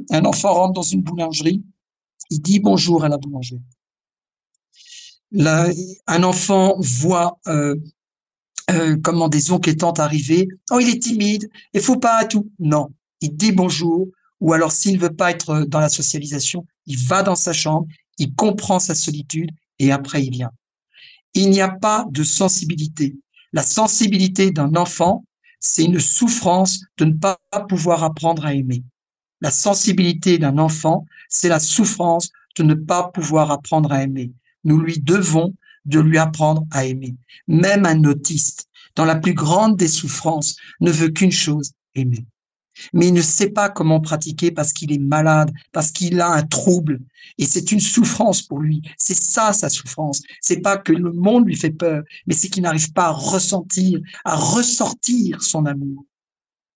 Un 0.09 0.25
enfant 0.25 0.53
rentre 0.53 0.73
dans 0.73 0.81
une 0.81 1.01
boulangerie, 1.01 1.63
il 2.29 2.41
dit 2.41 2.59
bonjour 2.59 3.03
à 3.03 3.09
la 3.09 3.17
boulangerie. 3.17 3.61
Un 6.07 6.23
enfant 6.23 6.75
voit 6.79 7.39
euh, 7.47 7.75
euh, 8.69 8.97
comment 9.03 9.29
des 9.29 9.51
oncles 9.51 9.69
et 9.69 9.77
tantes. 9.77 9.99
Oh, 10.71 10.79
il 10.79 10.89
est 10.89 11.01
timide, 11.01 11.49
il 11.73 11.81
faut 11.81 11.97
pas 11.97 12.17
à 12.17 12.25
tout. 12.25 12.51
Non, 12.59 12.89
il 13.21 13.35
dit 13.35 13.51
bonjour, 13.51 14.07
ou 14.39 14.53
alors 14.53 14.71
s'il 14.71 14.95
ne 14.95 15.01
veut 15.01 15.13
pas 15.13 15.31
être 15.31 15.65
dans 15.67 15.79
la 15.79 15.89
socialisation, 15.89 16.65
il 16.85 16.97
va 16.97 17.23
dans 17.23 17.35
sa 17.35 17.53
chambre, 17.53 17.87
il 18.17 18.33
comprend 18.35 18.79
sa 18.79 18.95
solitude 18.95 19.51
et 19.79 19.91
après 19.91 20.23
il 20.23 20.31
vient. 20.31 20.51
Il 21.33 21.49
n'y 21.49 21.61
a 21.61 21.69
pas 21.69 22.05
de 22.11 22.23
sensibilité. 22.23 23.15
La 23.53 23.63
sensibilité 23.63 24.51
d'un 24.51 24.75
enfant, 24.75 25.25
c'est 25.59 25.85
une 25.85 25.99
souffrance 25.99 26.81
de 26.97 27.05
ne 27.05 27.13
pas 27.13 27.37
pouvoir 27.69 28.03
apprendre 28.03 28.45
à 28.45 28.53
aimer. 28.53 28.83
La 29.41 29.51
sensibilité 29.51 30.37
d'un 30.37 30.57
enfant, 30.59 31.05
c'est 31.27 31.49
la 31.49 31.59
souffrance 31.59 32.29
de 32.57 32.63
ne 32.63 32.75
pas 32.75 33.09
pouvoir 33.09 33.51
apprendre 33.51 33.91
à 33.91 34.03
aimer. 34.03 34.31
Nous 34.63 34.79
lui 34.79 34.99
devons 34.99 35.55
de 35.85 35.99
lui 35.99 36.19
apprendre 36.19 36.65
à 36.71 36.85
aimer. 36.85 37.15
Même 37.47 37.85
un 37.85 38.03
autiste, 38.03 38.67
dans 38.95 39.05
la 39.05 39.15
plus 39.15 39.33
grande 39.33 39.77
des 39.77 39.87
souffrances, 39.87 40.57
ne 40.79 40.91
veut 40.91 41.09
qu'une 41.09 41.31
chose, 41.31 41.71
aimer. 41.95 42.25
mais 42.93 43.07
il 43.07 43.13
ne 43.13 43.21
sait 43.21 43.49
pas 43.49 43.69
comment 43.69 43.99
pratiquer 43.99 44.51
parce 44.51 44.73
qu'il 44.73 44.91
est 44.93 44.97
malade, 44.97 45.51
parce 45.71 45.91
qu'il 45.91 46.21
a 46.21 46.29
un 46.29 46.43
trouble. 46.43 46.99
Et 47.37 47.45
c'est 47.45 47.71
une 47.71 47.79
souffrance 47.79 48.41
pour 48.41 48.59
lui. 48.59 48.81
C'est 48.97 49.19
ça 49.19 49.53
sa 49.53 49.69
souffrance. 49.69 50.21
C'est 50.39 50.61
pas 50.61 50.77
que 50.77 50.93
le 50.93 51.11
monde 51.11 51.47
lui 51.47 51.55
fait 51.55 51.71
peur, 51.71 52.03
mais 52.27 52.33
c'est 52.33 52.49
qu'il 52.49 52.63
n'arrive 52.63 52.93
pas 52.93 53.07
à 53.07 53.11
ressentir, 53.11 53.99
à 54.23 54.35
ressortir 54.35 55.41
son 55.43 55.65
amour. 55.65 56.05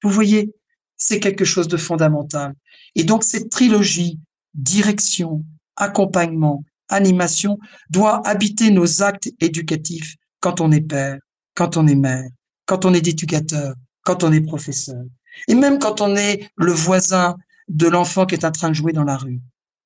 Vous 0.03 0.09
voyez, 0.09 0.51
c'est 0.97 1.19
quelque 1.19 1.45
chose 1.45 1.67
de 1.67 1.77
fondamental. 1.77 2.53
Et 2.95 3.03
donc 3.03 3.23
cette 3.23 3.49
trilogie, 3.49 4.19
direction, 4.53 5.43
accompagnement, 5.75 6.63
animation, 6.89 7.59
doit 7.89 8.25
habiter 8.27 8.71
nos 8.71 9.01
actes 9.01 9.29
éducatifs 9.39 10.15
quand 10.39 10.61
on 10.61 10.71
est 10.71 10.81
père, 10.81 11.17
quand 11.55 11.77
on 11.77 11.87
est 11.87 11.95
mère, 11.95 12.29
quand 12.65 12.85
on 12.85 12.93
est 12.93 13.07
éducateur, 13.07 13.73
quand 14.03 14.23
on 14.23 14.31
est 14.31 14.41
professeur. 14.41 15.03
Et 15.47 15.55
même 15.55 15.79
quand 15.79 16.01
on 16.01 16.15
est 16.15 16.49
le 16.55 16.71
voisin 16.71 17.35
de 17.67 17.87
l'enfant 17.87 18.25
qui 18.25 18.35
est 18.35 18.45
en 18.45 18.51
train 18.51 18.69
de 18.69 18.75
jouer 18.75 18.93
dans 18.93 19.03
la 19.03 19.17
rue. 19.17 19.41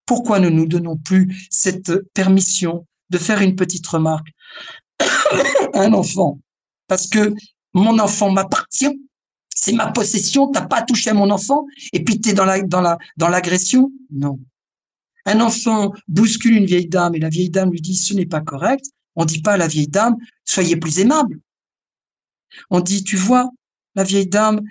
Pourquoi 0.06 0.40
ne 0.40 0.50
nous 0.50 0.68
donnons 0.68 0.98
plus 0.98 1.48
cette 1.50 1.96
permission 2.14 2.86
de 3.10 3.18
faire 3.18 3.42
une 3.42 3.56
petite 3.56 3.88
remarque 3.88 4.28
à 5.74 5.82
un 5.82 5.94
enfant? 5.94 6.40
Parce 6.88 7.08
que 7.08 7.34
mon 7.74 8.00
enfant 8.00 8.32
m'appartient, 8.32 9.00
c'est 9.60 9.74
ma 9.74 9.92
possession, 9.92 10.48
t'as 10.48 10.66
pas 10.66 10.82
touché 10.82 11.10
à 11.10 11.14
mon 11.14 11.30
enfant, 11.30 11.66
et 11.94 12.04
puis 12.04 12.20
tu 12.20 12.30
es 12.30 12.34
dans 12.34 12.46
dans 12.68 12.98
dans 13.18 13.28
l'agression? 13.30 13.92
Non. 14.12 14.40
Un 15.26 15.42
enfant 15.42 15.94
bouscule 16.08 16.56
une 16.56 16.66
vieille 16.66 16.88
dame 16.88 17.16
et 17.16 17.20
la 17.20 17.30
vieille 17.30 17.50
dame 17.50 17.72
lui 17.72 17.82
dit 17.82 17.96
ce 17.96 18.14
n'est 18.14 18.26
pas 18.26 18.42
correct. 18.42 18.86
On 19.16 19.26
dit 19.26 19.42
pas 19.42 19.54
à 19.54 19.58
la 19.58 19.68
vieille 19.68 19.88
dame 19.88 20.16
soyez 20.46 20.78
plus 20.78 21.00
aimable. 21.00 21.40
On 22.70 22.80
dit 22.80 23.04
tu 23.04 23.18
vois 23.18 23.52
la 23.96 24.04
vieille 24.04 24.28
dame 24.28 24.62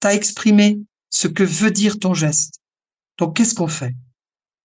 t'as 0.00 0.14
exprimé 0.14 0.78
ce 1.10 1.28
que 1.28 1.42
veut 1.42 1.70
dire 1.70 1.98
ton 1.98 2.14
geste. 2.14 2.60
Donc, 3.18 3.36
qu'est-ce 3.36 3.54
qu'on 3.54 3.68
fait? 3.68 3.94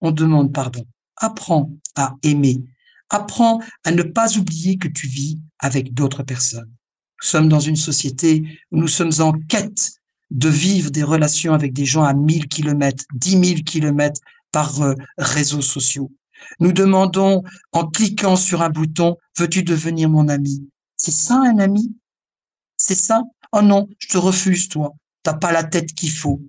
On 0.02 0.12
demande 0.12 0.54
pardon. 0.54 0.86
Apprends 1.16 1.72
à 1.96 2.16
aimer. 2.24 2.64
Apprends 3.10 3.62
à 3.84 3.92
ne 3.92 4.04
pas 4.04 4.38
oublier 4.38 4.78
que 4.78 4.88
tu 4.88 5.08
vis 5.08 5.40
avec 5.60 5.94
d'autres 5.94 6.24
personnes. 6.24 6.72
Nous 7.22 7.28
sommes 7.28 7.50
dans 7.50 7.60
une 7.60 7.76
société 7.76 8.44
où 8.72 8.78
nous 8.78 8.88
sommes 8.88 9.12
en 9.20 9.34
quête 9.34 9.94
de 10.32 10.50
vivre 10.50 10.92
des 10.92 11.04
relations 11.04 11.54
avec 11.54 11.74
des 11.74 11.86
gens 11.86 12.04
à 12.04 12.14
1000 12.14 12.48
kilomètres, 12.48 13.04
10 13.16 13.30
000 13.32 13.62
kilomètres 13.66 14.22
par 14.52 14.82
euh, 14.82 14.96
réseaux 15.18 15.62
sociaux. 15.62 16.12
Nous 16.60 16.72
demandons, 16.72 17.44
en 17.72 17.88
cliquant 17.88 18.36
sur 18.36 18.62
un 18.62 18.70
bouton, 18.70 19.18
veux-tu 19.38 19.64
devenir 19.64 20.10
mon 20.10 20.28
ami? 20.28 20.68
C'est 20.96 21.12
ça 21.12 21.36
un 21.36 21.60
ami? 21.60 21.96
C'est 22.78 22.96
ça? 22.96 23.24
Oh 23.52 23.62
non, 23.62 23.88
je 24.00 24.08
te 24.08 24.18
refuse, 24.18 24.70
toi 24.70 24.94
t'as 25.24 25.34
pas 25.34 25.52
la 25.52 25.64
tête 25.64 25.94
qu'il 25.94 26.12
faut. 26.12 26.42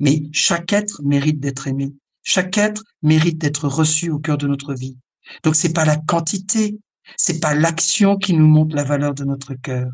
Mais 0.00 0.22
chaque 0.32 0.72
être 0.72 1.02
mérite 1.02 1.40
d'être 1.40 1.66
aimé. 1.68 1.92
Chaque 2.22 2.56
être 2.58 2.82
mérite 3.02 3.38
d'être 3.38 3.68
reçu 3.68 4.10
au 4.10 4.18
cœur 4.18 4.38
de 4.38 4.46
notre 4.46 4.74
vie. 4.74 4.96
Donc 5.42 5.56
c'est 5.56 5.72
pas 5.72 5.84
la 5.84 5.96
quantité, 5.96 6.78
c'est 7.16 7.40
pas 7.40 7.54
l'action 7.54 8.16
qui 8.16 8.34
nous 8.34 8.46
montre 8.46 8.74
la 8.74 8.84
valeur 8.84 9.14
de 9.14 9.24
notre 9.24 9.54
cœur. 9.54 9.90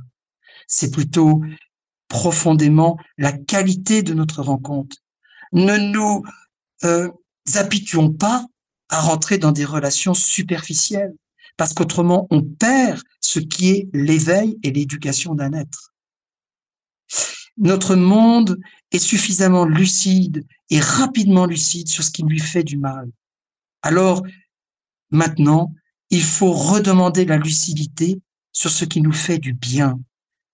C'est 0.69 0.93
plutôt 0.93 1.43
profondément 2.07 2.97
la 3.17 3.33
qualité 3.33 4.03
de 4.03 4.15
notre 4.15 4.43
rencontre. 4.43 4.97
Ne 5.53 5.77
nous 5.77 6.23
euh, 6.85 7.11
habituons 7.55 8.13
pas 8.13 8.47
à 8.89 9.01
rentrer 9.01 9.39
dans 9.39 9.53
des 9.53 9.65
relations 9.65 10.15
superficielles, 10.15 11.15
parce 11.57 11.75
qu'autrement 11.75 12.29
on 12.31 12.43
perd 12.43 13.03
ce 13.21 13.41
qui 13.41 13.71
est 13.71 13.89
l'éveil 13.93 14.57
et 14.63 14.71
l'éducation 14.71 15.35
d'un 15.35 15.53
être 15.53 15.93
notre 17.59 17.97
monde 17.97 18.61
est 18.93 18.99
suffisamment 18.99 19.65
lucide 19.65 20.47
et 20.71 20.81
rapidement 20.81 21.45
lucide 21.45 21.89
sur 21.89 22.05
ce 22.05 22.11
qui 22.11 22.23
lui 22.23 22.39
fait 22.39 22.63
du 22.63 22.79
mal. 22.79 23.11
Alors, 23.83 24.23
maintenant, 25.11 25.75
il 26.11 26.23
faut 26.23 26.53
redemander 26.53 27.25
la 27.25 27.37
lucidité 27.37 28.21
sur 28.53 28.71
ce 28.71 28.85
qui 28.85 29.01
nous 29.01 29.13
fait 29.13 29.39
du 29.39 29.53
bien. 29.53 30.01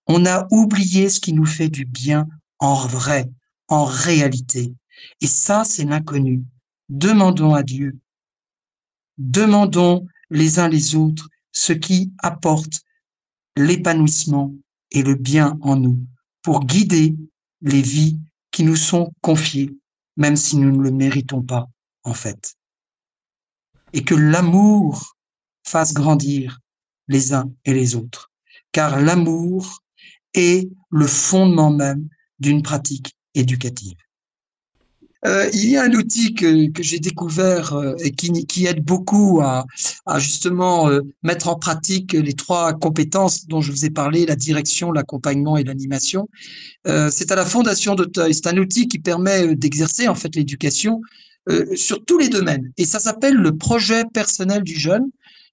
On 0.07 0.25
a 0.25 0.47
oublié 0.51 1.09
ce 1.09 1.19
qui 1.19 1.33
nous 1.33 1.45
fait 1.45 1.69
du 1.69 1.85
bien 1.85 2.27
en 2.59 2.75
vrai, 2.87 3.29
en 3.67 3.85
réalité. 3.85 4.73
Et 5.21 5.27
ça, 5.27 5.63
c'est 5.63 5.85
l'inconnu. 5.85 6.43
Demandons 6.89 7.55
à 7.55 7.63
Dieu. 7.63 7.97
Demandons 9.17 10.05
les 10.29 10.59
uns 10.59 10.67
les 10.67 10.95
autres 10.95 11.29
ce 11.51 11.73
qui 11.73 12.11
apporte 12.19 12.81
l'épanouissement 13.55 14.53
et 14.91 15.01
le 15.01 15.15
bien 15.15 15.57
en 15.61 15.77
nous 15.77 15.99
pour 16.41 16.65
guider 16.65 17.15
les 17.61 17.81
vies 17.81 18.19
qui 18.51 18.63
nous 18.63 18.75
sont 18.75 19.11
confiées, 19.21 19.75
même 20.17 20.35
si 20.35 20.57
nous 20.57 20.71
ne 20.71 20.83
le 20.83 20.91
méritons 20.91 21.41
pas, 21.41 21.67
en 22.03 22.13
fait. 22.13 22.55
Et 23.93 24.03
que 24.03 24.15
l'amour 24.15 25.15
fasse 25.63 25.93
grandir 25.93 26.59
les 27.07 27.33
uns 27.33 27.51
et 27.63 27.73
les 27.73 27.95
autres, 27.95 28.31
car 28.71 29.01
l'amour 29.01 29.81
est 30.35 30.69
le 30.91 31.07
fondement 31.07 31.71
même 31.71 32.07
d'une 32.39 32.61
pratique 32.61 33.15
éducative. 33.33 33.95
Euh, 35.25 35.49
il 35.53 35.69
y 35.69 35.77
a 35.77 35.83
un 35.83 35.93
outil 35.93 36.35
que, 36.35 36.69
que 36.69 36.83
j'ai 36.83 36.99
découvert 36.99 37.73
euh, 37.73 37.95
et 37.99 38.11
qui, 38.11 38.65
aide 38.65 38.83
beaucoup 38.83 39.41
à, 39.41 39.65
à 40.05 40.19
justement 40.19 40.87
euh, 40.89 41.01
mettre 41.23 41.47
en 41.47 41.55
pratique 41.55 42.13
les 42.13 42.33
trois 42.33 42.73
compétences 42.73 43.47
dont 43.47 43.59
je 43.61 43.71
vous 43.71 43.85
ai 43.85 43.89
parlé, 43.89 44.25
la 44.25 44.35
direction, 44.35 44.91
l'accompagnement 44.91 45.57
et 45.57 45.63
l'animation. 45.63 46.29
c'est 46.85 47.31
à 47.31 47.35
la 47.35 47.45
Fondation 47.45 47.95
d'Auteuil. 47.95 48.33
C'est 48.33 48.47
un 48.47 48.57
outil 48.57 48.87
qui 48.87 48.99
permet 48.99 49.55
d'exercer 49.55 50.07
en 50.07 50.15
fait 50.15 50.35
l'éducation 50.35 51.01
sur 51.75 52.03
tous 52.05 52.17
les 52.17 52.29
domaines. 52.29 52.71
Et 52.77 52.85
ça 52.85 52.99
s'appelle 52.99 53.35
le 53.35 53.55
projet 53.55 54.03
personnel 54.13 54.63
du 54.63 54.77
jeune, 54.77 55.05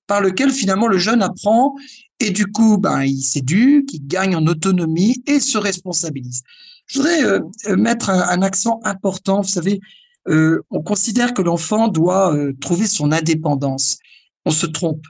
par 0.07 0.21
lequel 0.21 0.51
finalement 0.51 0.89
le 0.89 0.99
jeune 0.99 1.23
apprend 1.23 1.75
et 2.23 2.31
du 2.31 2.47
coup, 2.47 2.79
ben, 2.79 3.03
il 3.03 3.21
s'éduque, 3.21 3.93
il 3.93 4.07
gagne 4.07 4.37
en 4.37 4.47
autonomie 4.47 5.23
et 5.27 5.41
se 5.41 5.59
responsabilise. 5.59 6.45
Je 6.87 6.99
voudrais 6.99 7.25
euh, 7.25 7.41
euh, 7.67 7.77
mettre 7.77 8.11
un, 8.11 8.43
accent 8.43 8.81
important. 8.85 9.41
Vous 9.41 9.49
savez, 9.49 9.81
euh, 10.29 10.63
on 10.71 10.83
considère 10.83 11.35
que 11.35 11.43
l'enfant 11.43 11.89
doit 11.89 12.37
trouver 12.61 12.87
son 12.87 13.11
indépendance. 13.11 13.99
On 14.45 14.53
se 14.53 14.67
trompe. 14.67 15.05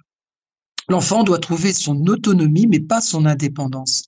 L'enfant 0.89 1.23
doit 1.23 1.39
trouver 1.39 1.75
son 1.75 2.07
autonomie, 2.07 2.67
mais 2.67 2.81
pas 2.81 3.03
son 3.03 3.27
indépendance. 3.27 4.05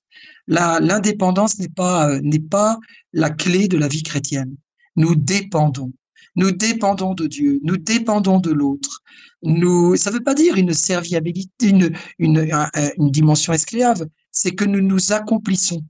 L'indépendance 0.47 1.59
n'est 1.59 1.68
pas 1.68 2.18
n'est 2.20 2.39
pas 2.39 2.78
la 3.12 3.28
clé 3.28 3.68
de 3.68 3.76
la 3.76 3.89
vie 3.89 4.03
chrétienne. 4.03 4.57
Nous 4.97 5.14
dépendons. 5.14 5.93
Nous 6.37 6.51
dépendons 6.51 7.14
de 7.14 7.26
Dieu. 7.26 7.61
Nous 7.62 7.76
dépendons 7.76 8.41
de 8.41 8.51
l'autre. 8.51 9.03
Nous, 9.43 9.97
ça 9.97 10.11
ne 10.11 10.16
veut 10.16 10.22
pas 10.22 10.35
dire 10.35 10.57
une 10.57 10.72
serviabilité, 10.72 11.68
une, 11.68 11.97
une, 12.18 12.51
une 12.99 13.11
dimension 13.11 13.53
esclave. 13.53 14.07
C'est 14.30 14.53
que 14.53 14.64
nous 14.64 14.80
nous 14.80 15.12
accomplissons. 15.12 15.82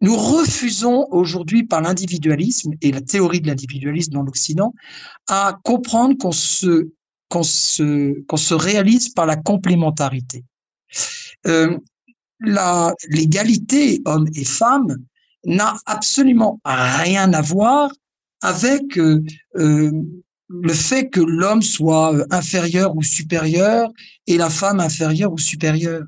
Nous 0.00 0.16
refusons 0.16 1.06
aujourd'hui 1.10 1.62
par 1.62 1.80
l'individualisme 1.80 2.72
et 2.80 2.90
la 2.90 3.00
théorie 3.00 3.40
de 3.40 3.46
l'individualisme 3.46 4.12
dans 4.12 4.22
l'Occident 4.22 4.74
à 5.28 5.58
comprendre 5.62 6.16
qu'on 6.18 6.32
se 6.32 6.90
qu'on 7.28 7.42
se 7.42 8.20
qu'on 8.26 8.36
se 8.36 8.54
réalise 8.54 9.10
par 9.10 9.26
la 9.26 9.36
complémentarité. 9.36 10.44
Euh, 11.46 11.78
la 12.40 12.94
l'égalité 13.08 14.00
homme 14.04 14.28
et 14.34 14.44
femme 14.44 14.96
n'a 15.44 15.76
absolument 15.86 16.60
rien 16.64 17.32
à 17.32 17.40
voir 17.40 17.90
avec 18.42 18.98
euh, 18.98 19.22
euh, 19.56 19.90
le 20.48 20.72
fait 20.72 21.08
que 21.08 21.20
l'homme 21.20 21.62
soit 21.62 22.14
inférieur 22.30 22.96
ou 22.96 23.02
supérieur 23.02 23.90
et 24.26 24.36
la 24.36 24.50
femme 24.50 24.80
inférieure 24.80 25.32
ou 25.32 25.38
supérieure 25.38 26.04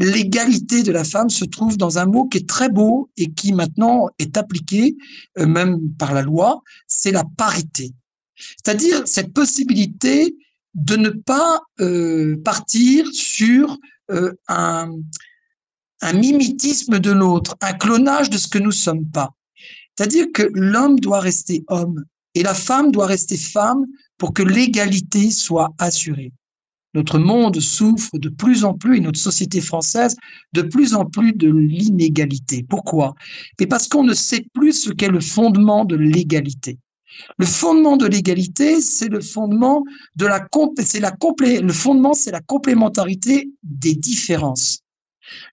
l'égalité 0.00 0.82
de 0.82 0.92
la 0.92 1.04
femme 1.04 1.30
se 1.30 1.44
trouve 1.44 1.76
dans 1.76 1.98
un 1.98 2.06
mot 2.06 2.24
qui 2.24 2.38
est 2.38 2.48
très 2.48 2.70
beau 2.70 3.10
et 3.16 3.30
qui 3.30 3.52
maintenant 3.52 4.08
est 4.18 4.36
appliqué 4.36 4.96
euh, 5.38 5.46
même 5.46 5.78
par 5.98 6.14
la 6.14 6.22
loi, 6.22 6.62
c'est 6.86 7.12
la 7.12 7.24
parité. 7.36 7.92
C'est-à-dire 8.36 9.02
cette 9.06 9.32
possibilité 9.34 10.34
de 10.74 10.96
ne 10.96 11.10
pas 11.10 11.60
euh, 11.80 12.40
partir 12.42 13.06
sur 13.12 13.76
euh, 14.10 14.32
un, 14.48 14.90
un 16.00 16.12
mimétisme 16.14 16.98
de 16.98 17.10
l'autre, 17.10 17.56
un 17.60 17.74
clonage 17.74 18.30
de 18.30 18.38
ce 18.38 18.48
que 18.48 18.58
nous 18.58 18.72
sommes 18.72 19.06
pas. 19.10 19.34
C'est-à-dire 20.00 20.28
que 20.32 20.48
l'homme 20.54 20.98
doit 20.98 21.20
rester 21.20 21.62
homme 21.68 22.06
et 22.34 22.42
la 22.42 22.54
femme 22.54 22.90
doit 22.90 23.04
rester 23.04 23.36
femme 23.36 23.84
pour 24.16 24.32
que 24.32 24.42
l'égalité 24.42 25.30
soit 25.30 25.74
assurée. 25.76 26.32
Notre 26.94 27.18
monde 27.18 27.60
souffre 27.60 28.18
de 28.18 28.30
plus 28.30 28.64
en 28.64 28.72
plus, 28.72 28.96
et 28.96 29.00
notre 29.00 29.18
société 29.20 29.60
française, 29.60 30.16
de 30.54 30.62
plus 30.62 30.94
en 30.94 31.04
plus 31.04 31.34
de 31.34 31.52
l'inégalité. 31.52 32.64
Pourquoi? 32.66 33.14
Parce 33.68 33.88
qu'on 33.88 34.02
ne 34.02 34.14
sait 34.14 34.46
plus 34.54 34.72
ce 34.72 34.90
qu'est 34.90 35.10
le 35.10 35.20
fondement 35.20 35.84
de 35.84 35.96
l'égalité. 35.96 36.78
Le 37.36 37.44
fondement 37.44 37.98
de 37.98 38.06
l'égalité, 38.06 38.80
c'est 38.80 39.08
le 39.08 39.20
fondement 39.20 39.84
de 40.16 40.24
la 40.24 40.38
la 40.38 41.12
le 41.60 41.72
fondement, 41.74 42.14
c'est 42.14 42.30
la 42.30 42.40
complémentarité 42.40 43.50
des 43.62 43.96
différences. 43.96 44.78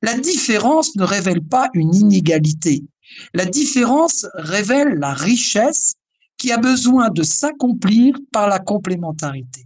La 0.01 0.17
différence 0.17 0.95
ne 0.95 1.03
révèle 1.03 1.43
pas 1.43 1.69
une 1.73 1.93
inégalité. 1.93 2.85
La 3.33 3.45
différence 3.45 4.25
révèle 4.35 4.95
la 4.99 5.13
richesse 5.13 5.93
qui 6.37 6.51
a 6.51 6.57
besoin 6.57 7.09
de 7.09 7.23
s'accomplir 7.23 8.15
par 8.31 8.47
la 8.47 8.59
complémentarité. 8.59 9.65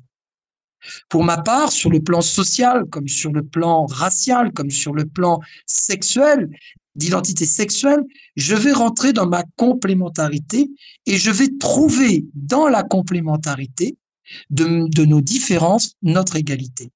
Pour 1.10 1.24
ma 1.24 1.38
part, 1.38 1.72
sur 1.72 1.90
le 1.90 2.02
plan 2.02 2.22
social, 2.22 2.86
comme 2.90 3.08
sur 3.08 3.32
le 3.32 3.44
plan 3.44 3.86
racial, 3.86 4.52
comme 4.52 4.72
sur 4.72 4.94
le 4.94 5.06
plan 5.06 5.40
sexuel, 5.66 6.50
d'identité 6.96 7.46
sexuelle, 7.46 8.04
je 8.36 8.56
vais 8.56 8.74
rentrer 8.74 9.14
dans 9.14 9.28
ma 9.28 9.44
complémentarité 9.56 10.70
et 11.06 11.18
je 11.18 11.32
vais 11.32 11.50
trouver 11.60 12.26
dans 12.34 12.68
la 12.68 12.84
complémentarité 12.84 13.96
de, 14.50 15.06
nos 15.06 15.22
différences 15.22 15.94
notre 16.02 16.36
égalité. 16.36 16.90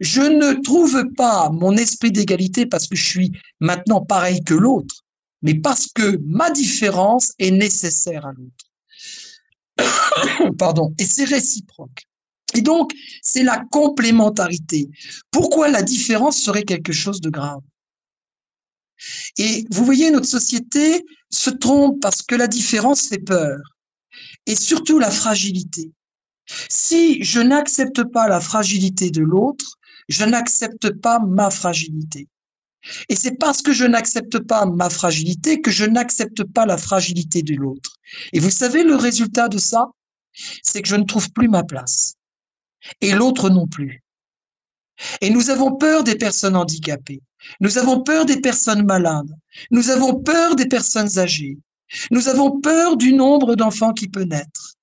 Je 0.00 0.22
ne 0.22 0.60
trouve 0.62 1.04
pas 1.16 1.50
mon 1.50 1.76
esprit 1.76 2.10
d'égalité 2.10 2.66
parce 2.66 2.86
que 2.86 2.96
je 2.96 3.04
suis 3.04 3.32
maintenant 3.60 4.04
pareil 4.04 4.42
que 4.42 4.54
l'autre, 4.54 5.04
mais 5.42 5.54
parce 5.54 5.86
que 5.92 6.18
ma 6.24 6.50
différence 6.50 7.32
est 7.38 7.50
nécessaire 7.50 8.26
à 8.26 8.32
l'autre. 8.32 8.66
Pardon, 10.58 10.94
et 10.98 11.04
c'est 11.04 11.24
réciproque. 11.24 12.02
Et 12.54 12.62
donc, 12.62 12.92
c'est 13.22 13.42
la 13.42 13.62
complémentarité. 13.70 14.88
Pourquoi 15.30 15.68
la 15.68 15.82
différence 15.82 16.38
serait 16.38 16.62
quelque 16.62 16.92
chose 16.92 17.20
de 17.20 17.30
grave? 17.30 17.60
Et 19.36 19.64
vous 19.70 19.84
voyez, 19.84 20.10
notre 20.10 20.26
société 20.26 21.04
se 21.30 21.50
trompe 21.50 22.00
parce 22.00 22.22
que 22.22 22.34
la 22.34 22.46
différence 22.46 23.06
fait 23.06 23.18
peur. 23.18 23.58
Et 24.46 24.56
surtout 24.56 24.98
la 24.98 25.10
fragilité. 25.10 25.92
Si 26.70 27.22
je 27.22 27.40
n'accepte 27.40 28.02
pas 28.04 28.28
la 28.28 28.40
fragilité 28.40 29.10
de 29.10 29.22
l'autre, 29.22 29.76
je 30.08 30.24
n'accepte 30.24 30.90
pas 31.00 31.18
ma 31.18 31.50
fragilité. 31.50 32.26
Et 33.08 33.16
c'est 33.16 33.38
parce 33.38 33.62
que 33.62 33.72
je 33.72 33.84
n'accepte 33.84 34.38
pas 34.38 34.66
ma 34.66 34.88
fragilité 34.88 35.60
que 35.60 35.70
je 35.70 35.84
n'accepte 35.84 36.44
pas 36.44 36.66
la 36.66 36.78
fragilité 36.78 37.42
de 37.42 37.54
l'autre. 37.54 37.96
Et 38.32 38.38
vous 38.38 38.50
savez 38.50 38.84
le 38.84 38.96
résultat 38.96 39.48
de 39.48 39.58
ça 39.58 39.88
C'est 40.62 40.82
que 40.82 40.88
je 40.88 40.96
ne 40.96 41.04
trouve 41.04 41.30
plus 41.32 41.48
ma 41.48 41.64
place. 41.64 42.14
Et 43.00 43.12
l'autre 43.12 43.50
non 43.50 43.66
plus. 43.66 44.02
Et 45.20 45.30
nous 45.30 45.50
avons 45.50 45.76
peur 45.76 46.04
des 46.04 46.16
personnes 46.16 46.56
handicapées. 46.56 47.22
Nous 47.60 47.78
avons 47.78 48.02
peur 48.02 48.24
des 48.24 48.40
personnes 48.40 48.84
malades. 48.84 49.32
Nous 49.70 49.90
avons 49.90 50.20
peur 50.22 50.56
des 50.56 50.66
personnes 50.66 51.18
âgées. 51.18 51.58
Nous 52.10 52.28
avons 52.28 52.60
peur 52.60 52.96
du 52.96 53.12
nombre 53.12 53.54
d'enfants 53.54 53.92
qui 53.92 54.08
peut 54.08 54.24
naître. 54.24 54.74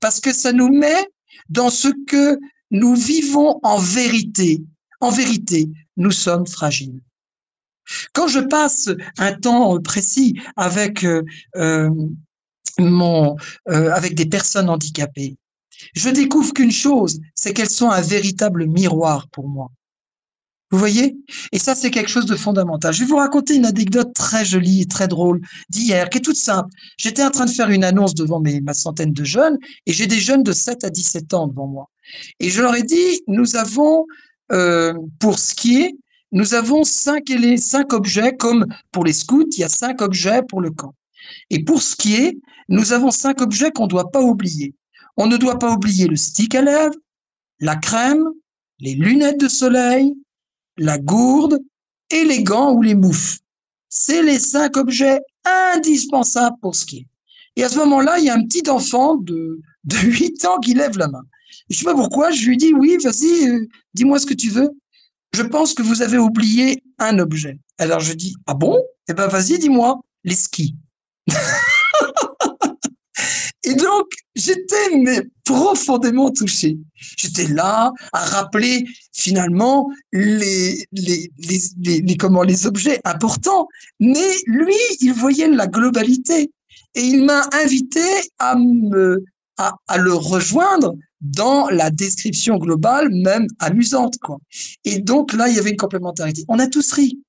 Parce 0.00 0.20
que 0.20 0.32
ça 0.32 0.52
nous 0.52 0.68
met 0.68 1.06
dans 1.48 1.70
ce 1.70 1.88
que 2.06 2.38
nous 2.70 2.94
vivons 2.94 3.60
en 3.62 3.78
vérité. 3.78 4.62
En 5.00 5.10
vérité, 5.10 5.68
nous 5.96 6.10
sommes 6.10 6.46
fragiles. 6.46 7.00
Quand 8.12 8.28
je 8.28 8.40
passe 8.40 8.90
un 9.18 9.32
temps 9.32 9.80
précis 9.80 10.40
avec 10.56 11.04
euh, 11.04 11.22
euh, 11.56 11.90
mon, 12.78 13.36
euh, 13.68 13.90
avec 13.92 14.14
des 14.14 14.26
personnes 14.26 14.68
handicapées, 14.68 15.36
je 15.94 16.08
découvre 16.08 16.52
qu'une 16.52 16.72
chose, 16.72 17.20
c'est 17.34 17.52
qu'elles 17.52 17.70
sont 17.70 17.90
un 17.90 18.00
véritable 18.00 18.66
miroir 18.66 19.28
pour 19.28 19.48
moi. 19.48 19.70
Vous 20.72 20.78
voyez? 20.78 21.16
Et 21.52 21.58
ça, 21.58 21.76
c'est 21.76 21.92
quelque 21.92 22.10
chose 22.10 22.26
de 22.26 22.34
fondamental. 22.34 22.92
Je 22.92 23.00
vais 23.00 23.06
vous 23.06 23.16
raconter 23.16 23.54
une 23.54 23.66
anecdote 23.66 24.12
très 24.14 24.44
jolie 24.44 24.82
et 24.82 24.86
très 24.86 25.06
drôle 25.06 25.40
d'hier, 25.68 26.10
qui 26.10 26.18
est 26.18 26.22
toute 26.22 26.36
simple. 26.36 26.70
J'étais 26.98 27.22
en 27.22 27.30
train 27.30 27.46
de 27.46 27.50
faire 27.50 27.70
une 27.70 27.84
annonce 27.84 28.14
devant 28.14 28.40
mes, 28.40 28.60
ma 28.60 28.74
centaine 28.74 29.12
de 29.12 29.24
jeunes, 29.24 29.58
et 29.86 29.92
j'ai 29.92 30.08
des 30.08 30.18
jeunes 30.18 30.42
de 30.42 30.52
7 30.52 30.82
à 30.82 30.90
17 30.90 31.34
ans 31.34 31.46
devant 31.46 31.68
moi. 31.68 31.88
Et 32.40 32.50
je 32.50 32.60
leur 32.60 32.74
ai 32.74 32.82
dit, 32.82 33.22
nous 33.28 33.54
avons, 33.54 34.06
euh, 34.50 34.92
pour 35.20 35.38
skier, 35.38 35.96
nous 36.32 36.54
avons 36.54 36.84
cinq, 36.84 37.30
objets, 37.92 38.36
comme 38.36 38.66
pour 38.92 39.04
les 39.04 39.12
scouts, 39.12 39.48
il 39.52 39.60
y 39.60 39.64
a 39.64 39.68
cinq 39.68 40.02
objets 40.02 40.42
pour 40.48 40.60
le 40.60 40.70
camp. 40.70 40.94
Et 41.50 41.64
pour 41.64 41.82
skier, 41.82 42.38
nous 42.68 42.92
avons 42.92 43.10
cinq 43.10 43.40
objets 43.40 43.70
qu'on 43.70 43.84
ne 43.84 43.90
doit 43.90 44.10
pas 44.10 44.22
oublier. 44.22 44.74
On 45.16 45.26
ne 45.26 45.36
doit 45.36 45.58
pas 45.58 45.72
oublier 45.72 46.08
le 46.08 46.16
stick 46.16 46.54
à 46.54 46.62
lèvres, 46.62 46.94
la 47.60 47.76
crème, 47.76 48.24
les 48.80 48.94
lunettes 48.94 49.40
de 49.40 49.48
soleil, 49.48 50.14
la 50.76 50.98
gourde 50.98 51.58
et 52.10 52.24
les 52.24 52.42
gants 52.42 52.74
ou 52.74 52.82
les 52.82 52.94
moufles. 52.94 53.38
C'est 53.88 54.22
les 54.22 54.38
cinq 54.38 54.76
objets 54.76 55.20
indispensables 55.44 56.56
pour 56.60 56.74
skier. 56.74 57.06
Et 57.56 57.64
à 57.64 57.68
ce 57.68 57.78
moment-là, 57.78 58.18
il 58.18 58.26
y 58.26 58.30
a 58.30 58.34
un 58.34 58.44
petit 58.44 58.68
enfant 58.68 59.16
de, 59.16 59.60
de 59.84 59.96
8 60.02 60.44
ans 60.44 60.58
qui 60.58 60.74
lève 60.74 60.98
la 60.98 61.08
main. 61.08 61.22
Je 61.70 61.78
sais 61.78 61.84
pas 61.84 61.94
pourquoi, 61.94 62.30
je 62.30 62.46
lui 62.46 62.56
dis 62.56 62.74
oui, 62.74 62.96
vas-y, 63.02 63.48
euh, 63.48 63.66
dis-moi 63.94 64.18
ce 64.18 64.26
que 64.26 64.34
tu 64.34 64.50
veux. 64.50 64.70
Je 65.36 65.42
pense 65.42 65.74
que 65.74 65.82
vous 65.82 66.00
avez 66.00 66.16
oublié 66.16 66.82
un 66.98 67.18
objet. 67.18 67.58
Alors 67.76 68.00
je 68.00 68.14
dis 68.14 68.34
ah 68.46 68.54
bon? 68.54 68.82
Eh 69.06 69.12
ben 69.12 69.26
vas-y, 69.26 69.58
dis-moi 69.58 70.00
les 70.24 70.34
skis. 70.34 70.74
Et 73.64 73.74
donc, 73.74 74.06
j'étais 74.34 74.88
profondément 75.44 76.30
touché. 76.30 76.78
J'étais 76.94 77.48
là 77.48 77.92
à 78.14 78.24
rappeler 78.24 78.86
finalement 79.12 79.90
les, 80.10 80.86
les, 80.92 81.30
les, 81.36 82.00
les, 82.00 82.16
comment, 82.16 82.42
les 82.42 82.66
objets 82.66 82.98
importants. 83.04 83.68
Mais 84.00 84.30
lui, 84.46 84.78
il 85.00 85.12
voyait 85.12 85.48
la 85.48 85.66
globalité. 85.66 86.50
Et 86.94 87.02
il 87.02 87.24
m'a 87.24 87.46
invité 87.52 88.06
à, 88.38 88.56
me, 88.56 89.22
à, 89.58 89.74
à 89.86 89.98
le 89.98 90.14
rejoindre 90.14 90.94
dans 91.30 91.68
la 91.68 91.90
description 91.90 92.56
globale, 92.58 93.08
même 93.10 93.46
amusante. 93.58 94.16
Quoi. 94.18 94.38
Et 94.84 94.98
donc 94.98 95.32
là, 95.32 95.48
il 95.48 95.56
y 95.56 95.58
avait 95.58 95.70
une 95.70 95.76
complémentarité. 95.76 96.44
On 96.48 96.58
a 96.58 96.66
tous 96.66 96.92
ri. 96.92 97.20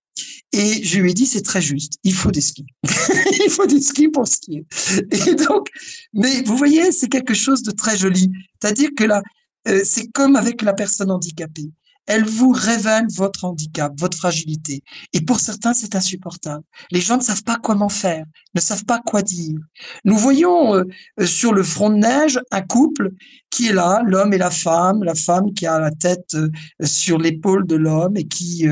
Et 0.53 0.83
je 0.83 0.99
lui 0.99 1.11
ai 1.11 1.13
dit, 1.13 1.25
c'est 1.25 1.41
très 1.41 1.61
juste, 1.61 1.99
il 2.03 2.13
faut 2.13 2.31
des 2.31 2.41
skis. 2.41 2.65
il 3.45 3.49
faut 3.51 3.67
des 3.67 3.81
skis 3.81 4.07
pour 4.07 4.27
skier. 4.27 4.65
Et 5.11 5.35
donc, 5.35 5.67
mais 6.13 6.41
vous 6.43 6.57
voyez, 6.57 6.91
c'est 6.91 7.09
quelque 7.09 7.33
chose 7.33 7.61
de 7.61 7.71
très 7.71 7.97
joli. 7.97 8.31
C'est-à-dire 8.59 8.89
que 8.97 9.03
là, 9.03 9.21
euh, 9.67 9.81
c'est 9.83 10.07
comme 10.07 10.35
avec 10.35 10.61
la 10.61 10.73
personne 10.73 11.11
handicapée 11.11 11.69
elle 12.07 12.23
vous 12.23 12.51
révèle 12.51 13.05
votre 13.13 13.43
handicap, 13.43 13.93
votre 13.99 14.17
fragilité. 14.17 14.81
Et 15.13 15.21
pour 15.21 15.39
certains, 15.39 15.73
c'est 15.73 15.93
insupportable. 15.95 16.63
Les 16.89 17.01
gens 17.01 17.17
ne 17.17 17.21
savent 17.21 17.43
pas 17.43 17.57
comment 17.61 17.89
faire, 17.89 18.25
ne 18.55 18.61
savent 18.61 18.85
pas 18.85 19.01
quoi 19.05 19.21
dire. 19.21 19.59
Nous 20.05 20.17
voyons 20.17 20.73
euh, 20.75 20.83
euh, 21.19 21.25
sur 21.25 21.53
le 21.53 21.63
front 21.63 21.89
de 21.89 21.97
neige 21.97 22.39
un 22.51 22.61
couple 22.61 23.11
qui 23.49 23.67
est 23.67 23.73
là, 23.73 24.01
l'homme 24.05 24.33
et 24.33 24.37
la 24.37 24.49
femme, 24.49 25.03
la 25.03 25.15
femme 25.15 25.53
qui 25.53 25.67
a 25.67 25.79
la 25.79 25.91
tête 25.91 26.33
euh, 26.35 26.49
sur 26.81 27.17
l'épaule 27.17 27.67
de 27.67 27.75
l'homme 27.75 28.15
et 28.15 28.25
qui 28.25 28.65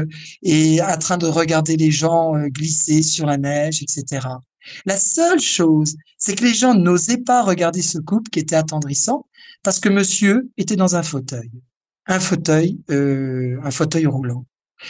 est 0.44 0.82
en 0.82 0.98
train 0.98 1.18
de 1.18 1.28
regarder 1.28 1.76
les 1.76 1.92
gens 1.92 2.34
glisser 2.48 3.02
sur 3.02 3.26
la 3.26 3.38
neige, 3.38 3.84
etc. 3.84 4.28
La 4.86 4.98
seule 4.98 5.40
chose, 5.40 5.96
c'est 6.18 6.36
que 6.36 6.44
les 6.44 6.54
gens 6.54 6.74
n'osaient 6.74 7.18
pas 7.18 7.44
regarder 7.44 7.82
ce 7.82 7.98
couple 7.98 8.30
qui 8.30 8.40
était 8.40 8.56
attendrissant 8.56 9.28
parce 9.62 9.80
que 9.80 9.90
monsieur 9.90 10.50
était 10.58 10.76
dans 10.76 10.96
un 10.96 11.04
fauteuil 11.04 11.52
un 12.08 12.20
fauteuil, 12.20 12.80
euh, 12.90 13.60
un 13.64 13.72
fauteuil 13.72 14.06
roulant. 14.06 14.46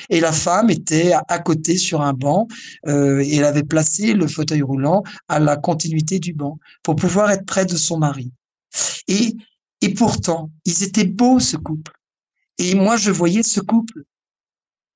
Et 0.09 0.19
la 0.19 0.31
femme 0.31 0.69
était 0.69 1.13
à, 1.27 1.39
côté 1.39 1.77
sur 1.77 2.01
un 2.01 2.13
banc 2.13 2.47
euh, 2.87 3.21
et 3.21 3.35
elle 3.35 3.45
avait 3.45 3.63
placé 3.63 4.13
le 4.13 4.27
fauteuil 4.27 4.61
roulant 4.61 5.03
à 5.27 5.39
la 5.39 5.57
continuité 5.57 6.19
du 6.19 6.33
banc 6.33 6.59
pour 6.83 6.95
pouvoir 6.95 7.31
être 7.31 7.45
près 7.45 7.65
de 7.65 7.77
son 7.77 7.99
mari. 7.99 8.31
Et, 9.07 9.35
et 9.81 9.93
pourtant, 9.93 10.49
ils 10.65 10.83
étaient 10.83 11.05
beaux 11.05 11.39
ce 11.39 11.55
couple. 11.55 11.93
Et 12.57 12.73
moi, 12.73 12.97
je 12.97 13.11
voyais 13.11 13.43
ce 13.43 13.59
couple 13.59 14.03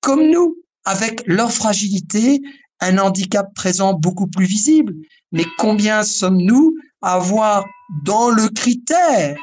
comme 0.02 0.30
nous, 0.30 0.58
avec 0.86 1.24
leur 1.28 1.52
fragilité, 1.52 2.42
un 2.80 2.98
handicap 2.98 3.54
présent 3.54 3.94
beaucoup 3.94 4.28
plus 4.28 4.46
visible. 4.46 4.96
Mais 5.32 5.46
combien 5.58 6.04
sommes-nous 6.04 6.76
à 7.02 7.16
avoir 7.16 7.66
dans 8.04 8.30
le 8.30 8.50
critère 8.50 9.38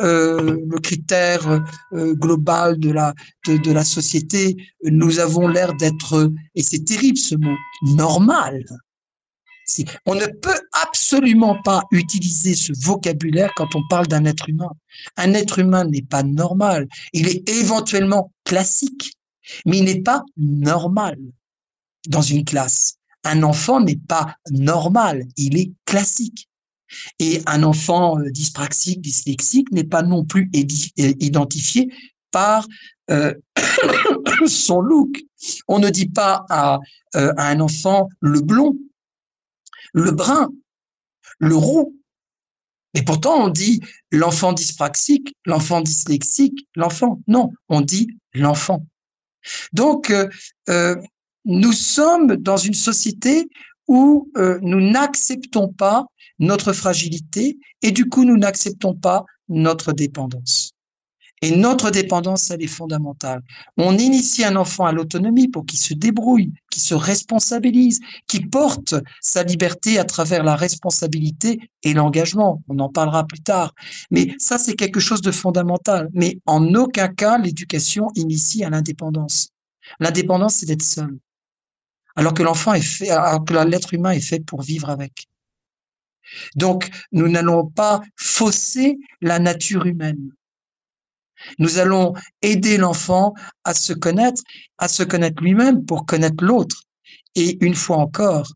euh, 0.00 0.58
le 0.68 0.78
critère 0.80 1.62
euh, 1.92 2.14
global 2.14 2.78
de 2.78 2.90
la 2.90 3.14
de, 3.46 3.56
de, 3.56 3.72
la 3.72 3.84
société, 3.84 4.56
nous 4.82 5.18
avons 5.18 5.46
l'air 5.48 5.74
d'être 5.74 6.30
et 6.54 6.62
c'est 6.62 6.84
terrible 6.84 7.18
ce 7.18 7.36
mot 7.36 7.56
normal. 7.82 8.64
On 10.06 10.14
ne 10.14 10.26
peut 10.26 10.60
absolument 10.82 11.60
pas 11.62 11.82
utiliser 11.90 12.54
ce 12.54 12.72
vocabulaire 12.84 13.52
quand 13.56 13.74
on 13.74 13.82
parle 13.88 14.06
d'un 14.06 14.24
être 14.24 14.48
humain. 14.48 14.70
Un 15.16 15.32
être 15.34 15.58
humain 15.58 15.84
n'est 15.84 16.02
pas 16.02 16.22
normal. 16.22 16.86
Il 17.12 17.28
est 17.28 17.48
éventuellement 17.48 18.32
classique, 18.44 19.14
mais 19.64 19.78
il 19.78 19.84
n'est 19.84 20.02
pas 20.02 20.22
normal 20.36 21.18
dans 22.08 22.22
une 22.22 22.44
classe. 22.44 22.96
Un 23.24 23.42
enfant 23.42 23.80
n'est 23.80 24.00
pas 24.08 24.36
normal, 24.50 25.24
il 25.36 25.56
est 25.56 25.72
classique. 25.86 26.48
Et 27.18 27.42
un 27.46 27.62
enfant 27.62 28.18
euh, 28.18 28.30
dyspraxique, 28.30 29.00
dyslexique 29.00 29.70
n'est 29.72 29.84
pas 29.84 30.02
non 30.02 30.24
plus 30.24 30.50
euh, 30.54 31.12
identifié 31.20 31.92
par 32.30 32.66
euh, 33.10 33.34
son 34.46 34.80
look. 34.80 35.22
On 35.68 35.78
ne 35.78 35.90
dit 35.90 36.08
pas 36.08 36.44
à, 36.50 36.78
un 37.14 37.60
enfant 37.60 38.08
le 38.20 38.40
blond, 38.40 38.76
le 39.92 40.10
brun, 40.10 40.50
le 41.38 41.54
roux. 41.54 41.94
Et 42.94 43.02
pourtant, 43.02 43.44
on 43.44 43.48
dit 43.48 43.80
l'enfant 44.10 44.52
dyspraxique, 44.52 45.36
l'enfant 45.44 45.80
dyslexique, 45.80 46.66
l'enfant. 46.74 47.20
Non, 47.28 47.52
on 47.68 47.82
dit 47.82 48.08
l'enfant. 48.32 48.84
Donc, 49.72 50.12
nous 51.44 51.72
sommes 51.72 52.36
dans 52.36 52.56
une 52.56 52.74
société 52.74 53.48
où 53.88 54.30
euh, 54.36 54.58
nous 54.62 54.80
n'acceptons 54.80 55.68
pas 55.68 56.06
notre 56.38 56.72
fragilité 56.72 57.58
et 57.82 57.90
du 57.90 58.08
coup 58.08 58.24
nous 58.24 58.36
n'acceptons 58.36 58.94
pas 58.94 59.24
notre 59.48 59.92
dépendance. 59.92 60.74
Et 61.42 61.54
notre 61.54 61.90
dépendance, 61.90 62.50
elle 62.50 62.62
est 62.62 62.66
fondamentale. 62.66 63.42
On 63.76 63.98
initie 63.98 64.44
un 64.44 64.56
enfant 64.56 64.86
à 64.86 64.92
l'autonomie 64.92 65.48
pour 65.48 65.66
qu'il 65.66 65.78
se 65.78 65.92
débrouille, 65.92 66.54
qu'il 66.70 66.82
se 66.82 66.94
responsabilise, 66.94 68.00
qu'il 68.26 68.48
porte 68.48 68.94
sa 69.20 69.42
liberté 69.42 69.98
à 69.98 70.04
travers 70.04 70.42
la 70.42 70.56
responsabilité 70.56 71.60
et 71.82 71.92
l'engagement. 71.92 72.62
On 72.68 72.78
en 72.78 72.88
parlera 72.88 73.26
plus 73.26 73.42
tard. 73.42 73.74
Mais 74.10 74.34
ça, 74.38 74.56
c'est 74.56 74.72
quelque 74.72 75.00
chose 75.00 75.20
de 75.20 75.32
fondamental. 75.32 76.08
Mais 76.14 76.38
en 76.46 76.74
aucun 76.74 77.08
cas, 77.08 77.36
l'éducation 77.36 78.08
initie 78.14 78.64
à 78.64 78.70
l'indépendance. 78.70 79.50
L'indépendance, 80.00 80.54
c'est 80.54 80.66
d'être 80.66 80.82
seul. 80.82 81.18
Alors 82.16 82.34
que 82.34 82.42
l'enfant 82.42 82.74
est 82.74 82.80
fait, 82.80 83.10
alors 83.10 83.44
que 83.44 83.54
l'être 83.54 83.94
humain 83.94 84.12
est 84.12 84.20
fait 84.20 84.40
pour 84.40 84.62
vivre 84.62 84.90
avec. 84.90 85.28
Donc, 86.56 86.90
nous 87.12 87.28
n'allons 87.28 87.66
pas 87.66 88.00
fausser 88.16 88.98
la 89.20 89.38
nature 89.38 89.86
humaine. 89.86 90.30
Nous 91.58 91.78
allons 91.78 92.14
aider 92.42 92.78
l'enfant 92.78 93.34
à 93.64 93.74
se 93.74 93.92
connaître, 93.92 94.42
à 94.78 94.88
se 94.88 95.02
connaître 95.02 95.42
lui-même 95.42 95.84
pour 95.84 96.06
connaître 96.06 96.42
l'autre. 96.42 96.84
Et 97.34 97.62
une 97.64 97.74
fois 97.74 97.98
encore, 97.98 98.52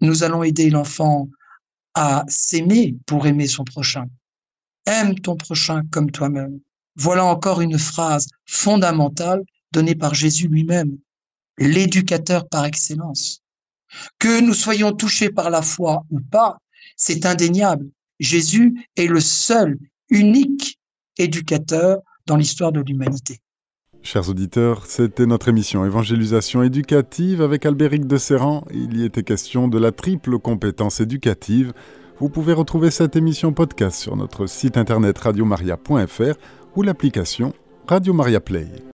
nous 0.00 0.24
allons 0.24 0.42
aider 0.42 0.70
l'enfant 0.70 1.28
à 1.94 2.24
s'aimer 2.28 2.96
pour 3.06 3.26
aimer 3.26 3.46
son 3.46 3.64
prochain. 3.64 4.06
Aime 4.86 5.14
ton 5.14 5.36
prochain 5.36 5.82
comme 5.90 6.10
toi-même. 6.10 6.60
Voilà 6.96 7.24
encore 7.24 7.60
une 7.60 7.78
phrase 7.78 8.26
fondamentale 8.46 9.42
donnée 9.70 9.94
par 9.94 10.14
Jésus 10.14 10.48
lui-même, 10.48 10.98
l'éducateur 11.58 12.48
par 12.48 12.64
excellence. 12.64 13.40
Que 14.18 14.40
nous 14.40 14.54
soyons 14.54 14.92
touchés 14.92 15.30
par 15.30 15.50
la 15.50 15.62
foi 15.62 16.04
ou 16.10 16.20
pas, 16.20 16.58
c'est 16.96 17.26
indéniable. 17.26 17.90
Jésus 18.20 18.86
est 18.96 19.06
le 19.06 19.20
seul, 19.20 19.78
unique 20.08 20.78
éducateur 21.18 21.98
dans 22.26 22.36
l'histoire 22.36 22.72
de 22.72 22.80
l'humanité. 22.80 23.38
Chers 24.04 24.28
auditeurs, 24.28 24.86
c'était 24.86 25.26
notre 25.26 25.48
émission 25.48 25.84
Évangélisation 25.84 26.62
éducative 26.62 27.40
avec 27.40 27.64
Albéric 27.64 28.06
de 28.06 28.16
Serran. 28.16 28.64
Il 28.72 28.98
y 28.98 29.04
était 29.04 29.22
question 29.22 29.68
de 29.68 29.78
la 29.78 29.92
triple 29.92 30.38
compétence 30.38 31.00
éducative. 31.00 31.72
Vous 32.18 32.28
pouvez 32.28 32.52
retrouver 32.52 32.90
cette 32.90 33.14
émission 33.14 33.52
podcast 33.52 34.00
sur 34.00 34.16
notre 34.16 34.46
site 34.46 34.76
internet 34.76 35.18
radiomaria.fr 35.18 36.34
ou 36.74 36.82
l'application 36.82 37.52
Radio 37.86 38.12
Maria 38.12 38.40
Play. 38.40 38.66